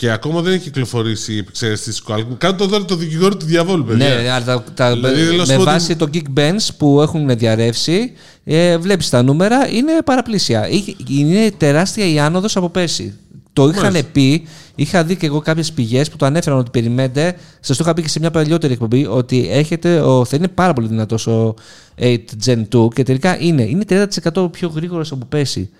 Και 0.03 0.11
ακόμα 0.11 0.41
δεν 0.41 0.53
έχει 0.53 0.63
κυκλοφορήσει 0.63 1.33
η 1.35 1.39
επεξεργαστή 1.39 1.89
της 1.91 2.03
Qualcomm. 2.09 2.37
Κάντε 2.39 2.57
το 2.57 2.67
δώρο 2.67 2.85
το 2.85 2.97
δικηγόρο 2.97 3.37
του 3.37 3.47
διαβόλου, 3.47 3.85
παιδιά. 3.85 4.09
Ναι, 4.09 4.31
αλλά 4.31 4.45
τα, 4.45 4.65
τα- 4.75 4.93
Δηλαδή, 4.93 5.21
θέλω 5.25 5.37
να 5.37 5.45
σου 5.45 5.51
με 5.51 5.57
πω 5.57 5.63
ότι- 5.63 5.71
βάση 5.71 5.97
το 5.97 6.09
Geekbench 6.15 6.69
που 6.77 7.01
έχουν 7.01 7.39
διαρρεύσει, 7.39 8.13
ε, 8.45 8.79
βλέπεις 8.79 9.09
τα 9.09 9.23
νούμερα, 9.23 9.69
είναι 9.69 9.93
παραπλήσια. 10.05 10.69
Είχε- 10.69 10.95
Είναι 11.09 11.51
τεράστια 11.57 12.07
η 12.13 12.19
άνοδος 12.19 12.57
από 12.57 12.69
πέρσι. 12.69 13.15
Το 13.53 13.69
είχαν 13.69 13.83
Μάλιστα. 13.83 14.09
πει, 14.13 14.47
είχα 14.75 15.05
δει 15.05 15.17
και 15.17 15.27
εγώ 15.27 15.41
κάποιες 15.41 15.73
πηγές 15.73 16.11
που 16.11 16.17
το 16.17 16.27
ανέφεραν 16.27 16.59
ότι 16.59 16.71
περιμένετε, 16.71 17.37
σας 17.61 17.77
το 17.77 17.83
είχα 17.85 17.95
πει 17.95 18.03
και 18.03 18.09
σε 18.09 18.19
μια 18.19 18.31
παλιότερη 18.31 18.73
εκπομπή, 18.73 19.07
ότι 19.07 19.49
έρχεται, 19.51 20.01
ο, 20.01 20.25
θα 20.25 20.37
είναι 20.37 20.49
πάρα 20.49 20.73
πολύ 20.73 20.87
δυνατός 20.87 21.27
ο 21.27 21.55
8 21.99 22.17
Gen 22.47 22.63
2 22.75 22.89
και 22.95 23.03
τελικά 23.03 23.41
είναι, 23.41 23.63
είναι 23.63 23.85
30% 23.89 24.49
πιο 24.53 24.69
γρήγορος 24.75 25.13
από 25.13 25.27
πέρσι. 25.27 25.71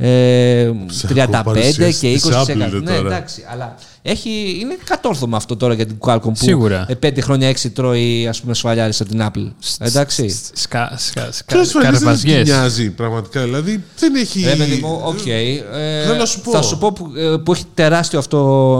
Ε, 0.00 0.70
Σε 0.86 1.06
35 1.10 1.18
ακούω 1.20 1.42
παρουσίαση 1.42 1.98
και 2.00 2.12
20%. 2.12 2.16
της 2.18 2.30
Apple, 2.34 2.56
ναι, 2.82 2.96
τώρα. 2.96 2.96
εντάξει, 3.06 3.44
αλλά 3.52 3.74
έχει, 4.02 4.58
είναι 4.60 4.76
κατόρθωμα 4.84 5.36
αυτό 5.36 5.56
τώρα 5.56 5.74
για 5.74 5.86
την 5.86 5.96
Qualcomm 5.98 6.20
που 6.22 6.32
Σίγουρα. 6.34 6.86
ε, 6.88 6.94
πέντε 6.94 7.20
χρόνια 7.20 7.48
έξι 7.48 7.70
τρώει 7.70 8.26
ας 8.28 8.40
πούμε 8.40 8.54
σφαλιάρες 8.54 9.00
από 9.00 9.10
την 9.10 9.20
Apple. 9.22 9.52
Εντάξει. 9.78 10.28
Σκα, 10.52 10.92
σκα, 10.96 11.28
σκα, 11.32 11.54
Ποιος 11.54 11.70
φορές 11.70 11.86
δεν 11.88 11.90
της 11.96 12.00
καρπαζιές. 12.02 12.48
νοιάζει 12.48 12.90
πραγματικά. 12.90 13.42
Δηλαδή 13.42 13.82
δεν 13.98 14.14
έχει... 14.14 14.40
Ρε 14.44 14.56
παιδί 14.56 14.80
μου, 14.82 15.00
οκ. 15.04 15.26
ε, 15.26 15.62
Θέλω 16.04 16.14
να 16.18 16.24
σου 16.26 16.40
πω. 16.40 16.50
Θα 16.50 16.62
σου 16.62 16.78
πω 16.78 16.92
που, 16.92 17.12
ε, 17.16 17.36
που 17.44 17.52
έχει 17.52 17.64
τεράστιο 17.74 18.18
αυτό 18.18 18.38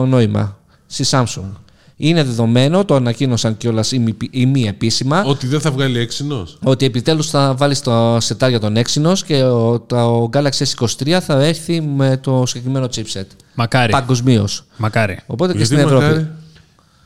νόημα 0.09 0.57
στη 0.87 1.05
Samsung. 1.11 1.51
Είναι 2.01 2.23
δεδομένο, 2.23 2.85
το 2.85 2.95
ανακοίνωσαν 2.95 3.57
κιόλας 3.57 3.93
ή 4.31 4.47
μη 4.47 4.67
επίσημα, 4.69 5.25
Ότι 5.25 5.47
δεν 5.47 5.61
θα 5.61 5.71
βγάλει 5.71 5.99
έξινος. 5.99 6.59
ότι 6.63 6.85
επιτέλους 6.87 7.31
θα 7.31 7.55
βάλει 7.55 7.75
στο 7.75 8.17
σετάρια 8.21 8.61
τον 8.61 8.77
Exynos 8.77 9.19
και 9.27 9.43
ο, 9.43 9.81
το 9.81 10.31
Galaxy 10.33 10.65
S23 10.77 11.19
θα 11.21 11.43
έρθει 11.43 11.81
με 11.81 12.17
το 12.17 12.43
συγκεκριμένο 12.47 12.89
chipset. 12.95 13.27
Μακάρι. 13.55 13.93
Παγκοσμίως. 13.93 14.65
Μακάρι. 14.77 15.19
Οπότε 15.27 15.53
και 15.53 15.59
Γιατί 15.59 15.75
στην 15.75 15.87
Ευρώπη. 15.87 16.05
μακάρι; 16.05 16.29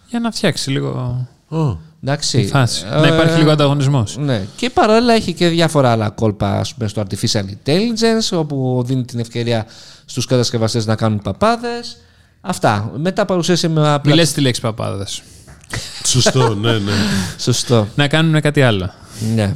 Για 0.09 0.21
να 0.21 0.31
φτιάξει 0.31 0.71
λίγο 0.71 1.27
Ω. 1.49 1.77
Εντάξει. 2.03 2.39
τη 2.41 2.47
φάση. 2.47 2.85
Ε, 2.93 3.01
να 3.01 3.07
υπάρχει 3.07 3.39
λίγο 3.39 3.51
ανταγωνισμός. 3.51 4.17
Ναι. 4.19 4.47
Και 4.57 4.71
παράλληλα 4.71 5.13
έχει 5.13 5.33
και 5.33 5.49
διάφορα 5.49 5.91
άλλα 5.91 6.11
κόλπα 6.11 6.59
ας 6.59 6.75
πούμε, 6.75 6.89
στο 6.89 7.03
Artificial 7.03 7.43
Intelligence, 7.43 8.39
όπου 8.39 8.83
δίνει 8.87 9.05
την 9.05 9.19
ευκαιρία 9.19 9.67
στους 10.05 10.27
κατασκευαστές 10.27 10.87
να 10.87 10.95
κάνουν 10.97 11.21
παπάδες. 11.23 11.97
Αυτά. 12.45 12.93
Μετά 12.97 13.25
παρουσίασε 13.25 13.69
με 13.69 13.89
απλά... 13.93 14.11
Μιλέ 14.15 14.27
τη 14.27 14.41
λέξη 14.41 14.61
παπάδε. 14.61 15.07
Σωστό, 16.05 16.55
ναι, 16.55 16.73
ναι. 16.73 16.93
Σωστό. 17.39 17.89
Να 17.95 18.09
κάνουν 18.09 18.41
κάτι 18.41 18.63
άλλο. 18.63 18.91
Ναι. 19.35 19.55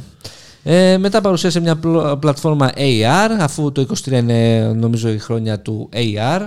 Ε, 0.63 0.97
μετά 0.97 1.21
παρουσίασε 1.21 1.59
μια 1.59 1.75
πλο- 1.75 2.17
πλατφόρμα 2.17 2.71
AR, 2.77 3.29
αφού 3.39 3.71
το 3.71 3.87
23 4.05 4.11
είναι 4.11 4.59
νομίζω 4.75 5.09
η 5.09 5.17
χρόνια 5.17 5.59
του 5.59 5.89
AR. 5.93 6.45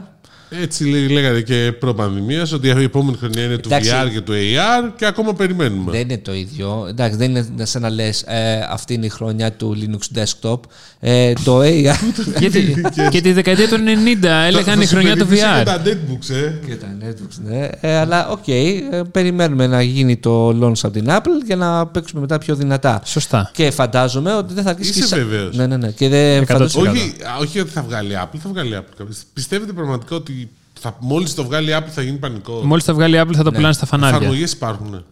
Έτσι 0.62 0.84
λέ- 0.84 1.10
λέγανε 1.10 1.40
και 1.40 1.72
προ-πανδημίας 1.78 2.52
ότι 2.52 2.66
η 2.66 2.82
επόμενη 2.82 3.16
χρονιά 3.16 3.44
είναι 3.44 3.56
του 3.56 3.68
Εντάξει. 3.68 3.90
VR 3.94 4.10
και 4.12 4.20
του 4.20 4.32
AR 4.32 4.90
και 4.96 5.06
ακόμα 5.06 5.34
περιμένουμε. 5.34 5.90
Δεν 5.90 6.00
είναι 6.00 6.18
το 6.18 6.34
ίδιο. 6.34 6.86
Εντάξει, 6.88 7.16
δεν 7.16 7.30
είναι 7.30 7.64
σαν 7.64 7.82
να 7.82 7.90
λες 7.90 8.22
ε, 8.22 8.66
αυτή 8.70 8.94
είναι 8.94 9.06
η 9.06 9.08
χρονιά 9.08 9.52
του 9.52 9.76
Linux 9.80 10.18
Desktop. 10.18 10.60
Ε, 11.00 11.32
το 11.44 11.60
AR... 11.60 11.94
Γιατί 12.38 12.82
και 13.10 13.20
τη 13.20 13.32
δεκαετία 13.32 13.68
του 13.68 13.76
90 13.76 14.24
έλεγαν 14.46 14.76
Θα 14.76 14.82
η 14.82 14.86
σου 14.86 14.88
χρονιά 14.88 15.16
του 15.16 15.26
περιποιήσει 15.26 15.44
VR. 15.54 15.58
Και 15.58 15.64
τα 15.64 15.82
netbooks, 15.84 16.30
ε. 16.34 16.66
Και 16.66 16.74
τα 16.74 16.86
netbooks, 17.02 17.38
ναι. 17.44 17.68
Ε, 17.80 17.96
αλλά 17.96 18.28
οκ, 18.28 18.48
ε, 18.48 19.02
περιμένουμε 19.10 19.66
να 19.66 19.82
γίνει 19.82 20.16
το 20.16 20.48
launch 20.48 20.78
από 20.82 20.90
την 20.92 21.06
Apple 21.08 21.44
για 21.46 21.56
να 21.56 21.86
παίξουμε 21.86 22.20
μετά 22.20 22.38
πιο 22.38 22.54
δυνατά. 22.54 23.00
Σωστά. 23.04 23.50
Και 23.54 23.70
φαντάζομαι 23.70 24.34
ότι 24.34 24.54
δεν 24.54 24.64
θα 24.64 24.70
αρχίσει 24.70 24.90
Είσαι 24.90 25.00
και 25.00 25.06
σα- 25.06 25.16
βέβαιος; 25.16 25.56
Ναι, 25.56 25.66
ναι, 25.66 25.76
ναι. 25.76 25.90
Και 25.90 26.08
δεν 26.08 26.42
100%. 26.42 26.46
φαντάζομαι... 26.46 26.88
Όχι, 26.90 27.14
α, 27.22 27.36
όχι 27.40 27.60
ότι 27.60 27.70
θα 27.70 27.82
βγάλει 27.82 28.18
Apple, 28.22 28.38
θα 28.42 28.48
βγάλει 28.48 28.78
Apple. 28.78 29.04
Πιστεύετε 29.32 29.72
πραγματικά 29.72 30.16
ότι 30.16 30.39
θα, 30.80 30.96
μόλις 31.00 31.34
το 31.34 31.44
βγάλει 31.44 31.72
Apple 31.78 31.88
θα 31.90 32.02
γίνει 32.02 32.16
πανικός. 32.16 32.60
Μόλις 32.64 32.84
θα 32.84 32.94
βγάλει 32.94 33.16
η 33.16 33.20
Apple 33.24 33.34
θα 33.34 33.42
το 33.42 33.52
πουλάνε 33.52 33.72
στα 33.72 33.86
φανάρια. 33.86 34.16
Εφαρμογές 34.16 34.52
υπάρχουν. 34.52 35.04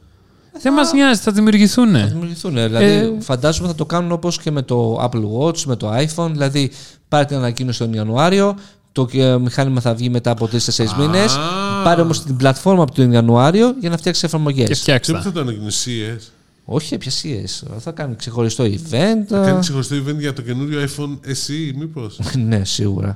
Δεν 0.62 0.72
μας 0.72 0.92
νοιάζει, 0.92 1.20
θα 1.20 1.32
δημιουργηθούν. 1.32 1.92
Θα 1.92 2.06
δημιουργηθούν. 2.06 2.52
Δηλαδή, 2.54 2.84
Ε, 2.84 3.12
φαντάζομαι 3.20 3.68
θα 3.68 3.74
το 3.74 3.84
κάνουν 3.86 4.12
όπως 4.12 4.38
και 4.38 4.50
με 4.50 4.62
το 4.62 5.00
Apple 5.02 5.22
Watch, 5.40 5.58
με 5.62 5.76
το 5.76 5.90
iPhone. 5.96 6.30
Δηλαδή, 6.30 6.70
πάρε 7.08 7.24
την 7.24 7.36
ανακοίνωση 7.36 7.78
τον 7.78 7.92
Ιανουάριο, 7.92 8.56
το 8.92 9.08
ε, 9.12 9.36
μηχάνημα 9.38 9.80
θα 9.80 9.94
βγει 9.94 10.08
μετά 10.10 10.30
από 10.30 10.48
3-4 10.52 10.94
μήνες. 10.98 11.36
Πάρε 11.84 12.00
όμως 12.00 12.22
την 12.22 12.36
πλατφόρμα 12.36 12.82
από 12.82 12.94
τον 12.94 13.12
Ιανουάριο 13.12 13.74
για 13.80 13.90
να 13.90 13.96
φτιάξει 13.96 14.22
εφαρμογές. 14.24 14.66
Και 14.68 14.74
Και 14.74 14.80
φτιάξτε. 14.80 15.12
πού 15.12 15.22
θα 15.22 15.32
το 15.32 15.40
ανακοινώσει 15.40 15.90
CES. 16.18 16.22
Όχι 16.64 16.98
πιασίε. 16.98 17.44
Θα 17.78 17.90
κάνει 17.90 18.14
ξεχωριστό 18.16 18.64
event. 18.64 19.24
Θα 19.28 19.40
κάνει 19.44 19.60
ξεχωριστό 19.60 19.96
event 19.96 20.18
για 20.18 20.32
το 20.32 20.42
καινούριο 20.42 20.80
iPhone 20.82 21.26
SE, 21.28 21.72
μήπως; 21.78 22.18
ναι, 22.48 22.64
σίγουρα. 22.64 23.14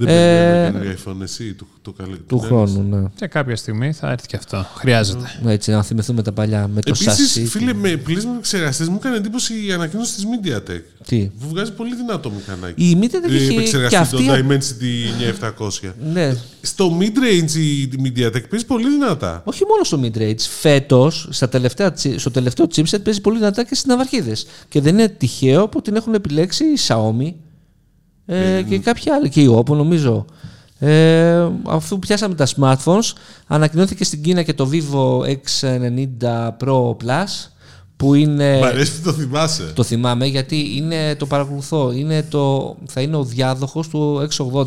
Δεν 0.00 0.08
Ε, 0.08 0.12
περιμένουμε 0.12 0.94
καινούριο 0.94 0.96
iPhone 1.04 1.22
SE 1.50 1.54
του, 1.56 1.66
του, 1.82 1.92
καλέ- 1.94 2.16
Του 2.16 2.24
τέλους. 2.26 2.44
χρόνου, 2.46 2.82
ναι. 3.00 3.08
Και 3.16 3.26
κάποια 3.26 3.56
στιγμή 3.56 3.92
θα 3.92 4.10
έρθει 4.10 4.26
και 4.26 4.36
αυτό. 4.36 4.66
Χρειάζεται. 4.74 5.24
Έτσι, 5.46 5.70
να 5.70 5.82
θυμηθούμε 5.82 6.22
τα 6.22 6.32
παλιά 6.32 6.68
με 6.74 6.80
το 6.80 6.92
Επίσης, 7.00 7.38
Sassy. 7.38 7.46
φίλε, 7.58 7.72
με 7.74 7.96
πλήσμα 7.96 8.34
εξεργαστέ 8.38 8.84
μου 8.84 8.96
έκανε 8.98 9.16
εντύπωση 9.16 9.66
η 9.66 9.72
ανακοίνωση 9.72 10.14
της 10.14 10.24
MediaTek. 10.24 10.80
Τι; 11.06 11.30
Που 11.40 11.48
βγάζει 11.48 11.72
πολύ 11.72 11.94
δυνατό 11.96 12.30
μηχανάκι. 12.30 12.84
Η 12.90 12.98
Media 13.00 13.30
Η 13.30 13.34
έχει 13.36 13.46
και 13.48 13.54
επεξεργαστή, 13.54 14.24
το 14.24 14.32
αυτή. 14.32 14.44
Dimensity 14.48 15.88
9700. 15.88 15.94
Ναι. 16.12 16.34
Στο 16.62 16.98
mid-range 17.00 17.54
η 17.54 17.88
MediaTek 18.04 18.48
παίζει 18.50 18.66
πολύ 18.66 18.88
δυνατά. 18.90 19.42
Όχι 19.44 19.62
μόνο 19.68 19.84
στο 19.84 20.00
mid-range. 20.02 20.40
Φέτος, 20.60 21.28
στο 22.16 22.30
τελευταίο 22.30 22.66
chipset 22.74 23.02
παίζει 23.04 23.20
πολύ 23.20 23.38
δυνατά 23.38 23.62
και 23.64 23.74
στις 23.74 23.84
ναυαρχίδες. 23.86 24.46
Και 24.68 24.80
δεν 24.80 24.94
είναι 24.94 25.08
τυχαίο 25.08 25.68
που 25.68 25.80
την 25.82 25.96
έχουν 25.96 26.14
επιλέξει 26.14 26.64
η 26.64 26.76
Xiaomi 26.88 27.32
ε, 28.30 28.62
και 28.68 28.78
κάποια 28.78 29.14
άλλη. 29.14 29.28
Και 29.28 29.40
η 29.40 29.54
Oppo, 29.56 29.76
νομίζω. 29.76 30.24
Ε, 30.78 31.46
αφού 31.66 31.98
πιάσαμε 31.98 32.34
τα 32.34 32.46
smartphones, 32.56 33.12
ανακοινώθηκε 33.46 34.04
στην 34.04 34.22
Κίνα 34.22 34.42
και 34.42 34.54
το 34.54 34.70
Vivo 34.72 35.20
X90 35.20 36.48
Pro 36.60 36.90
Plus 36.90 37.48
που 37.96 38.14
είναι. 38.14 38.58
Μ' 38.58 38.64
αρέσει 38.64 38.92
που 38.96 39.02
το 39.04 39.12
θυμάσαι. 39.12 39.72
Το 39.74 39.82
θυμάμαι 39.82 40.26
γιατί 40.26 40.76
είναι, 40.76 41.14
το 41.14 41.26
παρακολουθώ. 41.26 41.92
Είναι 41.92 42.22
το, 42.22 42.76
θα 42.86 43.00
είναι 43.00 43.16
ο 43.16 43.24
διάδοχος 43.24 43.88
του 43.88 44.28
X80 44.30 44.64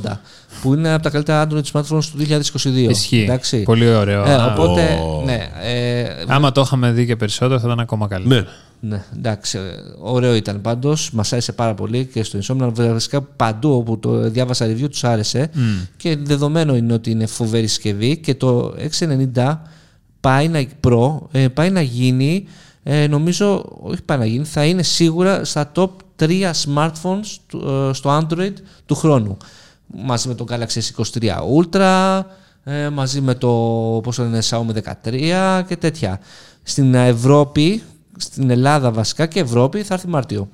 που 0.61 0.73
είναι 0.73 0.93
από 0.93 1.03
τα 1.03 1.09
καλύτερα 1.09 1.47
Android 1.47 1.71
smartphones 1.71 2.03
του 2.03 2.17
2022. 2.63 2.89
Ισχύει. 2.89 3.21
Εντάξει. 3.21 3.63
Πολύ 3.63 3.87
ωραίο. 3.89 4.25
Ε, 4.25 4.33
Α, 4.33 4.53
οπότε, 4.53 4.81
Ω. 4.81 5.21
ναι, 5.25 5.49
ε, 5.63 6.03
Άμα 6.27 6.51
το 6.51 6.61
είχαμε 6.61 6.91
δει 6.91 7.05
και 7.05 7.15
περισσότερο 7.15 7.59
θα 7.59 7.65
ήταν 7.65 7.79
ακόμα 7.79 8.07
καλύτερο. 8.07 8.41
Ναι. 8.41 8.47
Ναι, 8.83 9.03
εντάξει, 9.17 9.57
ε, 9.57 9.61
ωραίο 9.99 10.35
ήταν 10.35 10.61
πάντως, 10.61 11.11
μας 11.11 11.31
άρεσε 11.33 11.51
πάρα 11.51 11.73
πολύ 11.73 12.05
και 12.05 12.23
στο 12.23 12.39
Insomnia 12.41 12.71
βασικά 12.73 13.21
παντού 13.21 13.71
όπου 13.75 13.99
το 13.99 14.29
διάβασα 14.29 14.65
review 14.65 14.89
τους 14.89 15.03
άρεσε 15.03 15.49
και 15.97 16.17
δεδομένο 16.17 16.75
είναι 16.75 16.93
ότι 16.93 17.11
είναι 17.11 17.25
φοβερή 17.25 17.67
συσκευή 17.67 18.17
και 18.17 18.35
το 18.35 18.73
X90 18.99 19.57
πάει 20.19 20.47
να, 20.47 20.63
Pro, 20.87 21.17
ε, 21.31 21.47
πάει 21.47 21.69
να 21.69 21.81
γίνει, 21.81 22.45
ε, 22.83 23.07
νομίζω, 23.07 23.65
όχι 23.81 24.01
πάει 24.03 24.17
να 24.17 24.25
γίνει, 24.25 24.45
θα 24.45 24.65
είναι 24.65 24.83
σίγουρα 24.83 25.45
στα 25.45 25.71
top 25.75 25.89
3 26.15 26.51
smartphones 26.65 27.25
του- 27.47 27.87
ε, 27.89 27.93
στο 27.93 28.19
Android 28.19 28.53
του 28.85 28.95
χρόνου. 28.95 29.37
Μαζί 30.05 30.27
με 30.27 30.33
το 30.35 30.45
Galaxy 30.49 30.79
S23 30.95 31.37
Ultra, 31.57 32.21
ε, 32.63 32.89
μαζί 32.89 33.21
με 33.21 33.35
το 33.35 33.47
πώς 34.03 34.15
το 34.15 34.23
λένε, 34.23 34.39
Xiaomi 34.49 34.73
13 34.73 35.63
και 35.67 35.75
τέτοια. 35.77 36.19
Στην 36.63 36.93
Ευρώπη, 36.95 37.83
στην 38.17 38.49
Ελλάδα 38.49 38.91
βασικά 38.91 39.25
και 39.25 39.39
Ευρώπη 39.39 39.83
θα 39.83 39.93
έρθει 39.93 40.07
Μάρτιο. 40.07 40.49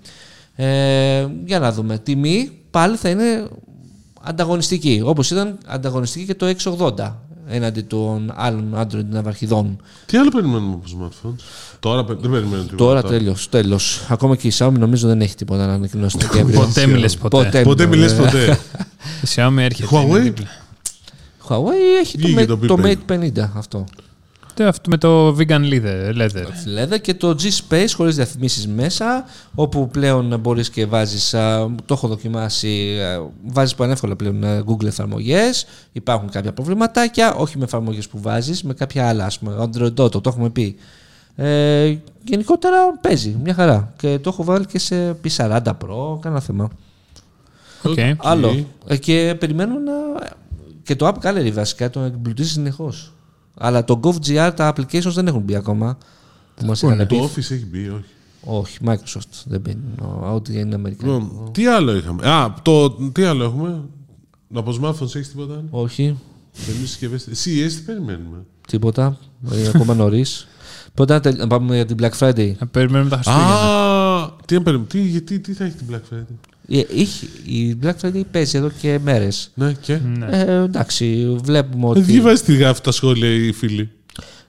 Ε, 0.56 1.28
για 1.46 1.60
να 1.60 1.72
δούμε. 1.72 1.98
Τιμή 1.98 2.52
πάλι 2.72 2.96
θα 2.96 3.10
είναι 3.10 3.48
ανταγωνιστική. 4.22 5.02
Όπως 5.06 5.32
ήταν 5.32 5.58
ανταγωνιστική 5.65 6.26
και 6.26 6.36
το 6.36 6.54
680 6.98 7.13
έναντι 7.48 7.82
των 7.82 8.34
άλλων 8.36 8.74
Android 8.76 9.06
ναυαρχιδών. 9.10 9.82
Τι 10.06 10.17
άλλο 10.17 10.30
περιμένουμε 10.30 10.74
από 10.74 10.84
smartphones. 10.98 11.43
Τώρα 11.80 12.06
πε- 12.06 12.20
δεν 12.20 12.32
περιμένουμε 12.32 12.63
τίποτα. 12.70 12.84
Τώρα 12.84 13.04
τέλος. 13.04 13.50
Τέλος. 13.50 14.06
Ακόμα 14.10 14.36
και 14.36 14.48
η 14.48 14.52
Xiaomi 14.58 14.72
νομίζω 14.72 15.08
δεν 15.08 15.22
έχει 15.22 15.36
τίποτα 15.36 15.65
να 15.65 15.74
ανακοινώσει 15.74 16.17
το 16.17 16.28
Δεκέμβριο. 16.28 16.60
Ποτέ 16.60 16.86
μιλες 16.88 17.17
ποτέ. 17.17 17.62
Ποτέ 17.63 17.86
μιλώ, 17.86 17.98
μιλες 17.98 18.17
ναι. 18.17 18.26
ποτέ. 18.26 18.60
Η 19.24 19.28
Xiaomi 19.36 19.58
έρχεται. 19.58 19.88
Huawei? 19.91 20.06
είναι 20.08 20.20
δίπλα. 20.20 20.48
Huawei 21.48 22.00
έχει 22.02 22.17
το, 22.17 22.28
Βγήκε 22.28 22.43
Mate, 22.43 22.48
το 22.48 22.58
το 22.58 22.78
P50. 22.84 22.96
Mate 23.08 23.41
50 23.41 23.50
αυτό. 23.56 23.86
Το 24.58 24.67
αυτό 24.67 24.89
με 24.89 24.98
το 24.98 25.36
vegan 25.39 25.62
leather. 25.74 26.17
leather. 26.17 26.46
Λέδα 26.65 26.98
και 26.98 27.13
το 27.13 27.36
G-Space 27.39 27.88
χωρίς 27.96 28.15
διαφημίσεις 28.15 28.67
μέσα, 28.67 29.26
όπου 29.56 29.88
πλέον 29.88 30.39
μπορείς 30.39 30.70
και 30.70 30.86
βάζεις, 30.86 31.34
α, 31.34 31.70
το 31.86 31.93
έχω 31.93 32.08
δοκιμάσει, 32.08 33.00
α, 33.02 33.30
βάζεις 33.46 33.76
πανεύκολα 33.76 34.15
πλέον 34.15 34.43
α, 34.43 34.63
Google 34.67 34.86
εφαρμογές, 34.86 35.65
υπάρχουν 35.91 36.30
κάποια 36.30 36.54
προβληματάκια, 36.54 37.34
όχι 37.34 37.58
με 37.58 37.63
εφαρμογές 37.63 38.08
που 38.08 38.22
βάζεις, 38.22 38.63
με 38.63 38.74
κάποια 38.74 39.08
άλλα, 39.08 39.26
ας 39.26 39.39
πούμε, 39.39 39.56
Android 39.60 39.93
Auto, 39.93 40.12
το 40.12 40.22
έχουμε 40.26 40.50
πει. 40.50 40.76
Ε, 41.36 41.96
γενικότερα 42.24 42.98
παίζει, 43.02 43.38
μια 43.43 43.54
χαρά. 43.54 43.93
Και 43.98 44.20
το 44.20 44.30
έχω 44.30 44.43
βάλει 44.43 44.65
και 44.65 44.80
σε 44.80 45.17
P40 45.24 45.62
Pro, 45.65 46.20
κανένα 46.20 46.41
θέμα. 46.41 46.70
Οκ. 47.84 47.98
Άλλο. 48.17 48.65
Ε, 48.88 48.98
και 48.98 49.36
περιμένω 49.39 49.74
να... 49.74 49.93
Και 50.84 50.96
το 50.96 51.08
App 51.08 51.28
Gallery 51.28 51.52
βασικά 51.54 51.89
το 51.89 52.00
εμπλουτίζει 52.00 52.50
συνεχώς. 52.50 53.12
Αλλά 53.58 53.84
το 53.84 54.00
GovGR 54.04 54.52
τα 54.56 54.74
applications 54.76 55.12
δεν 55.13 55.28
έχουν 55.28 55.41
μπει 55.41 55.56
ακόμα. 55.56 55.98
Που 56.56 56.65
μας 56.65 56.82
είχαν 56.82 56.98
Το 56.98 57.06
πει. 57.06 57.22
Office 57.24 57.38
έχει 57.38 57.65
μπει, 57.65 57.89
όχι. 57.89 58.04
Όχι, 58.50 58.78
Microsoft 58.86 59.43
δεν 59.46 59.60
μπαίνει. 59.62 59.82
Ο- 60.02 60.34
Ό,τι 60.34 60.60
είναι 60.60 60.76
Αμερικανικό. 60.76 61.17
Λοιπόν, 61.17 61.52
τι 61.52 61.67
άλλο 61.67 61.96
είχαμε. 61.96 62.28
Α, 62.30 62.54
το, 62.62 62.89
τι 62.89 63.24
άλλο 63.24 63.43
έχουμε; 63.43 63.82
Από 64.54 64.72
smartphones 64.82 65.15
έχεις 65.15 65.30
τίποτα 65.30 65.54
άλλο. 65.54 65.67
Όχι, 65.70 66.17
Εμείς 66.70 66.89
συσκευές. 66.89 67.28
CES 67.28 67.72
τι 67.76 67.82
περιμένουμε; 67.86 68.38
τίποτα. 68.67 69.17
Ε, 69.52 69.67
ακόμα 69.67 69.93
νωρίς. 69.93 70.48
Πότε 70.93 71.13
να, 71.13 71.20
τελ- 71.20 71.38
να 71.39 71.48
πάμε 71.48 71.76
για 71.76 71.86
την 71.86 71.98
Black 72.02 72.17
Friday. 72.20 72.54
Να 72.60 72.67
περιμένουμε 72.67 73.10
τα 73.10 73.15
Χριστούγεννα. 73.15 73.54
Α, 73.54 74.32
τι 74.46 74.54
να 74.56 74.62
περιμένουμε; 74.62 74.86
Τι, 74.89 75.02
γιατί, 75.02 75.39
τι 75.39 75.54
θα 75.54 75.63
έχει 75.65 75.76
την 75.76 75.88
Black 75.91 76.13
Friday; 76.13 76.36
Ε, 76.69 76.82
είχε- 76.93 77.25
η 77.45 77.77
Black 77.84 77.93
Friday 78.01 78.21
παίζει 78.32 78.58
εδώ 78.58 78.71
και 78.82 78.99
μέρες. 79.03 79.51
Ναι, 79.53 79.71
και; 79.82 79.97
Ναι. 80.17 80.27
Ε, 80.32 80.53
εντάξει, 80.63 81.36
βλέπουμε 81.43 81.86
Ε, 81.86 81.89
ότι. 81.89 81.99
Διαβάζει 82.01 82.41
τι 82.41 82.56
γράφει 82.56 82.82
τα 82.82 82.91
σχόλια 82.91 83.30
οι 83.30 83.51
φίλοι. 83.51 83.89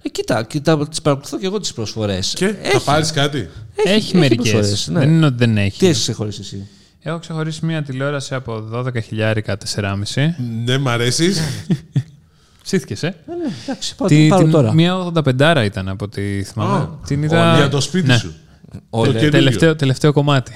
Ε, 0.02 0.09
κοίτα, 0.09 0.42
κοίτα 0.44 0.88
τις 0.88 1.02
παρακολουθώ 1.02 1.38
και 1.38 1.46
εγώ 1.46 1.61
τις 1.61 1.72
προσφορές. 1.72 2.33
Και; 2.37 2.54
Θα 2.62 2.81
πάρεις 2.81 3.11
κάτι; 3.11 3.48
Έχει 3.85 4.16
μερικές. 4.16 4.50
προσφορές, 4.52 4.88
ναι. 4.88 4.98
Δεν 4.98 5.09
είναι 5.11 5.26
ότι 5.26 5.37
δεν 5.38 5.57
έχει. 5.57 5.78
Τι 5.78 5.87
έχεις 5.87 6.00
ξεχωρίσει 6.00 6.40
εσύ; 6.40 6.68
Έχω 7.02 7.18
ξεχωρίσει 7.18 7.64
μια 7.66 7.83
τηλεόραση 7.83 8.35
από 8.35 8.68
12 8.72 9.00
χιλιάρικα 9.02 9.57
4,5. 9.57 10.35
Ναι, 10.64 10.78
μ' 10.78 10.88
αρέσεις; 10.88 11.40
Ψήθηκες, 12.64 13.02
ε; 13.02 13.07
Ε, 13.07 13.12
ναι, 13.26 13.52
εντάξει, 13.66 13.94
πάω, 13.96 14.09
Τι, 14.09 14.26
πάρω 14.28 14.42
την- 14.42 14.50
τώρα. 14.52 14.72
Μια 14.74 14.94
85 14.96 15.62
ήταν 15.64 15.88
από 15.88 16.04
ό,τι 16.04 16.42
θυμάμαι. 16.42 16.78
Α, 16.78 16.88
την 17.07 17.20
ο- 17.20 17.24
είδα. 17.24 17.57
Για 17.57 17.68
το 17.68 17.81
σπίτι 17.81 18.07
Ναι. 18.07 18.16
σου. 18.16 18.35
Ωραία. 18.90 19.12
το 19.12 19.18
καινούριο. 19.18 19.38
Τελευταίο, 19.38 19.76
τελευταίο 19.76 20.12
κομμάτι. 20.12 20.52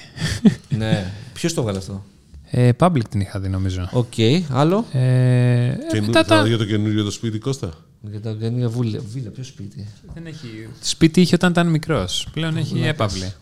ναι. 0.69 1.05
Ποιος 1.43 1.55
το 1.55 1.61
έβγαλε 1.61 1.79
αυτό; 1.79 2.05
Ε, 2.51 2.71
Public 2.79 3.05
την 3.09 3.21
είχα 3.21 3.41
δει 3.41 3.49
νομίζω. 3.49 3.89
Οκ, 3.93 4.13
άλλο; 4.51 4.85
Ε, 4.93 5.01
ε, 5.01 5.77
Καινού- 5.91 6.07
μετά 6.07 6.25
θα 6.25 6.43
τα... 6.43 6.47
για 6.47 6.59
το 6.59 6.65
καινούριο 6.65 7.05
το 7.05 7.11
σπίτι, 7.11 7.39
Κώστα; 7.39 7.71
Για 8.01 8.21
τα 8.21 8.33
καινούργια 8.33 8.69
βούλα. 8.69 9.01
Βίλα, 9.13 9.31
ποιο 9.31 9.45
σπίτι; 9.45 9.89
Δεν 10.15 10.27
έχει... 10.27 10.69
Σπίτι 10.81 11.21
είχε 11.21 11.35
όταν 11.35 11.51
ήταν 11.51 11.67
μικρός. 11.67 12.29
Πλέον 12.33 12.57
έχει 12.57 12.83
έπαυλη. 12.83 13.33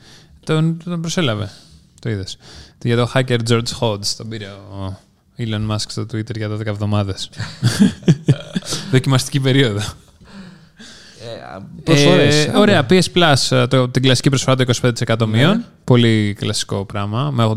Τον, 0.44 0.80
τον 0.84 1.00
προσέλαβε. 1.00 1.50
Το 2.00 2.10
είδες. 2.10 2.36
Για 2.82 2.96
το 2.96 3.10
hacker 3.14 3.38
George 3.48 3.78
Hodge 3.80 4.06
τον 4.16 4.28
πήρε 4.28 4.46
ο 4.46 4.98
Elon 5.38 5.70
Musk 5.70 5.86
στο 5.88 6.02
Twitter 6.02 6.36
για 6.36 6.48
12 6.48 6.66
εβδομάδες. 6.66 7.30
Δοκιμαστική 8.92 9.40
περίοδο. 9.40 9.80
Ε, 11.56 11.82
Προσφορές. 11.84 12.46
Ε, 12.46 12.52
ωραία, 12.56 12.86
PS 12.90 13.02
Plus, 13.14 13.66
το, 13.68 13.88
την 13.88 14.02
κλασική 14.02 14.28
προσφορά 14.28 14.56
το 14.56 14.64
25% 15.06 15.26
μείον. 15.26 15.64
Πολύ 15.84 16.34
κλασικό 16.38 16.84
πράγμα. 16.84 17.30
Με 17.30 17.54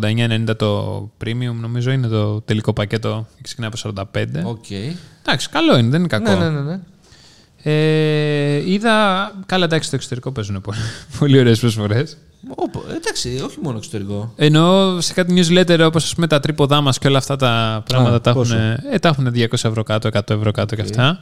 89,90 0.47 0.55
το 0.57 1.01
premium, 1.25 1.55
νομίζω 1.61 1.91
είναι 1.91 2.07
το 2.07 2.41
τελικό 2.41 2.73
πακέτο 2.73 3.27
και 3.35 3.41
ξεκινάει 3.41 3.69
από 3.73 4.03
45. 4.13 4.25
Οκ. 4.43 4.65
Εντάξει, 5.25 5.49
καλό 5.49 5.77
είναι, 5.77 5.89
δεν 5.89 5.99
είναι 5.99 6.07
κακό. 6.07 6.31
Ναι, 6.31 6.35
ναι, 6.35 6.49
ναι. 6.49 6.61
ναι. 6.61 6.79
Ε, 7.65 8.71
είδα. 8.71 9.31
Καλά, 9.45 9.65
εντάξει, 9.65 9.87
στο 9.87 9.95
εξωτερικό 9.95 10.31
παίζουν 10.31 10.61
πολύ, 10.61 10.77
πολύ 11.19 11.39
ωραίες 11.39 11.59
προσφορές. 11.59 12.17
Όπο, 12.55 12.83
εντάξει, 12.95 13.41
όχι 13.45 13.57
μόνο 13.61 13.77
εξωτερικό. 13.77 14.33
Εννοώ 14.35 15.01
σε 15.01 15.13
κάτι 15.13 15.33
newsletter 15.37 15.79
όπως 15.85 16.13
πούμε 16.15 16.27
τα 16.27 16.39
τρίποδά 16.39 16.81
μας 16.81 16.97
και 16.97 17.07
όλα 17.07 17.17
αυτά 17.17 17.35
τα 17.35 17.83
πράγματα 17.87 18.15
Α, 18.15 18.21
τα, 18.21 18.29
έχουν, 18.29 18.41
πόσο; 18.41 18.55
ε, 18.91 18.99
τα 19.01 19.09
έχουν 19.09 19.31
200 19.35 19.45
ευρώ 19.51 19.83
κάτω, 19.83 20.09
100 20.13 20.29
ευρώ 20.29 20.51
κάτω 20.51 20.75
και 20.75 20.81
αυτά. 20.81 21.21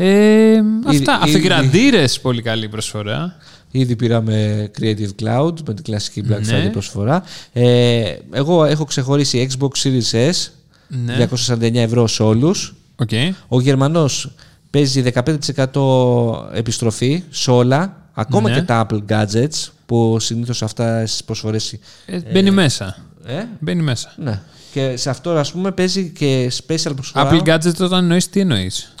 Ε, 0.00 0.58
αυτά. 0.86 0.92
ήδη- 0.92 1.04
Αυτοκρατήρε, 1.08 2.04
πολύ 2.22 2.42
καλή 2.42 2.68
προσφορά. 2.68 3.36
Ήδη 3.70 3.96
πήραμε 3.96 4.68
Creative 4.80 5.10
Cloud 5.22 5.52
με 5.66 5.74
την 5.74 5.84
κλασική 5.84 6.22
Black 6.28 6.40
Ναι. 6.40 6.64
Friday 6.66 6.72
προσφορά. 6.72 7.22
Ε, 7.52 8.02
εγώ 8.32 8.64
έχω 8.64 8.84
ξεχωρίσει 8.84 9.48
Xbox 9.50 9.68
Series 9.82 10.30
S, 10.30 10.48
Ναι. 10.88 11.14
249 11.16 11.74
ευρώ 11.82 12.06
σε 12.06 12.22
όλους. 12.22 12.74
Οκ. 12.96 13.10
Ο 13.48 13.60
Γερμανός 13.60 14.30
παίζει 14.70 15.00
15% 15.00 16.48
επιστροφή 16.54 17.22
σε 17.30 17.50
όλα, 17.50 17.96
ακόμα 18.14 18.48
Ναι. 18.48 18.54
και 18.54 18.62
τα 18.62 18.86
Apple 18.90 19.00
Gadgets, 19.08 19.68
που 19.86 20.16
συνήθως 20.20 20.62
αυτά 20.62 21.06
στις 21.06 21.24
προσφορές... 21.24 21.78
Ε, 22.06 22.18
μπαίνει 22.32 22.50
μέσα. 22.50 22.96
Ε, 23.26 23.42
Μπαίνει 23.58 23.82
μέσα. 23.82 24.12
ναι. 24.16 24.40
Και 24.72 24.96
σε 24.96 25.10
αυτό, 25.10 25.30
ας 25.30 25.52
πούμε, 25.52 25.72
παίζει 25.72 26.08
και 26.08 26.52
special 26.66 26.92
προσφορά. 26.94 27.30
Apple 27.30 27.42
Gadget 27.48 27.80
όταν 27.80 28.02
εννοείς, 28.02 28.28
τι 28.30 28.40
εννοείς; 28.40 28.94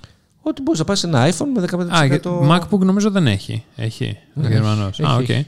Ότι 0.48 0.62
μπορείς 0.62 0.78
να 0.80 0.84
πάρεις 0.86 1.02
ένα 1.04 1.28
iPhone 1.30 1.46
με 1.54 1.60
15%. 1.60 1.96
Α, 1.98 2.04
για- 2.04 2.20
MacBook 2.24 2.78
νομίζω 2.78 3.10
δεν 3.10 3.26
έχει. 3.26 3.64
Έχει. 3.76 4.16
Ο 4.44 4.48
Γερμανός. 4.48 5.00
Α, 5.00 5.04
Έχει, 5.04 5.22
οκ. 5.22 5.28
έχει. 5.28 5.46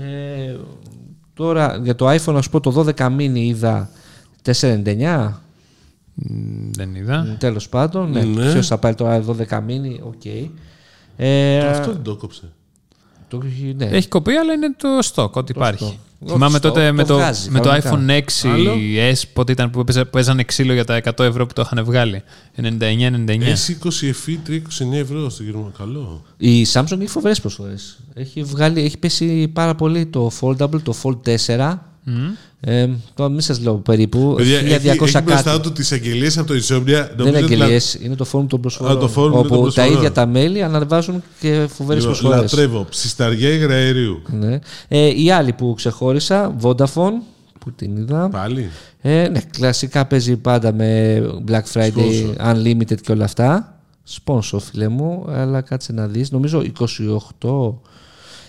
Ε, 0.00 0.56
τώρα 1.34 1.80
για 1.82 1.94
το 1.94 2.10
iPhone, 2.10 2.32
να 2.32 2.42
σου 2.42 2.50
πω, 2.50 2.60
το 2.60 2.70
12 2.70 3.06
mini 3.16 3.32
είδα 3.34 3.90
499. 4.42 5.40
Μ, 6.14 6.70
Δεν 6.70 6.94
είδα. 6.94 7.36
Τέλος 7.38 7.68
πάντων. 7.68 8.10
Ναι, 8.10 8.22
Ναι. 8.22 8.50
Ποιος 8.52 8.66
θα 8.66 8.78
πάρει 8.78 8.94
το 8.94 9.06
12 9.38 9.58
mini, 9.68 9.98
οκ. 10.02 10.24
Ε, 11.16 11.58
Αυτό 11.68 11.92
δεν 11.92 12.02
το 12.02 12.16
κόψε. 12.16 12.52
Το, 13.28 13.42
ναι. 13.76 13.84
Έχει 13.84 14.08
κοπεί, 14.08 14.32
αλλά 14.32 14.52
είναι 14.52 14.74
το 14.76 14.88
stock, 15.14 15.30
ό,τι 15.30 15.52
υπάρχει. 15.56 15.98
stock. 15.98 16.26
Θυμάμαι 16.26 16.52
Όχι 16.52 16.60
τότε 16.60 16.88
stock, 16.88 16.92
με 16.92 17.02
το 17.02 17.08
το, 17.08 17.14
βγάζει, 17.14 17.50
με 17.50 17.60
το 17.60 17.68
κανονικά. 17.68 17.90
iPhone 17.90 18.46
6 18.46 18.48
Άλλο; 18.52 18.72
S, 19.12 19.22
πότε 19.32 19.52
ήταν 19.52 19.70
που 19.70 19.84
παίζα- 19.84 20.06
παίζανε 20.06 20.42
ξύλο 20.44 20.72
για 20.72 20.84
τα 20.84 20.94
100 21.04 21.24
ευρώ 21.24 21.46
που 21.46 21.52
το 21.52 21.62
είχαν 21.62 21.84
βγάλει. 21.84 22.22
99-99. 22.56 23.54
S20 23.54 24.12
FE 24.26 24.36
329 24.48 24.92
ευρώ 24.92 25.28
στο 25.30 25.42
Γερμανό. 25.42 25.72
Καλό. 25.78 26.22
Η 26.36 26.66
Samsung 26.72 26.98
έχει 27.00 27.06
φοβερές 27.06 27.40
προσφορές. 27.40 27.98
Έχει, 28.14 28.42
βγάλει, 28.42 28.80
έχει 28.82 28.98
πέσει 28.98 29.48
πάρα 29.48 29.74
πολύ 29.74 30.06
το 30.06 30.30
Foldable, 30.40 30.82
το 30.82 30.94
Fold 31.02 31.18
4. 31.46 31.78
Μμ. 32.04 32.12
Ε, 32.66 32.88
τώρα 33.14 33.30
μην 33.30 33.40
σας 33.40 33.60
λέω 33.60 33.74
περίπου. 33.74 34.34
Παιδιά, 34.36 34.60
1200 34.60 34.64
έχει, 34.64 34.88
έχει 34.88 34.96
μπροστά 35.22 35.42
κάτι. 35.42 35.60
του 35.60 35.72
τις 35.72 35.92
αγγελίες 35.92 36.38
από 36.38 36.46
το 36.46 36.54
Insomnia. 36.54 36.84
Δεν 36.84 36.94
είναι 36.94 37.14
Νομίζω 37.16 37.44
ότι 37.44 37.52
αγγελίες, 37.54 37.98
είναι 38.02 38.14
το 38.14 38.26
forum 38.32 38.44
των 38.48 38.60
προσφορών. 38.60 38.96
Α, 38.96 39.00
το 39.00 39.10
forum 39.16 39.32
όπου 39.32 39.48
των 39.48 39.60
προσφορών. 39.60 39.72
τα 39.74 39.86
ίδια 39.86 40.12
τα 40.12 40.26
μέλη 40.26 40.62
αναβάζουν 40.62 41.22
και 41.40 41.66
φοβερές 41.74 42.02
λα- 42.02 42.08
προσφορές. 42.08 42.40
Λατρεύω. 42.40 42.86
Ψισταριά 42.90 43.48
υγραερίου. 43.48 44.22
Ναι. 44.30 44.58
Ε, 44.88 45.22
η 45.22 45.30
άλλη 45.30 45.52
που 45.52 45.74
ξεχώρισα, 45.76 46.56
Vodafone, 46.62 47.12
που 47.60 47.72
την 47.76 47.96
είδα. 47.96 48.28
Πάλι. 48.28 48.70
Ε, 49.00 49.28
ναι, 49.28 49.40
κλασικά 49.50 50.06
παίζει 50.06 50.36
πάντα 50.36 50.72
με 50.72 51.20
Black 51.48 51.62
Friday, 51.72 52.34
Unlimited 52.52 53.00
και 53.00 53.12
όλα 53.12 53.24
αυτά. 53.24 53.78
Sponsor, 54.24 54.58
φίλε 54.70 54.88
μου, 54.88 55.24
αλλά 55.28 55.60
κάτσε 55.60 55.92
να 55.92 56.06
δεις. 56.06 56.30
Νομίζω 56.30 56.62
28, 57.40 57.74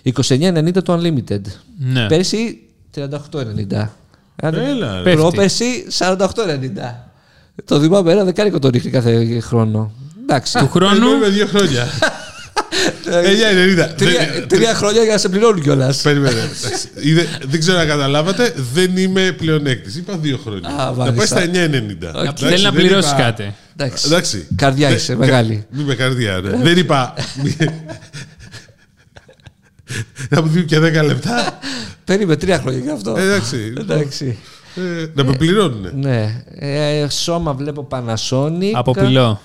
29,90 0.04 0.84
το 0.84 0.94
Unlimited. 1.00 1.42
Ναι. 1.78 2.08
Πέρσι 2.08 2.60
38,90. 2.96 3.88
Άντε, 4.42 4.70
Έλα, 4.70 4.96
ρε. 4.98 5.02
Πέφτει. 5.04 5.20
Πρόπερσι 5.20 5.86
48,90. 5.98 6.18
Το 7.66 7.80
θυμάμαι 7.80 8.12
ένα 8.12 8.24
δεκάρικο 8.24 8.60
το 8.60 8.70
ρίχνει 8.70 8.92
κάθε 8.92 9.40
χρόνο. 9.40 9.92
Εντάξει. 10.22 10.58
Του 10.58 10.70
χρόνου; 10.70 10.94
Περιμένουμε 10.94 11.28
δύο 11.30 11.46
χρόνια. 11.48 11.88
9,90. 13.06 13.94
Τρία, 13.98 14.20
Δεν- 14.34 14.48
τρία 14.48 14.74
χρόνια 14.76 15.04
για 15.04 15.12
να 15.12 15.18
σε 15.18 15.30
πληρώνουν 15.30 15.62
κιόλας. 15.62 16.02
Περίμενε. 16.02 16.40
Εντάξει. 16.40 16.88
Είδε- 16.96 17.28
Δεν 17.46 17.60
ξέρω 17.60 17.80
αν 17.80 17.88
καταλάβατε, 17.88 18.54
δεν 18.74 18.98
είμαι 18.98 19.32
πλεονέκτης. 19.38 19.96
Είπα 19.96 20.18
δύο 20.18 20.38
χρόνια. 20.44 20.70
Α, 20.70 20.76
Να 20.86 20.92
μάλιστα. 20.92 21.14
πάει 21.14 21.26
στα 21.26 21.42
9,90. 21.42 22.10
Εντάξει, 22.10 22.46
Θέλει 22.46 22.64
να 22.64 22.72
δεν 22.72 22.82
πληρώσεις 22.82 23.12
είπα- 23.12 23.22
κάτι. 23.22 23.54
Εντάξει. 23.78 24.06
Εντάξει. 24.08 24.48
Καρδιά 24.56 24.88
Δεν- 24.88 24.98
είσαι, 24.98 25.12
κα- 25.12 25.18
μεγάλη. 25.20 25.66
Μη 25.70 25.84
με 25.84 25.96
καρδιά, 25.96 26.40
ναι. 26.44 26.58
Δεν 26.58 26.78
είπα. 26.78 27.14
Να 30.30 30.42
μου 30.42 30.48
δίνει 30.48 30.66
και 30.66 30.80
10 30.80 31.04
λεπτά. 31.06 31.60
Περίμενε 32.06 32.38
τρία 32.40 32.60
χρόνια 32.60 32.80
γι' 32.80 32.90
αυτό. 32.90 33.16
Ε, 33.18 33.22
Εντάξει. 33.24 33.74
Εντάξει. 33.82 34.38
Ε, 34.76 35.06
Να 35.14 35.24
με 35.24 35.36
πληρώνουν. 35.38 35.88
Ναι. 35.96 36.44
Ε, 36.56 37.10
σώμα 37.10 37.54
βλέπω 37.54 37.88
Panasonic. 37.92 38.72
Από 38.74 38.92
πυλό. 38.92 39.42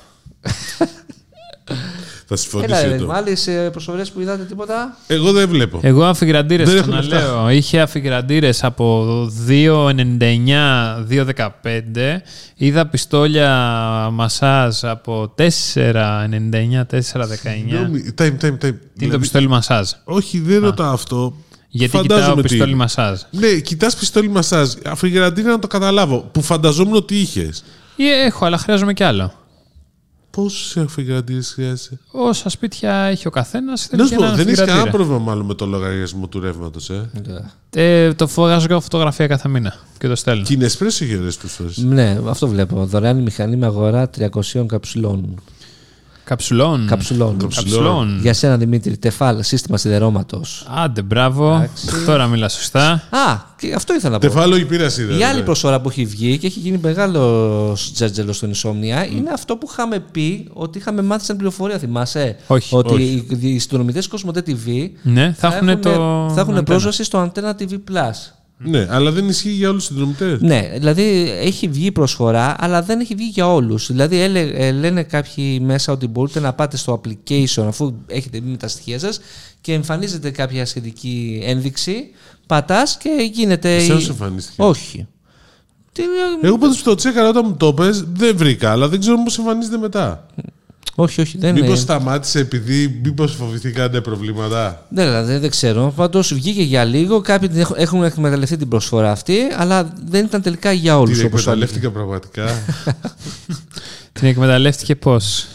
Θα 2.32 2.36
συμφωνήσω. 2.38 2.74
Έλα, 2.74 2.86
ρε, 2.88 2.94
εδώ. 2.94 3.06
με 3.06 3.14
άλλες 3.14 3.48
προσφορές 3.70 4.10
που 4.10 4.20
είδατε 4.20 4.44
τίποτα; 4.44 4.96
Εγώ 5.06 5.32
δεν 5.32 5.48
βλέπω. 5.48 5.80
Εγώ 5.82 6.04
αφιγραντήρες, 6.04 6.66
Δεν 6.68 6.76
το 6.76 6.82
έχω 6.82 6.90
να 6.90 6.96
λεφτά. 7.02 7.18
λέω. 7.18 7.50
Είχε 7.50 7.80
αφιγραντήρες 7.80 8.64
από 8.64 9.06
2,99-2,15. 9.48 12.20
Είδα 12.56 12.86
πιστόλια 12.86 13.48
μασάζ 14.12 14.84
από 14.84 15.34
4,99-4,19. 15.38 17.00
Συγγνώμη, 17.00 18.14
Time, 18.18 18.22
time, 18.22 18.24
time. 18.24 18.30
Τι 18.40 18.46
είναι 18.46 18.56
το 18.60 18.74
Δηλαδή, 18.94 19.18
πιστόλι 19.18 19.48
μασάζ; 19.48 19.90
Όχι, 20.04 20.38
δεν 20.40 20.60
ρωτάω 20.60 20.92
αυτό. 20.92 21.34
Γιατί 21.72 21.96
Φαντάζομαι 21.96 22.24
κοιτάω 22.26 22.36
τι 22.36 22.42
πιστόλι 22.48 22.68
είναι. 22.70 22.78
μασάζ. 22.78 23.20
Ναι, 23.30 23.58
κοιτάς 23.58 23.96
πιστόλι 23.96 24.28
μασάζ. 24.28 24.72
Αφιγραντήρα 24.84 25.50
να 25.50 25.58
το 25.58 25.66
καταλάβω. 25.66 26.28
Που 26.32 26.42
φανταζόμουν 26.42 26.94
ότι 26.94 27.20
είχες. 27.20 27.64
Ε, 27.96 28.24
Έχω, 28.24 28.44
αλλά 28.44 28.58
χρειάζομαι 28.58 28.92
κι 28.92 29.02
άλλο. 29.02 29.32
Πόσου 30.30 30.80
αφιγραντήρε 30.80 31.42
χρειάζεσαι; 31.42 31.98
Όσα 32.10 32.48
σπίτια 32.48 32.94
έχει 32.94 33.26
ο 33.26 33.30
καθένας. 33.30 33.88
Να 33.92 34.06
σου 34.06 34.14
πω, 34.14 34.30
δεν 34.30 34.46
έχεις 34.48 34.58
κανένα 34.58 34.90
πρόβλημα 34.90 35.18
μάλλον 35.18 35.46
με 35.46 35.54
το 35.54 35.66
λογαριασμό 35.66 36.26
του 36.26 36.40
ρεύματος, 36.40 36.90
ε; 36.90 37.10
Ε, 37.70 38.12
το 38.14 38.26
βγάζω 38.26 38.80
φωτογραφία 38.80 39.26
κάθε 39.26 39.48
μήνα 39.48 39.74
και 39.98 40.08
το 40.08 40.16
στέλνω. 40.16 40.42
Και 40.44 40.52
είναι 40.52 40.64
εσπρέσο 40.64 41.04
έχει 41.04 41.16
ωραίε 41.16 41.30
προσφορέ. 41.40 41.68
Ναι, 41.76 42.18
αυτό 42.28 42.48
βλέπω. 42.48 42.86
Δωρεάν 42.86 43.16
μηχανή 43.22 43.56
με 43.56 43.66
αγορά 43.66 44.10
300 44.18 44.66
καψουλών. 44.66 45.42
Καψουλών. 46.30 46.86
Καψουλών. 46.86 47.36
Καψουλών. 47.38 48.18
Για 48.20 48.34
σένα 48.34 48.56
Δημήτρη, 48.56 48.96
τεφάλ, 48.96 49.42
σύστημα 49.42 49.76
σιδερώματος. 49.76 50.66
Άντε, 50.84 51.02
μπράβο. 51.02 51.68
Τώρα 52.06 52.26
μιλά 52.26 52.48
σωστά. 52.48 52.90
Α, 53.10 53.36
και 53.58 53.72
αυτό 53.74 53.94
ήθελα 53.94 54.12
να 54.12 54.18
πω. 54.18 54.26
Τεφάλο 54.26 54.56
η 54.56 54.64
πείραση. 54.64 55.06
Η 55.18 55.22
άλλη 55.24 55.42
προσφορά 55.42 55.80
που 55.80 55.88
έχει 55.88 56.04
βγει 56.04 56.38
και 56.38 56.46
έχει 56.46 56.58
γίνει 56.58 56.78
μεγάλος 56.82 57.92
τζέρτζελο 57.92 58.32
στον 58.32 58.50
Ισόμνια 58.50 59.06
είναι 59.06 59.30
αυτό 59.32 59.56
που 59.56 59.68
είχαμε 59.70 59.98
πει 60.12 60.48
ότι 60.52 60.78
είχαμε 60.78 61.02
μάθει 61.02 61.24
σαν 61.24 61.36
πληροφορία, 61.36 61.78
θυμάσαι; 61.78 62.36
Όχι. 62.46 62.76
Ότι 62.76 62.94
Όχι. 62.94 63.24
οι- 63.40 63.48
οι 63.54 63.58
συνδρομητέ 63.58 64.02
Cosmote 64.10 64.38
TV 64.48 64.90
Ναι, 65.02 65.34
θα 65.38 65.46
έχουν 65.54 65.80
το. 65.80 65.90
θα 65.90 66.40
έχουν 66.40 66.40
αντένα. 66.40 66.62
πρόσβαση 66.62 67.04
στο 67.04 67.30
Antenna 67.34 67.62
TV 67.62 67.72
Plus. 67.72 68.32
Ναι, 68.64 68.86
αλλά 68.90 69.10
δεν 69.10 69.28
ισχύει 69.28 69.50
για 69.50 69.68
όλους 69.68 69.86
τους 69.86 69.96
συνδρομητές. 69.96 70.40
Ναι, 70.40 70.70
δηλαδή 70.78 71.30
έχει 71.40 71.68
βγει 71.68 71.92
προσφορά, 71.92 72.56
αλλά 72.58 72.82
δεν 72.82 73.00
έχει 73.00 73.14
βγει 73.14 73.26
για 73.28 73.52
όλους. 73.52 73.86
Δηλαδή 73.86 74.20
έλε- 74.20 74.52
ε, 74.54 74.70
λένε 74.72 75.02
κάποιοι 75.02 75.60
μέσα 75.62 75.92
ότι 75.92 76.06
μπορείτε 76.06 76.40
να 76.40 76.52
πάτε 76.52 76.76
στο 76.76 77.00
application 77.04 77.62
αφού 77.66 77.92
έχετε 78.06 78.40
μπει 78.40 78.50
με 78.50 78.56
τα 78.56 78.68
στοιχεία 78.68 78.98
σας 78.98 79.20
και 79.60 79.72
εμφανίζεται 79.72 80.30
κάποια 80.30 80.66
σχετική 80.66 81.40
ένδειξη. 81.44 82.10
Πατάς 82.46 82.96
και 82.96 83.30
γίνεται. 83.32 83.76
Εσένα 83.76 83.98
η- 83.98 84.02
σου 84.02 84.10
εμφανίστηκε. 84.10 84.62
Όχι. 84.62 85.06
Τι, 85.92 86.02
Εγώ 86.42 86.58
πάντως 86.58 86.82
το 86.82 86.94
τσέκαρα 86.94 87.28
όταν 87.28 87.44
μου 87.48 87.56
το 87.56 87.74
πες 87.74 88.04
δεν 88.12 88.36
βρήκα, 88.36 88.70
αλλά 88.70 88.88
δεν 88.88 89.00
ξέρω 89.00 89.22
πώς 89.22 89.38
εμφανίζεται 89.38 89.78
μετά. 89.78 90.26
Όχι, 90.94 91.20
όχι. 91.20 91.38
Δεν 91.38 91.52
Μήπως 91.54 91.68
είναι. 91.68 91.78
σταμάτησε 91.78 92.38
επειδή 92.38 93.00
μήπως 93.04 93.34
φοβηθήκατε 93.34 94.00
προβλήματα. 94.00 94.86
Ναι, 94.88 95.04
δηλαδή, 95.04 95.36
δεν 95.36 95.50
ξέρω. 95.50 95.92
Πάντως 95.96 96.34
βγήκε 96.34 96.62
για 96.62 96.84
λίγο. 96.84 97.20
Κάποιοι 97.20 97.48
την 97.48 97.60
έχουν- 97.60 97.76
έχουν 97.78 98.04
εκμεταλλευτεί 98.04 98.56
την 98.56 98.68
προσφορά 98.68 99.10
αυτή, 99.10 99.36
αλλά 99.56 99.92
δεν 100.08 100.24
ήταν 100.24 100.42
τελικά 100.42 100.72
για 100.72 100.98
όλους 100.98 101.16
Την 101.18 101.26
όπως 101.26 101.40
εκμεταλλεύτηκα 101.40 101.90
πραγματικά. 101.90 102.46
Την 104.12 104.28
εκμεταλλεύτηκε 104.28 104.94
πώς; 104.96 105.46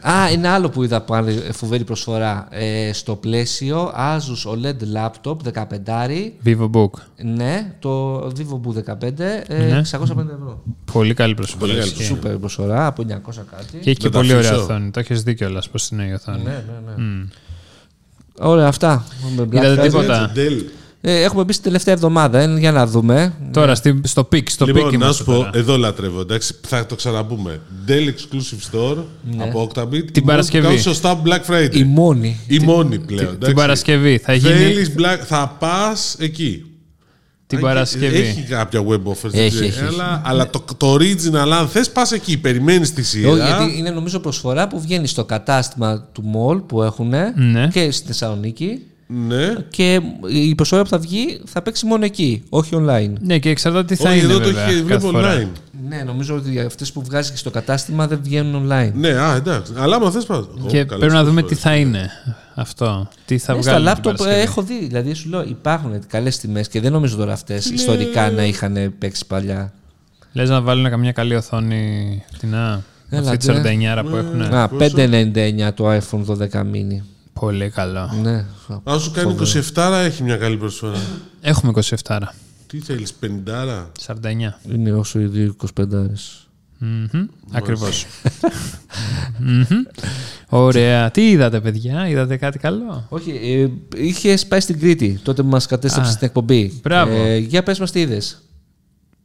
Α, 0.00 0.30
είναι 0.32 0.48
άλλο 0.48 0.68
που 0.68 0.82
είδα 0.82 1.00
πάλι 1.00 1.42
φοβερή 1.52 1.84
προσφορά. 1.84 2.48
Ε, 2.50 2.92
στο 2.92 3.16
πλαίσιο 3.16 3.92
Asus 3.96 4.50
OLED 4.52 4.76
Laptop 4.96 5.36
15. 5.54 6.32
Vivo 6.44 6.70
Book. 6.70 6.90
Ναι, 7.22 7.74
το 7.78 8.18
Vivo 8.26 8.60
Boo 8.66 8.74
15, 8.74 9.18
ε, 9.46 9.54
Ναι. 9.56 9.82
605 9.90 10.32
ευρώ. 10.34 10.62
Πολύ 10.92 11.14
καλή 11.14 11.34
προσφορά. 11.34 11.60
Πολύ 11.60 11.78
καλή 11.78 11.90
Ισχύει. 11.90 12.04
Σούπερ 12.04 12.36
προσφορά 12.36 12.86
από 12.86 13.02
900 13.02 13.44
κάτι. 13.50 13.78
Και 13.80 13.90
έχει 13.90 13.98
και 13.98 14.06
Να 14.06 14.10
τα 14.10 14.18
πολύ 14.18 14.34
ωραία 14.34 14.50
αφήσω. 14.50 14.62
οθόνη. 14.64 14.90
Το 14.90 15.00
έχεις 15.00 15.22
δει 15.22 15.34
κιόλας 15.34 15.68
πώς 15.68 15.88
είναι 15.88 16.04
η 16.04 16.12
οθόνη. 16.12 16.42
Ναι, 16.42 16.50
ναι, 16.50 17.02
ναι. 17.04 17.24
Ωραία, 18.40 18.66
αυτά. 18.66 19.04
Με 19.36 19.42
Black 19.42 19.52
Είδατε 19.52 19.80
Friday. 19.80 19.82
τίποτα; 19.84 20.32
Dell. 20.34 20.62
Ε, 21.02 21.22
έχουμε 21.22 21.44
μπει 21.44 21.52
στην 21.52 21.64
τελευταία 21.64 21.94
εβδομάδα. 21.94 22.38
ε, 22.38 22.58
για 22.58 22.72
να 22.72 22.86
δούμε. 22.86 23.32
Τώρα 23.52 23.74
στη- 23.74 24.00
στο 24.04 24.24
peak, 24.24 24.50
στο 24.50 24.64
peak 24.64 24.74
Λοιπόν, 24.74 24.90
να 24.90 24.96
είμαστε 24.96 25.22
σου 25.24 25.30
πω, 25.30 25.36
τώρα. 25.36 25.50
εδώ 25.54 25.76
λατρεύω. 25.76 26.20
Εντάξει, 26.20 26.54
θα 26.66 26.86
το 26.86 26.94
ξαναπούμε. 26.94 27.60
Dell 27.88 27.90
Exclusive 28.08 28.74
Store 28.76 28.96
από 29.38 29.70
Octabit. 29.74 30.10
Την 30.12 30.24
Παρασκευή. 30.24 30.64
Κάνουν 30.66 30.80
σωστά 30.80 31.22
Black 31.24 31.50
Friday. 31.54 31.74
Η 31.74 31.84
μόνη. 31.84 32.40
Η 32.46 32.58
μόνη 32.58 32.98
πλέον. 32.98 33.26
Την 33.26 33.34
εντάξει. 33.34 33.54
Παρασκευή 33.54 34.18
θα 34.18 34.32
γίνει. 34.34 34.54
Θέλεις 34.54 34.92
Black, 34.98 35.18
θα 35.26 35.56
πας 35.58 36.16
εκεί. 36.18 36.64
Την 37.46 37.58
Αν 37.58 37.64
και- 37.64 37.68
Παρασκευή. 37.70 38.16
Έχει 38.16 38.42
κάποια 38.42 38.80
web 38.88 39.02
offers. 39.10 39.30
δεν 39.30 39.44
Έχει, 39.44 39.70
ξέρω, 39.70 39.86
έχει, 39.86 39.94
Αλλά, 39.94 40.22
αλλά 40.24 40.50
το, 40.50 40.64
το 40.76 40.92
original, 40.94 41.50
αν 41.60 41.68
θες, 41.68 41.90
πας 41.90 42.12
εκεί. 42.12 42.38
Περιμένεις 42.38 42.92
τη 42.92 43.02
σειρά. 43.02 43.30
Όχι, 43.30 43.42
γιατί 43.42 43.78
είναι 43.78 43.90
νομίζω 43.90 44.18
προσφορά 44.18 44.68
που 44.68 44.80
βγαίνει 44.80 45.06
στο 45.06 45.24
κατάστημα 45.24 46.08
του 46.12 46.24
mall 46.34 46.62
που 46.66 46.82
έχουν 46.82 47.08
Ναι. 47.34 47.68
και 47.72 47.90
στη 47.90 48.06
Θεσσαλονίκη. 48.06 48.82
Ναι. 49.28 49.54
Και 49.70 50.00
η 50.28 50.54
προσφορά 50.54 50.82
που 50.82 50.88
θα 50.88 50.98
βγει 50.98 51.40
θα 51.44 51.62
παίξει 51.62 51.86
μόνο 51.86 52.04
εκεί, 52.04 52.42
όχι 52.48 52.70
online. 52.78 53.12
Ναι, 53.20 53.38
και 53.38 53.48
εξαρτάται 53.48 53.94
τι 53.94 54.02
θα 54.02 54.10
Όχι, 54.10 54.18
είναι. 54.18 54.28
εδώ 54.32 54.38
το 54.38 54.44
βέβαια, 54.44 54.64
έχει 54.64 54.72
κάθε 54.72 54.84
βλέπω 54.84 55.06
φορά. 55.10 55.34
online. 55.38 55.48
Ναι, 55.88 56.02
νομίζω 56.06 56.34
ότι 56.34 56.60
αυτές 56.60 56.92
που 56.92 57.02
βγάζει 57.02 57.30
και 57.30 57.36
στο 57.36 57.50
κατάστημα 57.50 58.06
δεν 58.06 58.20
βγαίνουν 58.22 58.68
online. 58.68 58.92
Ναι, 58.94 59.08
α, 59.08 59.34
εντάξει. 59.34 59.72
Αλλά 59.76 59.96
άμα 59.96 60.10
θες, 60.10 60.24
πα. 60.24 60.46
Και 60.66 60.84
πρέπει 60.84 61.12
να 61.12 61.24
δούμε 61.24 61.42
τι 61.42 61.54
θα 61.54 61.74
είναι 61.76 62.10
αυτό. 62.54 63.08
Τι 63.24 63.38
θα 63.38 63.52
Ε, 63.52 63.56
βγάλει. 63.56 63.68
στα 63.68 63.74
την 63.74 63.84
λάπτοπ 63.84 64.12
ε, 64.14 64.16
Παρασκευή. 64.16 64.42
έχω 64.46 64.62
δει. 64.62 64.86
Δηλαδή, 64.86 65.14
σου 65.14 65.28
λέω 65.28 65.42
υπάρχουν 65.42 66.06
καλές 66.06 66.38
τιμές 66.38 66.68
και 66.68 66.80
δεν 66.80 66.92
νομίζω 66.92 67.16
τώρα 67.16 67.32
αυτές 67.32 67.70
ιστορικά 67.70 68.30
να 68.30 68.44
είχαν 68.44 68.92
παίξει 68.98 69.26
παλιά. 69.26 69.72
Λες 70.32 70.48
να 70.48 70.60
βάλουν 70.60 70.90
καμιά 70.90 71.12
καλή 71.12 71.34
οθόνη 71.34 72.22
φτηνά. 72.32 72.82
Έλα, 73.10 73.30
Αυτή 73.30 73.36
τη 73.36 73.60
ντε. 73.60 73.60
49 74.02 74.02
που 74.10 74.16
έχουν. 74.16 74.42
Α, 74.42 74.68
5,99 74.78 75.72
το 75.74 75.90
iPhone 75.92 76.24
12 76.26 76.60
mini. 76.60 77.00
Πολύ 77.40 77.70
καλό. 77.70 78.10
Ναι. 78.22 78.44
Αν 78.84 79.00
σου 79.00 79.10
κάνει 79.10 79.36
27, 79.74 80.02
έχει 80.04 80.22
μια 80.22 80.36
καλή 80.36 80.56
προσφορά. 80.56 80.98
Έχουμε 81.40 81.72
27. 82.04 82.18
Τι 82.66 82.78
θέλεις, 82.78 83.12
50. 83.20 83.90
49. 84.06 84.58
Είναι 84.74 84.92
όσο 84.92 85.20
οι 85.20 85.24
δύο 85.26 85.56
25 85.80 85.86
Μμμ, 86.78 87.26
Ακριβώς. 87.52 88.06
Μμμ. 89.38 89.64
Ωραία. 90.48 91.10
Τι 91.10 91.30
είδατε, 91.30 91.60
παιδιά, 91.60 92.08
είδατε 92.08 92.36
κάτι 92.36 92.58
καλό; 92.58 93.06
Όχι, 93.08 93.30
ε, 93.30 93.68
είχε 93.96 94.38
πάει 94.48 94.60
στην 94.60 94.78
Κρήτη 94.78 95.20
τότε 95.22 95.42
που 95.42 95.48
μας 95.48 95.66
κατέστρεψε 95.66 96.10
Α, 96.10 96.12
στην 96.14 96.26
εκπομπή. 96.26 96.80
μπράβο. 96.82 97.12
Ε, 97.14 97.36
για 97.36 97.62
πες 97.62 97.78
μας 97.78 97.90
τι 97.90 98.00
είδες. 98.00 98.42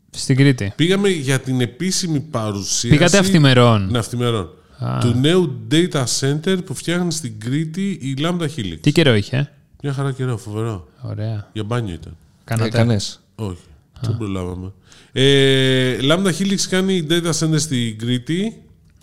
Στην 0.09 0.35
Κρήτη. 0.35 0.73
Πήγαμε 0.75 1.09
για 1.09 1.39
την 1.39 1.61
επίσημη 1.61 2.19
παρουσίαση. 2.19 2.87
Πήγατε 2.87 3.17
αυθημερών. 3.17 3.87
Ναι, 3.91 3.97
αυθημερών. 3.97 4.49
Α. 4.79 4.97
Του 4.99 5.13
νέου 5.19 5.59
data 5.71 6.03
center 6.19 6.57
που 6.65 6.73
φτιάχνει 6.73 7.11
στην 7.11 7.39
Κρήτη 7.39 7.89
η 7.89 8.15
Lambda 8.19 8.47
Helix. 8.55 8.77
Τι 8.81 8.91
καιρό 8.91 9.15
είχε; 9.15 9.51
Μια 9.83 9.93
χαρά 9.93 10.11
καιρό, 10.11 10.37
φοβερό. 10.37 10.87
Ωραία. 11.01 11.49
Για 11.53 11.63
μπάνιο 11.63 11.93
ήταν. 11.93 12.17
Κάνατε. 12.43 12.67
Έκανες. 12.67 13.21
Όχι, 13.35 13.57
δεν 14.01 14.17
προλάβαμε. 14.17 14.71
Ε, 15.11 15.97
Lambda 16.01 16.31
Helix 16.39 16.59
κάνει 16.69 17.07
data 17.09 17.31
center 17.39 17.59
στην 17.59 17.97
Κρήτη, 17.97 18.61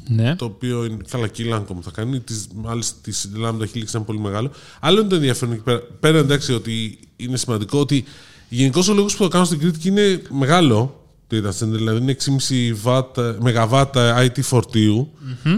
Ναι. 0.09 0.37
το 0.37 0.45
οποίο 0.45 0.85
είναι 0.85 0.97
καλά 1.11 1.29
και 1.29 1.43
η 1.43 1.47
Lancome 1.53 1.81
θα 1.81 1.91
κάνει. 1.95 2.20
Τις, 2.20 2.49
άλλες 2.64 2.95
της 3.01 3.31
Lambda 3.45 3.62
Helix 3.75 3.95
είναι 3.95 4.05
πολύ 4.07 4.18
μεγάλο. 4.18 4.51
Άλλο 4.81 5.01
είναι 5.01 5.09
το 5.09 5.14
ενδιαφέρον 5.14 5.55
εκεί 5.55 5.62
πέρα. 5.62 5.81
Πέρα 6.01 6.18
εντάξει 6.18 6.53
ότι 6.53 6.99
είναι 7.16 7.37
σημαντικό 7.37 7.79
ότι 7.79 8.05
γενικώς 8.49 8.89
ο 8.89 8.95
λόγος 8.95 9.16
που 9.16 9.23
το 9.23 9.29
κάνουν 9.29 9.47
στην 9.47 9.59
Κρήτη 9.59 9.79
και 9.79 9.89
είναι 9.89 10.23
μεγάλο 10.31 11.01
data 11.33 11.49
center, 11.64 11.70
δηλαδή 11.72 12.01
είναι 12.03 12.16
6,5 12.83 13.03
MW 13.45 13.85
IT 14.26 14.41
φορτιου 14.43 15.11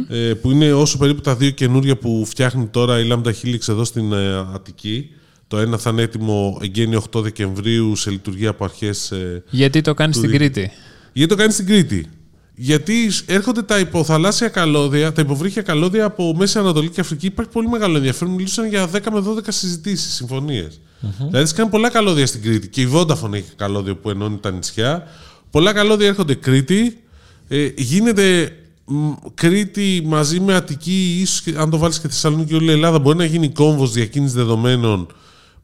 ε, 0.09 0.17
που 0.35 0.51
είναι 0.51 0.73
όσο 0.73 0.99
περίπου 0.99 1.21
τα 1.21 1.37
δύο 1.37 1.51
καινούρια 1.51 1.97
που 1.97 2.25
φτιάχνει 2.27 2.67
τώρα 2.67 3.01
η 3.01 3.09
Lambda 3.13 3.31
Helix 3.43 3.69
εδώ 3.69 3.85
στην 3.85 4.13
ε, 4.13 4.37
Αττική. 4.55 5.11
Το 5.49 5.59
ένα 5.59 5.79
θα 5.79 5.91
είναι 5.91 6.03
έτοιμο 6.03 6.59
εγγένειο 6.63 7.05
8 7.17 7.23
Δεκεμβρίου 7.23 7.97
σε 7.97 8.11
λειτουργία 8.11 8.49
από 8.51 8.65
αρχές 8.65 9.11
ε, 9.11 9.43
Γιατί 9.51 9.81
το 9.81 9.95
κάνει 9.95 10.13
στην 10.15 10.29
δι- 10.31 10.39
Κρήτη; 10.39 10.71
γιατί 11.13 11.31
το 11.35 11.37
κάνει 11.41 11.53
στην 11.53 11.67
Κρήτη; 11.67 12.07
Γιατί 12.55 13.11
έρχονται 13.27 13.63
τα 13.63 13.79
υποθαλάσσια 13.79 14.49
καλώδια, 14.49 15.13
τα 15.13 15.21
υποβρύχια 15.23 15.63
καλώδια 15.63 16.05
από 16.05 16.35
Μέση 16.37 16.59
Ανατολή 16.59 16.89
και 16.89 17.01
Αφρική. 17.01 17.27
Υπάρχει 17.27 17.51
πολύ 17.53 17.69
μεγάλο 17.69 17.97
ενδιαφέρον. 17.97 18.35
Μιλούσαν 18.35 18.69
για 18.69 18.91
10 18.93 18.99
με 19.13 19.25
12 19.29 19.39
συζητήσεις, 19.49 20.15
συμφωνίες. 20.15 20.81
Δηλαδή, 21.29 21.47
σκάνε 21.47 21.71
πολλά 21.71 21.89
καλώδια 21.91 22.27
στην 22.27 22.43
Κρήτη. 22.43 22.69
Και 22.69 22.81
η 22.81 22.89
Vodafone 22.95 23.33
έχει 23.33 23.53
καλώδιο 23.57 23.97
που 23.97 24.11
ενώνει 24.11 24.39
τα 24.43 24.51
νησιά. 24.51 25.07
Πολλά 25.55 25.73
καλώδια 25.73 26.07
έρχονται 26.07 26.35
Κρήτη. 26.35 27.03
Ε, 27.49 27.69
γίνεται 27.77 28.57
μ, 28.85 29.11
Κρήτη 29.35 30.03
μαζί 30.05 30.41
με 30.41 30.55
Αττική, 30.55 31.19
ίσως 31.21 31.43
και 31.43 31.55
αν 31.57 31.71
το 31.71 31.79
βάλεις 31.79 32.01
και 32.01 32.09
Θεσσαλονίκη 32.09 32.49
και 32.49 32.55
όλη 32.55 32.67
η 32.67 32.71
Ελλάδα, 32.71 32.99
μπορεί 32.99 33.17
να 33.17 33.25
γίνει 33.25 33.49
κόμβος 33.49 33.93
διακίνησης 33.93 34.35
δεδομένων 34.35 35.07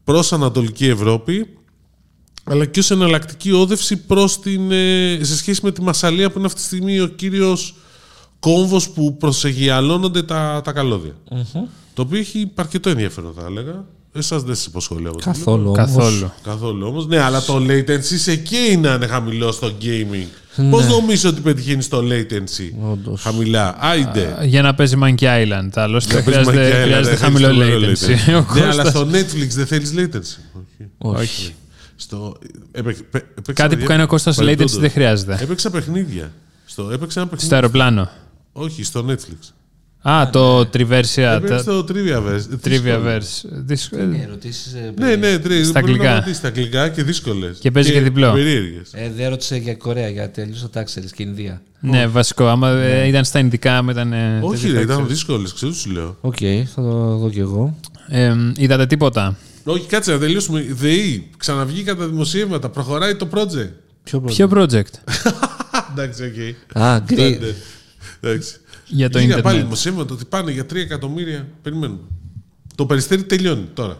προς 0.05 0.33
Ανατολική 0.33 0.87
Ευρώπη 0.87 1.47
αλλά 2.45 2.67
και 2.67 2.79
ως 2.79 2.91
εναλλακτική 2.91 3.53
όδευση 3.53 3.97
προς 3.97 4.41
την, 4.41 4.71
ε, 4.71 5.19
σε 5.23 5.37
σχέση 5.37 5.61
με 5.63 5.73
τη 5.73 5.83
Μασαλία 5.83 6.31
που 6.31 6.39
είναι 6.39 6.47
αυτή 6.47 6.61
τη 6.61 6.67
στιγμή 6.67 7.01
ο 7.01 7.07
κύριος 7.07 7.75
κόμβος 8.39 8.91
που 8.91 9.17
προσεγειαλώνονται 9.17 10.23
τα, 10.23 10.61
τα 10.65 10.73
καλωδια 10.73 11.15
Το 11.95 12.03
οποίο 12.03 12.19
έχει 12.19 12.51
αρκετό 12.55 12.91
ενδιαφέρον 12.91 13.33
θα 13.37 13.47
έλεγα. 13.47 13.85
Εσάς 14.13 14.43
δεν 14.43 14.55
σας 14.55 14.67
υποσχολεί 14.67 15.07
από 15.07 15.19
Καθόλου. 15.19 15.63
όμως. 15.71 15.77
Καθόλου. 15.79 16.33
Καθόλου 16.43 16.87
όμως. 16.87 17.07
Ναι, 17.07 17.19
αλλά 17.19 17.43
το 17.43 17.57
latency 17.69 18.01
σε 18.17 18.31
εκεί 18.33 18.57
είναι 18.71 18.89
να 18.89 18.95
είναι 18.95 19.07
χαμηλό 19.07 19.53
στο 19.53 19.73
gaming. 19.83 20.27
Πώς 20.71 20.87
νομίζω 20.87 21.29
ότι 21.29 21.41
πετυχαίνεις 21.41 21.89
το 21.89 21.99
latency; 21.99 22.91
Όντως. 22.93 23.23
χαμηλά. 23.23 23.77
Άιντε. 23.81 24.37
Για 24.43 24.63
να 24.63 24.75
παίζει 24.75 24.97
Monkey 25.03 25.23
Island. 25.25 25.69
Άλλο 25.75 26.01
Να 26.09 26.23
παίζει 26.23 26.23
χρειάζεται, 26.23 26.43
Monkey 26.45 26.73
Island, 26.77 26.83
χρειάζεται 26.83 27.09
δεν 27.09 27.17
χαμηλό 27.19 27.47
θέλεις 27.55 28.01
το 28.01 28.07
latency. 28.07 28.35
Ο 28.51 28.55
Ναι, 28.55 28.61
αλλά 28.67 28.83
Κώστας- 28.83 28.89
στο 28.89 29.07
Netflix 29.13 29.49
δεν 29.49 29.67
θέλεις 29.67 29.93
latency. 29.97 30.61
Όχι. 30.99 31.21
Όχι. 31.21 31.55
Στο... 31.97 32.37
έπαι- 32.73 33.03
παι- 33.03 33.25
έπαιξα 33.39 33.53
Κάτι 33.53 33.69
που 33.69 33.69
παιδιά- 33.81 33.87
κάνει 33.87 34.03
ο 34.03 34.07
Κώστας 34.07 34.35
latency 34.35 34.39
παρεμπιπτόντως. 34.39 34.79
δεν 34.81 34.91
χρειάζεται. 34.91 35.39
Έπαιξα 35.43 35.71
παιχνίδια. 35.71 36.33
Στο... 36.67 36.83
Έπαιξα 36.93 37.21
ένα 37.21 37.29
παιχνίδι. 37.29 37.47
Στο 37.47 37.55
αεροπλάνο. 37.55 38.09
Όχι, 38.53 38.85
στο 38.85 39.05
Netflix. 39.09 39.53
Α, 40.03 40.31
το 40.31 40.61
Triversia. 40.61 41.35
Έπαιξα 41.37 41.59
στο 41.59 41.85
Trivia 41.89 42.17
Verse. 42.17 42.67
Trivia 42.67 42.81
Δύσκολο. 42.83 43.03
Verse. 43.07 43.45
Δύσκολο. 43.51 44.17
Ερωτήσεις, 44.23 44.73
ε, 44.75 44.93
Ναι, 44.99 45.17
ναι, 45.17 45.39
τρει. 45.39 45.65
Στα 45.65 45.79
αγγλικά. 45.79 46.25
Στα 46.35 46.49
αγγλικά 46.49 46.89
και 46.89 47.03
δύσκολες. 47.03 47.59
Και 47.59 47.71
παίζει 47.71 47.93
και 47.93 48.01
διπλό. 48.01 48.33
Περίεργες. 48.33 48.89
Ε, 48.93 49.11
δεν 49.17 49.29
ρώτησε 49.29 49.57
για 49.57 49.75
Κορέα, 49.75 50.09
γιατί 50.09 50.41
αλλιώς 50.41 50.61
θα 50.61 50.71
τα 50.71 50.83
ξέρει 50.83 51.07
και 51.07 51.23
Ινδία. 51.23 51.63
Ναι, 51.81 52.07
βασικό. 52.07 52.47
Άμα 52.47 52.71
ε, 52.71 53.07
ήταν 53.07 53.25
στα 53.25 53.39
Ινδικά, 53.39 53.83
με 53.83 53.93
ήταν. 53.93 54.13
ε, 54.13 54.39
Όχι, 54.43 54.55
τέτοιο, 54.63 54.73
ρε, 54.73 54.77
θα 54.79 54.83
ήταν 54.83 54.97
ξέρεις. 54.97 55.13
δύσκολες, 55.13 55.53
ξέρω, 55.53 55.73
σου 55.73 55.91
λέω. 55.91 56.17
Οκ, 56.21 56.37
θα 56.75 56.83
το 56.83 57.17
δω 57.17 57.31
κι 57.31 57.41
εγώ. 57.41 57.77
Ε, 58.09 58.35
είδατε 58.57 58.87
τίποτα; 58.87 59.37
Όχι, 59.65 59.87
κάτσε 59.87 60.13
να 60.13 60.19
τελειώσουμε. 60.19 60.67
ΔΕΗ, 60.71 61.29
ξαναβγήκα 61.37 61.97
τα 61.97 62.07
δημοσίευματα. 62.07 62.69
Προχωράει 62.69 63.15
το 63.17 63.29
project. 63.35 63.71
Ποιο 64.05 64.21
πρώτο. 64.21 64.35
Ποιο 64.35 64.49
project; 64.53 65.15
Εντάξει, 65.93 66.23
οκ. 66.25 66.83
Α, 66.83 66.99
γκρι. 67.05 67.39
Ναι, 67.41 67.49
Εντάξει. 68.31 68.55
Για 68.91 69.11
το 69.11 69.19
Βγήκα 69.19 69.33
πάλι 69.35 69.41
ίντερνετ. 69.41 69.63
δημοσίευματα 69.63 70.15
ότι 70.15 70.25
πάνε 70.25 70.51
για 70.51 70.65
3 70.67 70.77
εκατομμύρια. 70.77 71.47
Περιμένουμε. 71.63 71.99
Το 72.75 72.87
περιστέρι 72.87 73.25
τελειώνει 73.25 73.69
τώρα. 73.75 73.99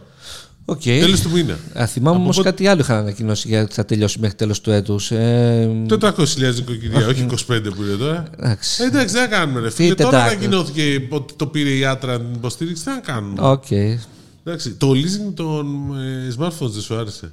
Οκ. 0.65 0.81
Τέλος 0.81 1.21
του 1.21 1.29
μήνα. 1.29 1.57
Α, 1.81 1.85
θυμάμαι 1.87 2.15
Από 2.15 2.23
όμως 2.23 2.35
πότε- 2.35 2.49
κάτι 2.49 2.67
άλλο 2.67 2.81
είχαν 2.81 2.97
ανακοινώσει 2.97 3.47
για 3.47 3.61
ότι 3.61 3.73
θα 3.73 3.85
τελειώσει 3.85 4.19
μέχρι 4.19 4.35
τέλος 4.35 4.61
του 4.61 4.71
έτους. 4.71 5.11
Ε, 5.11 5.69
400.000 5.87 6.55
νοικοκυριά, 6.55 7.07
όχι 7.07 7.21
25 7.21 7.35
που 7.75 7.81
είναι 7.83 7.95
τώρα. 7.99 8.27
εντάξει. 8.39 8.83
Ε, 8.83 8.85
εντάξει, 8.85 9.13
δεν 9.15 9.29
θα 9.29 9.35
κάνουμε 9.35 9.59
ρε 9.59 9.69
φίλε. 9.69 9.93
Τώρα 9.95 10.09
τετράκο. 10.09 10.31
ανακοινώθηκε 10.31 11.07
ότι 11.09 11.33
το 11.35 11.47
πήρε 11.47 11.69
η 11.69 11.85
Άτρα 11.85 12.17
την 12.19 12.33
υποστήριξη. 12.35 12.83
Τι 12.83 12.89
να 12.89 12.99
κάνουμε. 12.99 13.35
Οκ. 13.41 13.71
Εντάξει, 14.43 14.71
το 14.73 14.91
leasing 14.91 15.33
των 15.33 15.65
ε, 15.99 16.33
smartphones 16.39 16.69
δεν 16.71 16.81
σου 16.81 16.95
άρεσε; 16.95 17.31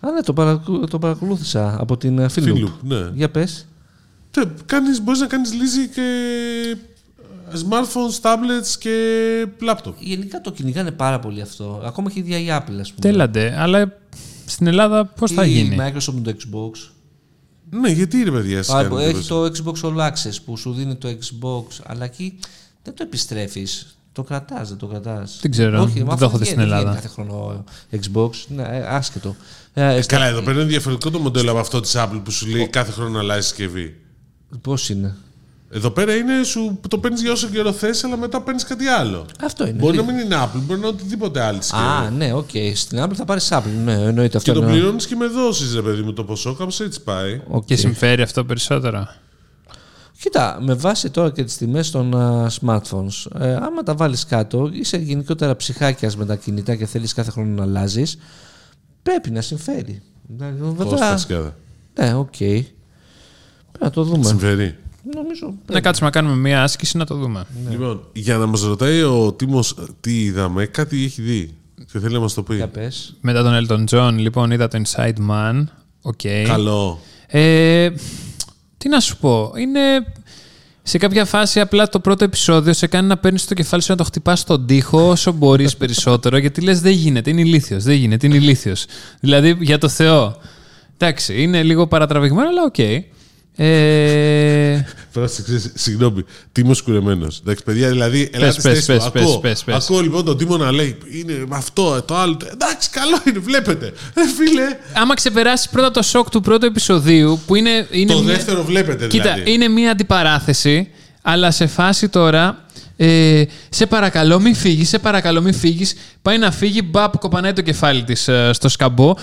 Α, 0.00 0.10
ναι, 0.10 0.20
το, 0.22 0.32
παρακου- 0.32 0.88
το 0.90 0.98
παρακολούθησα 0.98 1.76
από 1.80 1.96
την 1.96 2.18
ε, 2.18 2.28
Φίλου. 2.28 2.54
Φίλου, 2.54 2.72
ναι. 2.82 3.10
Για 3.14 3.30
πες. 3.30 3.66
Τε, 4.30 4.40
κάνεις, 4.66 5.02
μπορείς 5.02 5.20
να 5.20 5.26
κάνεις 5.26 5.50
leasing 5.50 5.90
και 5.94 6.00
ε, 6.00 6.76
smartphones, 7.58 8.20
tablets 8.20 8.68
και 8.78 8.96
laptop. 9.68 9.92
Γενικά 9.98 10.40
το 10.40 10.52
κυνηγάνε 10.52 10.90
πάρα 10.90 11.18
πολύ 11.18 11.40
αυτό. 11.40 11.82
Ακόμα 11.84 12.10
και 12.10 12.18
η 12.18 12.22
ίδια 12.22 12.38
η 12.38 12.46
Apple, 12.48 12.78
ας 12.80 12.92
πούμε. 12.92 13.00
Τέλαντε, 13.00 13.54
αλλά 13.58 13.98
στην 14.44 14.66
Ελλάδα 14.66 15.04
πώς 15.06 15.32
θα 15.32 15.44
η 15.46 15.50
γίνει; 15.50 15.76
Microsoft 15.80 16.12
με 16.14 16.20
το 16.20 16.34
Xbox. 16.38 16.90
Ναι, 17.70 17.90
γιατί 17.90 18.22
ρε 18.22 18.30
παιδιά, 18.30 18.56
Α, 18.56 18.58
εσείς 18.58 18.72
κάνετε 18.72 19.04
έχει 19.04 19.12
τόσο. 19.28 19.50
το 19.50 19.72
Xbox 19.82 19.88
All 19.88 20.08
Access 20.08 20.36
που 20.44 20.56
σου 20.56 20.72
δίνει 20.72 20.94
το 20.94 21.08
Xbox, 21.08 21.80
αλλά 21.86 22.04
εκεί 22.04 22.38
δεν 22.82 22.94
το 22.94 23.02
επιστρέφεις. 23.02 23.96
Το 24.12 24.22
κρατάς, 24.22 24.68
δεν 24.68 24.78
το 24.78 24.86
κρατάς. 24.86 25.38
Δεν 25.42 25.50
ξέρω, 25.50 25.84
δεν 25.86 26.06
το 26.06 26.24
έχω 26.24 26.38
δει 26.38 26.44
στην 26.44 26.60
Ελλάδα. 26.60 26.94
κάθε 26.94 27.08
χρόνο 27.08 27.64
Xbox. 27.90 28.30
Ναι, 28.48 28.62
ε, 28.62 28.86
άσχετο. 28.88 29.36
Ε, 29.74 30.00
στα- 30.02 30.14
Καλά, 30.16 30.26
εδώ 30.28 30.42
πέρα 30.42 30.60
είναι 30.60 30.68
διαφορετικό 30.68 31.10
το 31.10 31.18
μοντέλο 31.18 31.50
από 31.50 31.58
αυτό 31.60 31.80
της 31.80 31.94
Apple 31.96 32.20
που 32.24 32.30
σου 32.30 32.46
λέει 32.46 32.68
κάθε 32.68 32.92
χρόνο 32.92 33.18
αλλάζει 33.18 33.46
συσκευή. 33.46 33.96
Πώς 34.60 34.88
είναι; 34.88 35.16
Εδώ 35.74 35.90
πέρα 35.90 36.14
είναι 36.14 36.44
σου 36.44 36.80
το 36.88 36.98
παίρνεις 36.98 37.22
για 37.22 37.32
όσο 37.32 37.48
καιρό 37.48 37.72
θες, 37.72 38.04
αλλά 38.04 38.16
μετά 38.16 38.42
παίρνεις 38.42 38.64
κάτι 38.64 38.86
άλλο. 38.86 39.26
Αυτό 39.42 39.66
είναι. 39.66 39.78
Μπορεί 39.78 39.96
να 39.96 40.02
μην 40.02 40.18
είναι 40.18 40.36
Apple, 40.44 40.60
μπορεί 40.60 40.80
να 40.80 40.86
είναι 40.86 40.96
οτιδήποτε 40.96 41.40
άλλη 41.40 41.62
συσκευή. 41.62 41.84
Α, 41.84 42.10
ναι, 42.10 42.32
οκ. 42.32 42.48
Στην 42.74 43.04
Apple 43.04 43.14
θα 43.14 43.24
πάρεις 43.24 43.48
Apple. 43.52 43.82
Ναι, 43.84 43.92
εννοείται 43.92 44.28
και 44.28 44.36
αυτό. 44.36 44.52
το 44.52 44.60
ναι. 44.60 44.70
πληρώνεις 44.72 45.06
και 45.06 45.16
με 45.16 45.26
δόσεις, 45.26 45.74
ρε 45.74 45.82
παιδί 45.82 46.02
μου, 46.02 46.12
το 46.12 46.24
ποσό, 46.24 46.54
κάπως 46.54 46.80
έτσι 46.80 47.02
πάει. 47.02 47.40
Οκ. 47.48 47.64
Και 47.64 47.76
συμφέρει 47.76 48.22
αυτό 48.22 48.44
περισσότερο. 48.44 49.08
Κοίτα, 50.20 50.58
με 50.60 50.74
βάση 50.74 51.10
τώρα 51.10 51.30
και 51.30 51.44
τις 51.44 51.56
τιμές 51.56 51.90
των 51.90 52.14
α, 52.14 52.50
smartphones, 52.60 53.40
ε, 53.40 53.54
άμα 53.54 53.82
τα 53.84 53.94
βάλεις 53.94 54.24
κάτω, 54.26 54.70
είσαι 54.72 54.96
γενικότερα 54.96 55.56
ψυχάκιας 55.56 56.16
με 56.16 56.26
τα 56.26 56.36
κινητά 56.36 56.76
και 56.76 56.86
θέλεις 56.86 57.12
κάθε 57.12 57.30
χρόνο 57.30 57.54
να 57.54 57.62
αλλάζεις, 57.62 58.18
πρέπει 59.02 59.30
να 59.30 59.40
συμφέρει. 59.40 60.02
Δηλαδή, 60.28 60.58
Βέβαια, 60.60 60.84
Κόστα 60.84 61.16
σκάδα. 61.16 61.56
ναι, 61.98 62.14
οκ. 62.14 62.36
Πρέπει 62.36 62.64
να 63.80 63.90
το 63.90 64.02
δούμε. 64.02 64.24
Συμφέρει. 64.24 64.76
Νομίζω 65.14 65.54
Να 65.66 65.80
κάτσουμε 65.80 66.06
να 66.06 66.20
κάνουμε 66.20 66.36
μια 66.36 66.62
άσκηση 66.62 66.96
να 66.96 67.06
το 67.06 67.14
δούμε. 67.14 67.44
Λοιπόν, 67.70 68.04
για 68.12 68.36
να 68.36 68.46
μας 68.46 68.62
ρωτάει 68.62 69.02
ο 69.02 69.32
Τίμος 69.32 69.74
τι 70.00 70.20
είδαμε, 70.20 70.66
κάτι 70.66 71.04
έχει 71.04 71.22
δει 71.22 71.54
και 71.92 71.98
θέλει 71.98 72.14
να 72.14 72.20
μας 72.20 72.34
το 72.34 72.42
πει. 72.42 72.54
Για 72.54 72.68
πες. 72.68 73.16
Μετά 73.20 73.42
τον 73.42 73.66
Elton 73.66 73.84
John, 73.94 74.14
λοιπόν, 74.16 74.50
είδα 74.50 74.68
το 74.68 74.82
Inside 74.84 75.30
Man. 75.30 75.64
Οκ. 76.02 76.20
Καλό. 76.46 77.00
Ε, 77.26 77.90
τι 78.78 78.88
να 78.88 79.00
σου 79.00 79.16
πω. 79.16 79.52
Είναι 79.56 79.80
σε 80.82 80.98
κάποια 80.98 81.24
φάση 81.24 81.60
απλά 81.60 81.88
το 81.88 82.00
πρώτο 82.00 82.24
επεισόδιο 82.24 82.72
σε 82.72 82.86
κάνει 82.86 83.08
να 83.08 83.16
παίρνεις 83.16 83.44
το 83.44 83.54
κεφάλι 83.54 83.82
σου 83.82 83.90
να 83.90 83.96
το 83.96 84.04
χτυπάς 84.04 84.40
στον 84.40 84.66
τοίχο 84.66 85.08
όσο 85.08 85.32
μπορείς 85.32 85.76
περισσότερο 85.76 86.36
γιατί 86.36 86.60
λες 86.60 86.80
δεν 86.80 86.92
γίνεται, 86.92 87.30
είναι 87.30 87.40
ηλίθιος. 87.40 87.84
Δεν 87.84 87.94
γίνεται, 87.94 88.26
είναι 88.26 88.36
ηλίθιος. 88.36 88.84
Δηλαδή 89.20 89.56
για 89.60 89.78
το 89.78 89.88
Θεό. 89.88 90.36
Εντάξει, 90.98 91.42
είναι 91.42 91.62
λίγο 91.62 91.86
παρατραβηγμένο, 91.86 92.48
αλλά 92.48 92.62
οκ. 92.62 93.04
Ε, 93.56 94.80
Πρόσεξε, 95.12 95.72
συγγνώμη. 95.74 96.24
Τίμος 96.52 96.82
κουρεμένος. 96.82 97.38
Εντάξει, 97.40 97.64
παιδιά, 97.64 97.88
δηλαδή. 97.88 98.30
Ελάτε 98.32 98.46
πες, 98.52 98.54
στη 98.54 98.70
θέση 98.70 98.86
πες, 98.86 99.04
μου. 99.04 99.10
πες, 99.10 99.22
Ακούω, 99.22 99.38
πες, 99.38 99.62
πες. 99.64 99.74
ακούω 99.74 100.00
λοιπόν 100.00 100.24
τον 100.24 100.36
Τίμο 100.38 100.56
να 100.56 100.72
λέει 100.72 100.98
είναι 101.12 101.44
αυτό, 101.50 102.02
το 102.02 102.16
άλλο. 102.16 102.36
Εντάξει, 102.52 102.90
καλό 102.90 103.18
είναι, 103.28 103.38
βλέπετε. 103.38 103.86
Ε, 104.14 104.20
φίλε, 104.36 104.62
άμα 104.94 105.14
ξεπεράσει 105.14 105.68
πρώτα 105.70 105.90
το 105.90 106.02
σοκ 106.02 106.30
του 106.30 106.40
πρώτου 106.40 106.66
επεισοδίου, 106.66 107.40
που 107.46 107.54
είναι. 107.54 107.86
είναι 107.90 108.12
το 108.12 108.22
μια- 108.22 108.32
δεύτερο 108.34 108.64
βλέπετε 108.64 109.06
Κοίτα, 109.06 109.32
δηλαδή. 109.32 109.52
είναι 109.52 109.68
μια 109.68 109.90
αντιπαράθεση, 109.90 110.88
αλλά 111.22 111.50
σε 111.50 111.66
φάση 111.66 112.08
τώρα. 112.08 112.64
Ε, 112.96 113.42
σε 113.68 113.86
παρακαλώ 113.86 114.40
μην 114.40 114.54
φύγεις, 114.54 114.88
σε 114.88 114.98
παρακαλώ 114.98 115.40
μην 115.40 115.54
φύγεις. 115.54 115.94
Πάει 116.22 116.38
να 116.38 116.50
φύγει, 116.50 116.80
μπαπ, 116.84 117.18
κοπανάει 117.18 117.52
το 117.52 117.60
κεφάλι 117.62 118.02
της 118.04 118.28
στο 118.50 118.68
σκαμπό. 118.68 119.14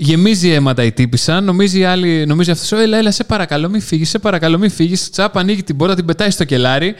Γεμίζει 0.00 0.50
αίματα 0.50 0.82
η 0.84 0.92
τύπησα. 0.92 1.40
Νομίζει, 1.40 1.78
η 1.78 1.84
άλλη, 1.84 2.26
νομίζει 2.26 2.50
αυτός, 2.50 2.72
έλα, 2.72 2.96
έλα, 2.96 3.10
σε 3.10 3.24
παρακαλώ 3.24 3.68
μην 3.68 3.80
φύγεις, 3.80 4.08
σε 4.08 4.18
παρακαλώ 4.18 4.58
μην 4.58 4.70
φύγεις. 4.70 5.10
Τσάπ, 5.10 5.38
ανοίγει 5.38 5.62
την 5.62 5.76
πόρτα, 5.76 5.94
την 5.94 6.04
πετάει 6.04 6.30
στο 6.30 6.44
κελάρι. 6.44 6.94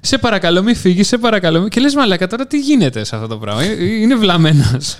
Σε 0.00 0.18
παρακαλώ 0.18 0.62
μην 0.62 0.76
φύγεις, 0.76 1.06
σε 1.08 1.18
παρακαλώ 1.18 1.60
μην. 1.60 1.68
Και 1.68 1.80
λες, 1.80 1.94
μαλάκα, 1.94 2.26
τώρα 2.26 2.46
τι 2.46 2.58
γίνεται 2.58 3.04
σε 3.04 3.14
αυτό 3.16 3.28
το 3.28 3.36
πράγμα; 3.36 3.62
Ε, 3.62 3.84
Είναι 4.00 4.14
βλαμμένος. 4.14 4.96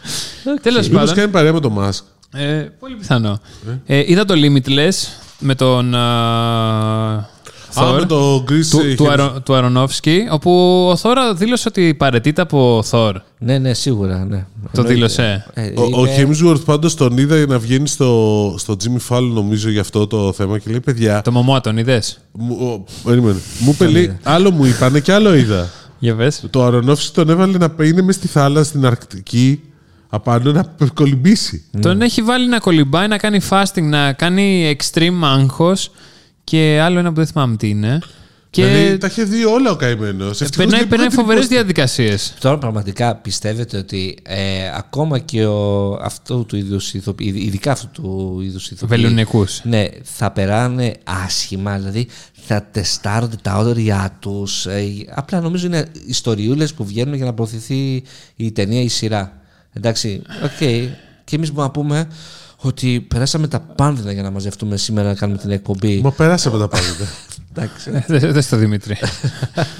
Τέλος 0.62 0.88
Μήπως 0.88 1.00
πάντων. 1.00 1.14
κάνει 1.14 1.30
παρέα 1.30 1.52
με 1.52 1.60
το 1.60 1.72
Musk. 1.78 2.38
Ε, 2.40 2.66
πολύ 2.78 2.94
πιθανό. 2.94 3.40
Ε, 3.86 4.02
είδα 4.06 4.24
το 4.24 4.34
Limitless 4.36 4.90
με 5.38 5.54
τον. 5.54 5.94
α, 5.94 7.28
Α, 7.80 7.90
Thor, 7.90 7.98
με 8.00 8.06
το 8.06 8.44
Greece 8.48 8.66
του, 8.70 8.80
ε, 8.80 8.94
του, 8.94 9.04
Hemsworth. 9.04 9.08
Αρο, 9.10 9.40
του 9.44 9.54
Aronofsky, 9.54 10.18
όπου 10.30 10.50
ο 10.90 10.96
Θόρα 10.96 11.34
δήλωσε 11.34 11.68
ότι 11.68 11.94
παρετείται 11.94 12.40
από 12.42 12.82
Thor. 12.90 13.12
Ναι, 13.38 13.58
ναι, 13.58 13.74
σίγουρα, 13.74 14.24
ναι. 14.24 14.46
Το 14.62 14.70
Εννοείται. 14.72 14.92
δήλωσε. 14.94 15.46
Ε, 15.54 15.62
Ο, 15.76 15.82
ο 16.00 16.06
είναι- 16.06 16.28
Hemsworth 16.42 16.64
πάντως 16.64 16.94
τον 16.94 17.18
είδα 17.18 17.46
να 17.46 17.58
βγαίνει 17.58 17.88
στο, 17.88 18.54
στο 18.58 18.76
Jimmy 18.84 19.14
Fallon 19.16 19.30
νομίζω 19.34 19.70
για 19.70 19.80
αυτό 19.80 20.06
το 20.06 20.32
θέμα 20.32 20.58
και 20.58 20.70
λέει 20.70 20.80
παιδιά 20.80 21.20
Το 21.22 21.32
Μωμόα 21.32 21.60
τον 21.60 21.76
είδες; 21.78 22.20
μου, 22.32 22.54
ο, 22.60 22.84
περίμενε, 23.04 23.38
μου 23.58 23.70
είπε 23.70 23.86
λέει, 23.86 24.18
άλλο 24.22 24.50
μου 24.50 24.64
είπανε 24.64 25.00
και 25.00 25.12
άλλο 25.12 25.34
είδα 25.34 25.70
Για 25.98 26.14
πες. 26.14 26.44
το 26.50 26.66
Aronofsky 26.66 27.10
τον 27.12 27.28
έβαλε 27.28 27.58
να 27.58 27.74
είναι 27.84 28.02
μες 28.02 28.14
στη 28.14 28.26
θάλασσα 28.28 28.64
στην 28.64 28.86
Αρκτική 28.86 29.60
απάνω 30.08 30.52
να 30.52 30.74
κολυμπήσει 30.94 31.64
Τον 31.80 32.02
έχει 32.02 32.22
βάλει 32.22 32.48
να 32.48 32.58
κολυμπάει, 32.58 33.08
να 33.08 33.18
κάνει 33.18 33.40
fasting, 33.50 33.82
να 33.82 34.12
κάνει 34.12 34.76
extreme 34.78 35.20
άγχος 35.22 35.90
και 36.50 36.80
άλλο 36.82 36.98
ένα 36.98 37.08
που 37.08 37.14
δεν 37.14 37.26
θυμάμαι 37.26 37.56
τι 37.56 37.68
είναι. 37.68 37.98
Και 38.50 38.64
Δηλαδή 38.64 38.98
τα 38.98 39.06
είχε 39.06 39.22
δει 39.24 39.44
όλα 39.44 39.70
ο 39.70 39.76
καημένος 39.76 40.40
Ευτυχώς 40.40 40.56
περνάει, 40.56 40.78
δεν 40.80 40.88
περνάει 40.88 41.08
πήγα 41.08 41.20
φοβερές 41.20 41.46
την 41.46 41.56
διαδικασίες. 41.56 42.34
Τώρα 42.40 42.58
πραγματικά 42.58 43.16
πιστεύετε 43.16 43.76
ότι 43.76 44.18
ε, 44.22 44.70
ακόμα 44.74 45.18
και 45.18 45.46
ο, 45.46 45.92
αυτού 45.92 46.46
του 46.46 46.56
είδους 46.56 46.94
ηθοποιοί, 46.94 47.34
ειδικά 47.36 47.72
αυτού 47.72 47.88
του 48.02 48.40
είδους 48.42 48.70
ηθοποιοί, 48.70 48.98
βεληνεκούς. 48.98 49.44
ναι, 49.62 49.88
θα 50.02 50.30
περάνε 50.30 50.92
άσχημα, 51.24 51.78
δηλαδή 51.78 52.06
θα 52.46 52.68
τεστάρονται 52.72 53.36
τα 53.42 53.56
όρια 53.56 54.16
τους. 54.20 54.66
Ε, 54.66 54.84
απλά 55.14 55.40
νομίζω 55.40 55.66
είναι 55.66 55.86
ιστοριούλες 56.06 56.74
που 56.74 56.84
βγαίνουν 56.84 57.14
για 57.14 57.24
να 57.24 57.34
προωθηθεί 57.34 58.02
η 58.36 58.52
ταινία 58.52 58.80
ή 58.80 58.84
η 58.84 58.88
σειρά. 58.88 59.40
Εντάξει, 59.72 60.22
οκ. 60.44 60.58
Και 61.24 61.36
εμείς 61.36 61.52
μπορούμε 61.52 61.64
να 61.66 61.70
πούμε 61.70 62.08
ότι 62.56 63.04
περάσαμε 63.08 63.48
τα 63.48 63.60
πάνδυνα 63.60 64.12
για 64.12 64.22
να 64.22 64.30
μαζευτούμε 64.30 64.76
σήμερα 64.76 65.08
να 65.08 65.14
κάνουμε 65.14 65.38
την 65.38 65.50
εκπομπή. 65.50 66.00
Μα 66.02 66.10
περάσαμε 66.12 66.58
τα 66.58 66.68
πάντα 66.68 66.84
Εντάξει. 67.54 67.90
Δεν 68.30 68.42
στο 68.42 68.56
Δημήτρη. 68.56 68.96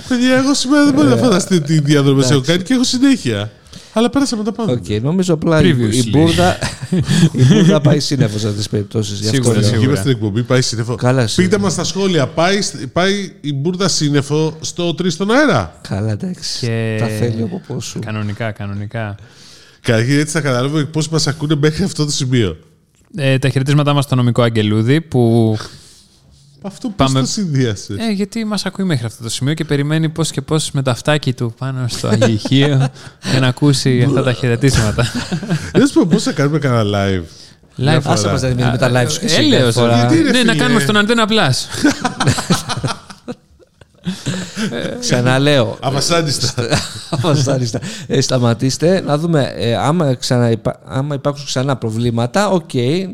Παιδιά 0.08 0.36
εγώ 0.36 0.54
σήμερα 0.54 0.84
δεν 0.84 0.92
Ε, 0.92 0.96
μπορώ 0.96 1.08
να 1.08 1.16
φανταστείτε 1.16 1.64
τι 1.64 1.80
διαδρομές 1.80 2.30
έχω 2.30 2.40
κάνει 2.40 2.62
και 2.62 2.74
έχω 2.74 2.84
συνέχεια 2.84 3.50
αλλά 3.92 4.10
πέρασαμε 4.10 4.42
τα 4.44 4.52
πάντα 4.52 4.72
Οκ, 4.72 4.88
νομίζω 5.02 5.34
απλά 5.34 5.62
η, 5.62 5.68
η, 5.68 5.76
Previously. 5.78 6.10
μπουρδα, 6.10 6.58
η 7.32 7.44
μπουρδα 7.44 7.80
πάει 7.80 8.00
σύννεφος 8.00 8.40
σε 8.40 8.46
αυτές 8.46 8.60
τις 8.62 8.68
περιπτώσεις. 8.70 9.18
Γι' 9.20 9.26
αυτό 9.28 9.42
Σίγουρα, 9.42 9.60
λέω. 9.60 9.68
σίγουρα. 9.68 9.90
Εκεί 9.90 9.98
στην 9.98 10.10
εκπομπή 10.10 10.42
πάει 10.42 10.62
σύννεφο. 10.62 10.94
Καλά, 10.94 11.20
Πείτε 11.20 11.32
σίγουρα. 11.32 11.58
μας 11.58 11.72
στα 11.72 11.84
σχόλια, 11.84 12.26
πάει, 12.26 12.58
πάει 12.92 13.32
η 13.40 13.52
μπουρδα 13.54 13.88
σύννεφο 13.88 14.56
στο 14.60 14.94
3 14.94 15.10
στον 15.10 15.30
αέρα; 15.30 15.80
Καλά, 15.88 16.10
εντάξει. 16.10 16.66
Και- 16.66 16.96
Τα 16.98 17.06
θέλει 17.06 17.42
από 17.42 17.62
πώ 17.66 17.80
σου. 17.80 17.98
κανονικά, 17.98 18.50
κανονικά. 18.52 19.14
Καταρχήν 19.80 20.18
έτσι 20.18 20.32
θα 20.32 20.40
καταλάβουμε 20.40 20.84
πώς 20.84 21.08
μας 21.08 21.26
ακούνε 21.26 21.54
μέχρι 21.60 21.84
αυτό 21.84 22.04
το 22.04 22.10
σημείο. 22.10 22.56
Ε, 23.16 23.38
τα 23.38 23.48
χαιρετίσματά 23.48 23.92
μας 23.92 24.04
στο 24.04 24.14
νομικό 24.14 24.42
Αγγελούδη 24.42 25.00
που 25.00 25.56
Αυτό 26.62 26.88
πώς 26.88 27.06
Πάμε- 27.06 27.20
το 27.20 27.26
συνδύασες; 27.26 27.96
Ε, 27.98 28.10
γιατί 28.12 28.44
μας 28.44 28.66
ακούει 28.66 28.84
μέχρι 28.84 29.06
αυτό 29.06 29.22
το 29.22 29.28
σημείο 29.28 29.54
και 29.54 29.64
περιμένει 29.64 30.08
πώς 30.08 30.30
και 30.30 30.40
πώς 30.40 30.70
με 30.70 30.82
το 30.82 30.90
αυτάκι 30.90 31.32
του 31.32 31.54
πάνω 31.58 31.84
στο 31.88 32.08
αγιηχείο 32.08 32.90
για 33.30 33.40
να 33.40 33.46
ακούσει 33.46 34.02
αυτά 34.06 34.22
τα 34.22 34.32
χαιρετίσματα. 34.32 35.06
Δεν 35.72 35.86
σου 35.86 35.94
πω 35.94 36.06
πώς 36.10 36.22
θα 36.22 36.32
κάνουμε 36.32 36.58
κανένα 36.58 36.84
live. 36.84 37.22
Live. 37.78 38.00
Άσε 38.04 38.26
μας 38.28 38.42
να 38.42 38.48
μην 38.48 38.66
με 38.66 38.78
τα 38.78 38.90
live 38.90 39.10
σου 39.10 39.18
και 39.20 39.24
εσύ 39.24 39.40
Έλεος, 39.40 39.60
κάθε 39.74 39.80
φορά. 39.80 39.96
Γιατί, 39.98 40.22
ρε, 40.22 40.30
Ναι, 40.30 40.42
να 40.42 40.52
φίλε; 40.52 40.62
κάνουμε 40.62 40.80
στον 40.80 40.96
Αντένα 40.96 41.26
Plus. 41.28 41.54
Ξαναλέω. 45.00 45.76
Αβασάνιστα. 45.80 46.54
Βασάνιστα. 47.20 47.80
Ε, 48.06 48.20
σταματήστε 48.20 49.00
να 49.00 49.18
δούμε 49.18 49.52
ε, 49.56 49.76
άμα, 49.76 50.14
ξανα, 50.14 50.50
υπά- 50.50 50.80
άμα 50.86 51.14
υπάρξουν 51.14 51.46
ξανά 51.46 51.76
προβλήματα, 51.76 52.48
οκ, 52.50 52.70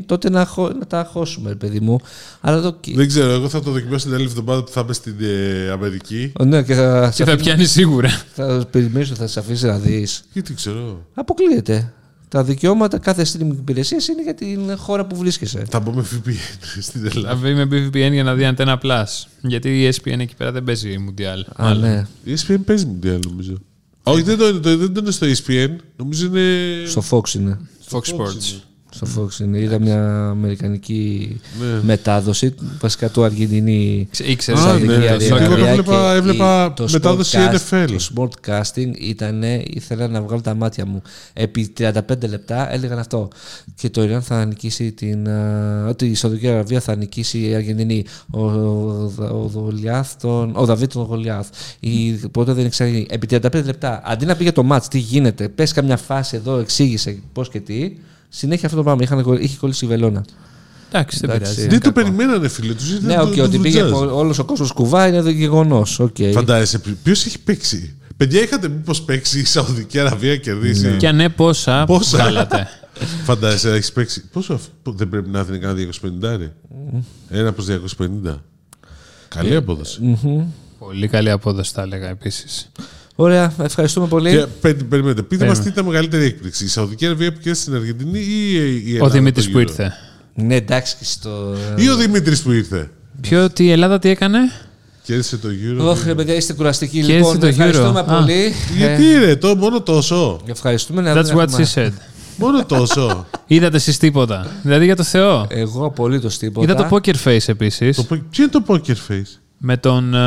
τότε 0.06 0.30
να, 0.30 0.44
χω- 0.46 0.72
να 0.78 0.86
τα 0.86 1.08
χώσουμε, 1.12 1.48
ρε 1.48 1.54
παιδί 1.54 1.80
μου. 1.80 1.98
Αλλά 2.40 2.60
το. 2.60 2.76
Δεν 2.94 3.08
ξέρω, 3.08 3.30
εγώ 3.30 3.48
θα 3.48 3.60
το 3.62 3.70
δοκιμάσω 3.70 4.06
την 4.06 4.14
άλλη 4.14 4.24
εβδομάδα 4.24 4.62
που 4.64 4.70
θα 4.70 4.80
είμαι 4.80 4.92
στην 4.92 5.14
ε, 5.20 5.70
Αμερική. 5.70 6.32
Ναι, 6.44 6.62
και 6.62 6.74
θα, 6.74 7.12
Και 7.14 7.24
θα 7.24 7.36
πιάνεις 7.36 7.70
σίγουρα. 7.70 8.08
θα 8.34 8.66
περιμένεις 8.70 9.10
ότι 9.10 9.18
θα 9.18 9.26
σε 9.26 9.38
αφήσει 9.38 9.66
να 9.66 9.78
δεις. 9.78 10.24
Γιατί 10.32 10.54
ξέρω. 10.54 11.06
Αποκλείεται. 11.14 11.92
Τα 12.32 12.44
δικαιώματα 12.44 12.98
κάθε 12.98 13.26
streaming 13.32 13.52
υπηρεσίας 13.58 14.08
είναι 14.08 14.22
για 14.22 14.34
την 14.34 14.76
χώρα 14.76 15.06
που 15.06 15.16
βρίσκεσαι. 15.16 15.64
Θα 15.70 15.80
μπω 15.80 15.92
με 15.92 16.02
VPN 16.02 16.30
στην 16.80 17.00
Θα 17.00 17.10
Ελλάδα. 17.14 17.34
βγει 17.36 17.54
με 17.54 17.62
BVPN 17.62 18.12
για 18.12 18.22
να 18.22 18.34
δει 18.34 18.44
Αντένα 18.44 18.80
Plus. 18.82 19.04
Γιατί 19.42 19.82
η 19.82 19.88
ESPN 19.92 20.18
εκεί 20.18 20.34
πέρα 20.36 20.52
δεν 20.52 20.64
παίζει 20.64 20.96
Mundial. 21.08 21.42
Α, 21.56 21.74
ναι. 21.74 22.06
Η 22.24 22.32
ESPN 22.36 22.56
παίζει 22.64 22.84
μου 22.86 22.98
νομίζω. 23.28 23.54
Όχι, 24.02 24.22
δεν 24.22 24.38
το 24.38 24.48
είναι, 24.48 24.58
το- 24.58 24.76
δεν 24.76 24.92
το 24.92 25.00
είναι 25.00 25.10
στο 25.10 25.26
ESPN. 25.26 25.76
Νομίζω 25.96 26.26
είναι. 26.26 26.86
Στο 26.86 27.02
Fox 27.10 27.34
είναι. 27.34 27.58
Fox 27.90 28.00
Sports. 28.00 28.60
Στο 28.94 29.06
Fox 29.16 29.40
είναι. 29.40 29.58
Είδα 29.58 29.78
μια 29.80 30.28
αμερικανική 30.28 31.40
Ναι. 31.60 31.80
μετάδοση, 31.82 32.54
βασικά 32.80 33.08
του 33.08 33.24
Αργεντινή. 33.24 34.08
Ήξερε. 34.26 34.58
Α, 34.58 34.60
Σαουδική 34.62 34.86
ναι. 34.86 34.94
Αραβία 34.94 35.26
Στο 35.26 35.36
και 35.36 35.42
έβλεπα- 35.44 36.12
η- 36.14 36.16
έβλεπα 36.16 36.72
το 36.76 36.86
μετάδοση 36.90 37.36
sportcast- 37.40 37.74
NFL. 37.74 37.86
Το 37.86 38.28
sportcasting 38.46 38.90
ήταν, 39.00 39.42
ήθελα 39.64 40.08
να 40.08 40.22
βγάλω 40.22 40.40
τα 40.40 40.54
μάτια 40.54 40.86
μου. 40.86 41.02
Επί 41.32 41.72
35 41.78 42.26
λεπτά 42.28 42.72
έλεγαν 42.72 42.98
αυτό. 42.98 43.28
Και 43.74 43.90
το 43.90 44.02
Ιράν 44.02 44.22
θα 44.22 44.44
νικήσει 44.44 44.92
την. 44.92 45.28
α, 45.28 45.86
Ότι 45.88 46.06
η 46.06 46.14
Σαουδική 46.14 46.48
Αραβία 46.48 46.80
θα 46.80 46.96
νικήσει 46.96 47.48
η 47.48 47.54
Αργεντινή. 47.54 48.04
Ο, 48.30 48.40
ο, 48.40 49.12
ο, 49.18 49.48
Γολιάθ 49.52 50.12
τον- 50.20 50.52
ο 50.56 50.64
Δαβίτ 50.64 50.92
τον 50.92 51.02
Γολιάθ. 51.04 51.48
Η, 51.80 52.10
ποτέ 52.10 52.52
δεν 52.52 52.66
ήξερε. 52.66 53.04
Επί 53.08 53.26
35 53.26 53.64
λεπτά. 53.64 54.02
Αντί 54.04 54.24
να 54.24 54.36
πήγε 54.36 54.52
το 54.52 54.62
μάτς, 54.62 54.88
τι 54.88 54.98
γίνεται, 54.98 55.48
πες 55.48 55.72
καμιά 55.72 55.96
φάση 55.96 56.36
εδώ, 56.36 56.58
εξήγησε 56.58 57.18
πώς 57.32 57.48
και 57.48 57.60
τι. 57.60 57.92
Συνέχεια 58.34 58.64
αυτό 58.66 58.76
το 58.76 58.82
πράγμα. 58.84 59.02
Είχαν, 59.02 59.38
είχε 59.40 59.56
κολλήσει 59.56 59.84
η 59.84 59.88
βελόνα. 59.88 60.24
Εντάξει, 60.88 61.18
δεν 61.20 61.30
Εντάξει. 61.30 61.54
πειράζει. 61.54 61.68
Δεν 61.70 61.80
το 61.80 61.92
Κακό. 61.92 62.02
περιμένανε, 62.10 62.48
φίλε 62.48 62.74
τους. 62.74 63.00
Ναι, 63.00 63.20
οκέι, 63.20 63.34
ότι 63.42 63.58
πήγε 63.58 63.82
όλος 63.82 64.38
ο 64.38 64.44
κόσμος 64.44 64.72
κουβά 64.72 65.06
είναι 65.06 65.30
γεγονός. 65.30 66.00
Okay. 66.02 66.30
Φαντάζεσαι, 66.32 66.78
ποιος 67.02 67.26
έχει 67.26 67.38
παίξει; 67.38 67.94
Παιδιά, 68.16 68.42
είχατε 68.42 68.68
μήπως 68.68 69.02
παίξει 69.02 69.38
η 69.40 69.44
Σαουδική 69.44 69.98
Αραβία 69.98 70.36
κερδίσει. 70.36 70.96
Και 70.98 71.08
αν 71.08 71.16
ναι, 71.16 71.28
πόσα, 71.28 71.84
Πόσα; 71.84 72.16
βγάλατε. 72.18 72.68
Φαντάζεσαι, 73.26 73.72
έχεις 73.72 73.92
παίξει. 73.92 74.28
Πόσο 74.28 74.54
αυ- 74.54 74.68
που 74.82 74.92
δεν 74.92 75.08
πρέπει 75.08 75.28
να 75.30 75.44
είναι 75.48 75.58
κανένα 75.58 75.88
250. 76.02 76.48
Ένα 77.30 77.52
προς 77.52 77.66
250. 77.98 78.38
Καλή 79.28 79.56
απόδοση. 79.56 80.18
Πολύ 80.78 81.08
καλή 81.08 81.30
απόδοση 81.30 81.72
θα 81.74 81.82
έλεγα 81.82 82.08
επίσης. 82.08 82.70
Ωραία, 83.22 83.52
ευχαριστούμε 83.62 84.06
πολύ. 84.06 84.30
Και 84.30 84.46
πέ- 84.60 84.82
περιμένετε, 84.84 85.22
πείτε 85.22 85.44
μας 85.46 85.52
Πέμε. 85.58 85.64
τι 85.64 85.72
ήταν 85.72 85.84
μεγαλύτερη 85.84 86.24
έκπληξη. 86.24 86.64
Η 86.64 86.68
Σαουδική 86.68 87.06
Αραβία 87.06 87.32
που 87.32 87.38
κέρδισε 87.42 87.62
στην 87.62 87.74
Αργεντινή 87.74 88.18
ή 88.18 88.52
η 88.86 88.92
Ο 88.92 88.94
Ελλάδα. 88.94 89.12
Δημήτρης 89.12 89.44
το 89.44 89.50
που 89.50 89.58
Euro? 89.58 89.60
ήρθε. 89.60 89.92
Ναι, 90.34 90.54
εντάξει 90.54 90.96
και 90.98 91.04
στο. 91.04 91.54
Ή 91.76 91.88
ο 91.88 91.96
Δημήτρης 91.96 92.42
που 92.42 92.52
ήρθε. 92.52 92.90
Ποιο, 93.20 93.50
τι 93.50 93.64
η 93.64 93.70
Ελλάδα 93.70 93.98
τι 93.98 94.08
έκανε; 94.08 94.38
Κέρδισε 95.04 95.36
το 95.36 95.48
Euro. 95.48 95.84
Όχι, 95.90 96.02
ρε 96.06 96.14
παιδιά, 96.14 96.34
είστε 96.34 96.52
κουραστικοί. 96.52 97.00
Και 97.02 97.12
Λοιπόν, 97.12 97.28
έτσι 97.28 97.38
το 97.40 97.46
ευχαριστούμε 97.46 98.04
Euro. 98.08 98.12
Α. 98.12 98.18
πολύ. 98.18 98.52
Γιατί 98.76 99.18
ρε, 99.24 99.36
το 99.36 99.56
μόνο 99.56 99.80
τόσο. 99.80 100.40
Ε, 100.46 100.50
ευχαριστούμε 100.50 101.00
να 101.02 101.12
That's 101.12 101.24
δεν 101.24 101.36
what 101.36 101.42
έχουμε- 101.48 101.66
she 101.74 101.78
said. 101.78 101.92
Μόνο 102.36 102.64
τόσο. 102.64 103.26
Είδατε 103.46 103.76
εσείς 103.76 103.98
τίποτα. 103.98 104.46
Δηλαδή 104.62 104.84
για 104.84 104.96
το 104.96 105.02
Θεό. 105.02 105.46
Εγώ 105.48 105.86
απολύτω 105.86 106.28
τίποτα. 106.38 106.72
Είδα 106.72 106.88
το 106.88 106.96
Poker 106.96 107.14
Face 107.24 107.46
επίσης. 107.46 107.96
Το 107.96 108.02
πο- 108.02 108.22
Ποιο 108.30 108.42
είναι 108.44 108.52
το 108.52 108.62
poker 108.66 109.12
face; 109.12 109.40
Με 109.64 109.76
τον 109.76 110.14
ε, 110.14 110.18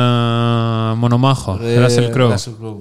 μονομάχο. 0.94 1.60
Ε, 1.62 1.86
Russell 1.86 2.14
Crowe. 2.16 2.30
Russell 2.32 2.54
Crowe. 2.64 2.76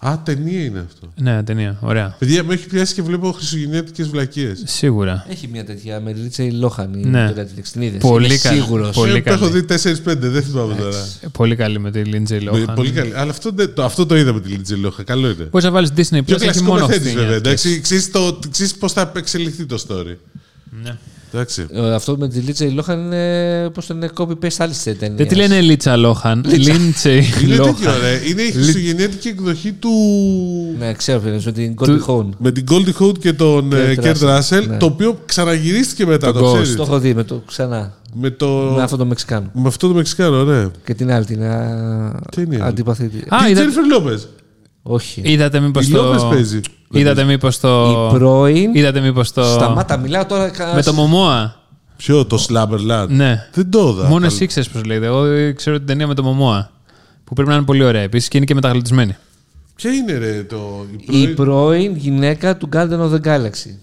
Α, 0.00 0.18
ταινία 0.24 0.64
είναι 0.64 0.84
αυτό. 0.86 1.12
Ναι, 1.16 1.42
ταινία. 1.42 1.78
Ωραία. 1.80 2.16
Παιδιά, 2.18 2.44
με 2.44 2.54
έχει 2.54 2.66
πιάσει 2.66 2.94
και 2.94 3.02
βλέπω 3.02 3.32
χριστουγεννιάτικε 3.32 4.04
βλακίες. 4.04 4.62
Σίγουρα. 4.66 5.26
Έχει 5.28 5.48
μια 5.48 5.64
τέτοια 5.64 6.00
με 6.00 6.12
Ρίτσα 6.12 6.42
η 6.42 6.50
Λόχανη. 6.50 7.04
Ναι. 7.04 7.32
Την 7.72 7.82
είδες. 7.82 8.00
Πολύ 8.00 8.26
Είμαι 8.26 8.36
καλή. 8.36 8.60
σίγουρος. 8.60 8.94
Πολύ 8.96 9.22
Ε, 9.24 9.30
έχω 9.30 9.46
καλή. 9.48 9.60
δει 9.60 9.62
4-5, 9.62 10.28
δεν 10.30 10.42
θυμάμαι 10.42 10.74
τώρα. 10.74 10.98
Ε, 11.20 11.26
Πολύ 11.32 11.56
καλή 11.56 11.78
με 11.78 11.90
τη 11.90 12.02
Lindsay 12.04 12.42
Με- 12.42 12.50
Lohan. 12.50 12.74
Πολύ 12.74 12.90
καλή. 12.90 13.12
Αλλά 13.16 13.30
αυτό, 13.30 13.50
δεν- 13.54 13.74
το, 13.74 13.84
αυτό 13.84 14.06
το 14.06 14.16
είδα 14.16 14.32
με 14.32 14.40
τη 14.40 14.48
Λίτζε 14.48 14.76
Λόχα. 14.76 15.02
Καλό 15.02 15.28
είναι. 15.30 15.44
Μπορεί 15.50 15.64
να 15.64 15.70
βάλεις 15.70 15.90
Disney 15.90 15.94
Πιο 16.10 16.20
Plus 16.20 16.28
έχει 16.30 16.38
κλασικό 16.38 16.64
μόνο 16.64 16.86
μεθέτης 16.86 17.12
βέβαια. 17.14 17.28
χριστουγεννιάτικες. 17.28 17.64
Εντάξει, 17.64 17.80
ξέρεις, 17.80 18.10
το, 18.10 18.38
ξέρεις 18.50 18.74
πώς 18.74 18.92
θα 18.92 19.12
εξελιχθεί 19.16 19.66
το 19.66 19.84
story. 19.88 20.16
Ναι. 20.82 20.96
Εντάξει. 21.32 21.66
Ε, 21.72 21.94
Αυτό 21.94 22.16
με 22.18 22.28
τη 22.28 22.38
Λίτσα 22.38 22.64
η 22.64 22.70
Λόχαν 22.70 22.98
είναι. 23.00 23.70
Πώς 23.74 23.86
το 23.86 23.94
είναι, 23.94 24.08
copy-paste 24.16 24.48
άλλη 24.58 24.72
ταινία. 24.98 25.16
Δεν 25.16 25.28
τη 25.28 25.34
λένε 25.34 25.60
Λίτσα 25.60 25.96
Λόχαν. 25.96 26.44
Lindsay 26.48 27.22
Είναι 27.42 27.56
τέτοιο, 27.56 27.90
Lohan. 27.90 28.00
ρε. 28.02 28.20
Είναι 28.28 28.42
η 28.42 28.50
χριστουγεννιάτικη 28.52 29.28
εκδοχή 29.28 29.72
του... 29.72 29.90
Ναι, 30.78 30.92
ξέρω 30.92 31.18
ποιο 31.20 31.28
είναι, 31.32 31.40
με 31.44 31.52
την 31.52 31.74
Goldie 31.78 32.04
Hawn. 32.06 32.26
Με 32.38 32.50
την 32.52 32.64
Goldie 32.70 33.02
Hawn 33.02 33.18
και 33.18 33.32
τον 33.32 33.72
ε, 33.72 33.94
Kurt 33.96 34.04
Kurt 34.04 34.14
Russell, 34.14 34.38
Russell, 34.38 34.66
ναι. 34.68 34.76
το 34.76 34.86
οποίο 34.86 35.18
ξαναγυρίστηκε 35.26 36.06
μετά, 36.06 36.32
Το 36.32 36.38
το 36.38 36.46
Ghost. 36.50 36.52
ξέρεις. 36.52 36.74
Το 36.76 36.82
έχω 36.82 36.98
δει 36.98 37.14
με 37.14 37.24
το 37.24 37.42
ξανά. 37.46 37.92
Με, 38.14 38.30
το... 38.30 38.46
Με 38.76 38.82
αυτό 38.82 38.96
το 38.96 39.04
Μεξικάνο. 39.06 39.50
με 39.52 39.68
αυτό 39.68 39.88
το 39.88 39.94
Μεξικάνο, 39.94 40.44
ναι. 40.44 40.66
Και 40.84 40.94
την 40.94 41.12
άλλη, 41.12 41.24
την 41.24 41.42
α... 41.42 42.20
Τι 42.30 42.42
είναι; 42.42 42.54
η 42.56 42.58
άλλη; 42.58 42.68
αντιπαθήτη. 42.68 43.18
Α, 43.18 43.36
Την 43.44 43.50
είδα- 43.50 43.62
Jennifer 43.64 44.06
Lopez. 44.06 44.18
Όχι. 44.90 45.20
Είδατε 45.24 45.60
μήπως 45.60 45.88
Η 45.88 45.92
το. 45.92 46.14
Lopez 46.14 46.30
παίζει. 46.30 46.60
Είδατε 46.90 47.24
μήπως 47.24 47.60
το. 47.60 47.90
Η 47.90 48.16
πρώην. 48.16 48.74
Είδατε 48.74 49.00
μήπως 49.00 49.32
το. 49.32 49.42
Σταμάτα, 49.44 49.96
μιλάω 49.96 50.26
τώρα. 50.26 50.48
κα- 50.48 50.74
Με 50.74 50.82
το 50.82 50.92
Μωμόα. 50.92 51.56
Ποιο, 51.96 52.24
το 52.26 52.46
Slumberland. 52.48 53.06
Ναι. 53.08 53.48
Δεν 53.52 53.70
το 53.70 53.78
είδα. 53.88 54.08
Μόνο 54.08 54.20
Καλ- 54.20 54.32
εσύ 54.32 54.46
ξέρεις 54.46 54.68
πώς 54.68 54.84
λέγεται. 54.84 55.06
Εγώ 55.06 55.54
ξέρω 55.54 55.76
την 55.76 55.86
ταινία 55.86 56.06
με 56.06 56.14
το 56.14 56.22
Μωμόα. 56.22 56.70
Που 57.24 57.34
πρέπει 57.34 57.48
να 57.48 57.54
είναι 57.56 57.64
πολύ 57.64 57.84
ωραία 57.84 58.02
επίσης 58.02 58.28
και 58.28 58.36
είναι 58.36 58.46
και 58.46 58.54
μεταγλωτισμένη. 58.54 59.16
Ποια 59.74 59.90
είναι 59.92 60.12
ρε 60.18 60.42
το... 60.42 60.86
Η 61.10 61.20
Η 61.20 61.26
πρώην 61.28 61.34
πρώην 61.34 61.96
γυναίκα 61.96 62.56
του 62.56 62.68
Garden 62.72 62.98
of 63.00 63.12
the 63.12 63.20
Galaxy. 63.20 63.74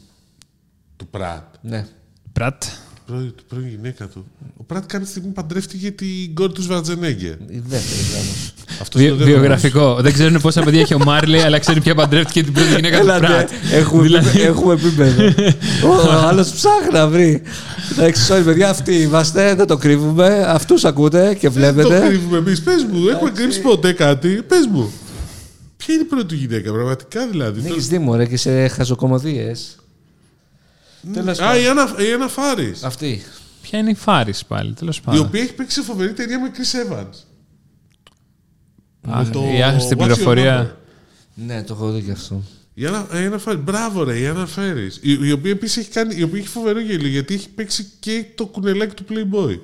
του 0.97 1.07
Πρατ. 1.11 1.43
Ναι. 1.61 1.85
Πρατ. 2.33 2.63
Πρώην, 3.05 3.33
του 3.37 3.43
πρώην 3.47 3.67
γυναίκα 3.67 4.07
του. 4.07 4.25
Ο 4.57 4.63
Πρατ 4.63 4.83
κάποια 4.85 5.07
στιγμή 5.07 5.29
παντρεύτηκε 5.31 5.91
την 5.91 6.33
κόρη 6.33 6.51
του 6.51 6.61
Σβαρτζενέγκερ. 6.61 7.31
Η 7.31 7.63
δεύτερη 7.67 8.01
όμως. 8.13 8.53
Αυτό 8.81 8.99
Βιο- 8.99 9.15
βιογραφικό. 9.15 9.97
Δεν 10.01 10.13
ξέρουν 10.13 10.41
πόσα 10.41 10.61
παιδιά 10.63 10.79
έχει 10.81 10.93
ο 10.93 10.99
Μάρλεϊ, 11.03 11.41
αλλά 11.41 11.59
ξέρει 11.59 11.81
ποια 11.81 11.95
παντρεύτηκε 11.95 12.43
την 12.43 12.53
πρώτη 12.53 12.75
γυναίκα 12.75 12.97
του 12.99 13.03
Έλατε, 13.03 13.25
Πρατ. 13.27 13.49
έχουμε, 13.71 14.03
Δηλαδή- 14.03 14.27
επίπεδο, 14.27 14.49
έχουμε 14.51 14.73
επίπεδο. 14.73 15.23
Ο 15.89 16.11
άλλος 16.27 16.51
ψάχνει 16.51 16.91
να 16.91 17.07
βρει. 17.07 17.41
Εντάξει, 17.91 18.31
sorry, 18.33 18.41
παιδιά, 18.45 18.69
αυτοί 18.69 18.95
είμαστε, 18.95 19.55
δεν 19.55 19.67
το 19.67 19.77
κρύβουμε. 19.77 20.43
Αυτούς 20.47 20.85
ακούτε 20.85 21.35
και 21.39 21.49
Δεν 21.49 21.75
το 21.75 21.81
βλέπετε. 21.81 22.07
κρύβουμε 22.07 22.37
εμείς. 22.37 22.61
Πες 22.61 22.83
μου, 22.91 23.07
έχουμε 23.07 23.29
κρύψει 23.31 23.61
ποτέ 23.61 23.93
κάτι; 23.93 24.29
Πες 24.29 24.67
μου. 24.71 24.91
Ποια 25.77 25.93
είναι 25.93 26.03
η 26.03 26.07
πρώτη 26.07 26.25
του 26.25 26.35
γυναίκα, 26.35 26.71
πραγματικά 26.71 27.27
δηλαδή; 27.27 27.59
Δεν 27.59 27.69
Το- 27.69 27.75
έχει 27.79 27.87
δει 27.87 27.97
μωρέ 27.99 28.25
και 28.25 28.37
σε 28.37 28.67
χαζοκομωδίες. 28.67 29.75
Τέλος 31.13 31.39
Α, 31.39 31.59
η 31.59 31.67
Άννα, 31.67 31.95
η 32.09 32.13
Άννα 32.13 32.27
Φάρης, 32.27 32.83
Αυτή. 32.83 33.21
Ποια 33.61 33.79
είναι 33.79 33.89
η 33.89 33.95
Φάρης 33.95 34.45
πάλι, 34.45 34.73
τέλος 34.73 34.97
Η 34.97 35.01
πάντων. 35.01 35.25
οποία 35.25 35.41
έχει 35.41 35.53
παίξει 35.53 35.75
σε 35.79 35.85
φοβερή 35.85 36.13
ταινία 36.13 36.39
με 36.39 36.51
Chris 36.53 36.91
Evans. 36.93 37.13
Αχ, 39.11 39.25
με 39.25 39.31
το 39.31 39.43
Η 39.57 39.61
άχρηστη 39.63 39.89
What's 39.89 40.01
Your 40.01 40.05
πληροφορία. 40.05 40.77
Ναι, 41.33 41.63
το 41.63 41.73
έχω 41.73 41.91
δει 41.91 42.01
και 42.01 42.11
αυτό. 42.11 42.43
Η 42.73 42.85
Άννα, 42.85 43.07
η 43.13 43.17
Άννα 43.25 43.37
Φάρης. 43.37 43.61
Μπράβο, 43.63 44.03
ρε, 44.03 44.19
η 44.19 44.27
Άννα 44.27 44.45
Φάρης. 44.45 44.99
Η, 45.01 45.17
η 45.21 45.31
οποία 45.31 45.51
επίσης 45.51 45.77
έχει, 45.77 45.89
κάνει, 45.89 46.15
η 46.17 46.23
οποία 46.23 46.39
έχει 46.39 46.47
φοβερό 46.47 46.79
γέλιο 46.79 47.07
γιατί 47.07 47.33
έχει 47.33 47.49
παίξει 47.49 47.87
και 47.99 48.25
το 48.35 48.45
κουνελάκι 48.45 49.03
του 49.03 49.05
Playboy. 49.09 49.59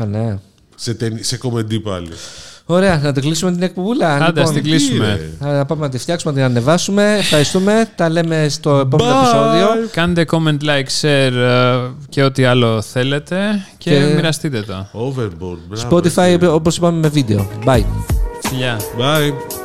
Α, 0.00 0.04
ναι. 0.06 0.38
Σε, 0.74 0.94
ταινί- 0.94 1.24
σε 1.24 1.36
κομμεντή 1.36 1.80
πάλι. 1.80 2.10
Ωραία, 2.74 3.00
να 3.02 3.12
το 3.12 3.20
κλείσουμε 3.20 3.52
την 3.52 3.62
εκπομπούλα. 3.62 4.12
Λοιπόν, 4.12 4.28
Άντε, 4.28 4.40
ας 4.40 4.50
την 4.52 4.62
κλείσουμε. 4.62 5.20
τι, 5.38 5.44
ρε. 5.46 5.52
να 5.52 5.64
πάμε 5.64 5.80
να 5.82 5.88
τη 5.88 5.98
φτιάξουμε, 5.98 6.32
να 6.32 6.38
την 6.38 6.46
ανεβάσουμε. 6.50 7.16
Ευχαριστούμε. 7.18 7.88
Τα 7.96 8.08
λέμε 8.08 8.46
στο 8.48 8.76
επόμενο 8.78 9.10
Bye. 9.10 9.22
επεισόδιο. 9.22 9.88
Κάντε 9.92 10.24
comment, 10.30 10.64
like, 10.64 11.00
share 11.00 11.32
ε, 11.32 11.76
και 12.08 12.22
ό,τι 12.22 12.44
άλλο 12.44 12.82
θέλετε 12.82 13.36
και, 13.78 13.90
Και- 13.90 14.12
μοιραστείτε 14.14 14.60
το. 14.62 14.86
Overboard. 14.92 15.58
Μπράβο, 15.68 15.96
Spotify, 15.96 16.36
ρε. 16.40 16.46
όπως 16.46 16.76
είπαμε, 16.76 16.98
με 16.98 17.08
βίντεο. 17.08 17.48
Bye. 17.66 17.82
Φιλιά. 18.48 18.76
Bye. 18.98 19.59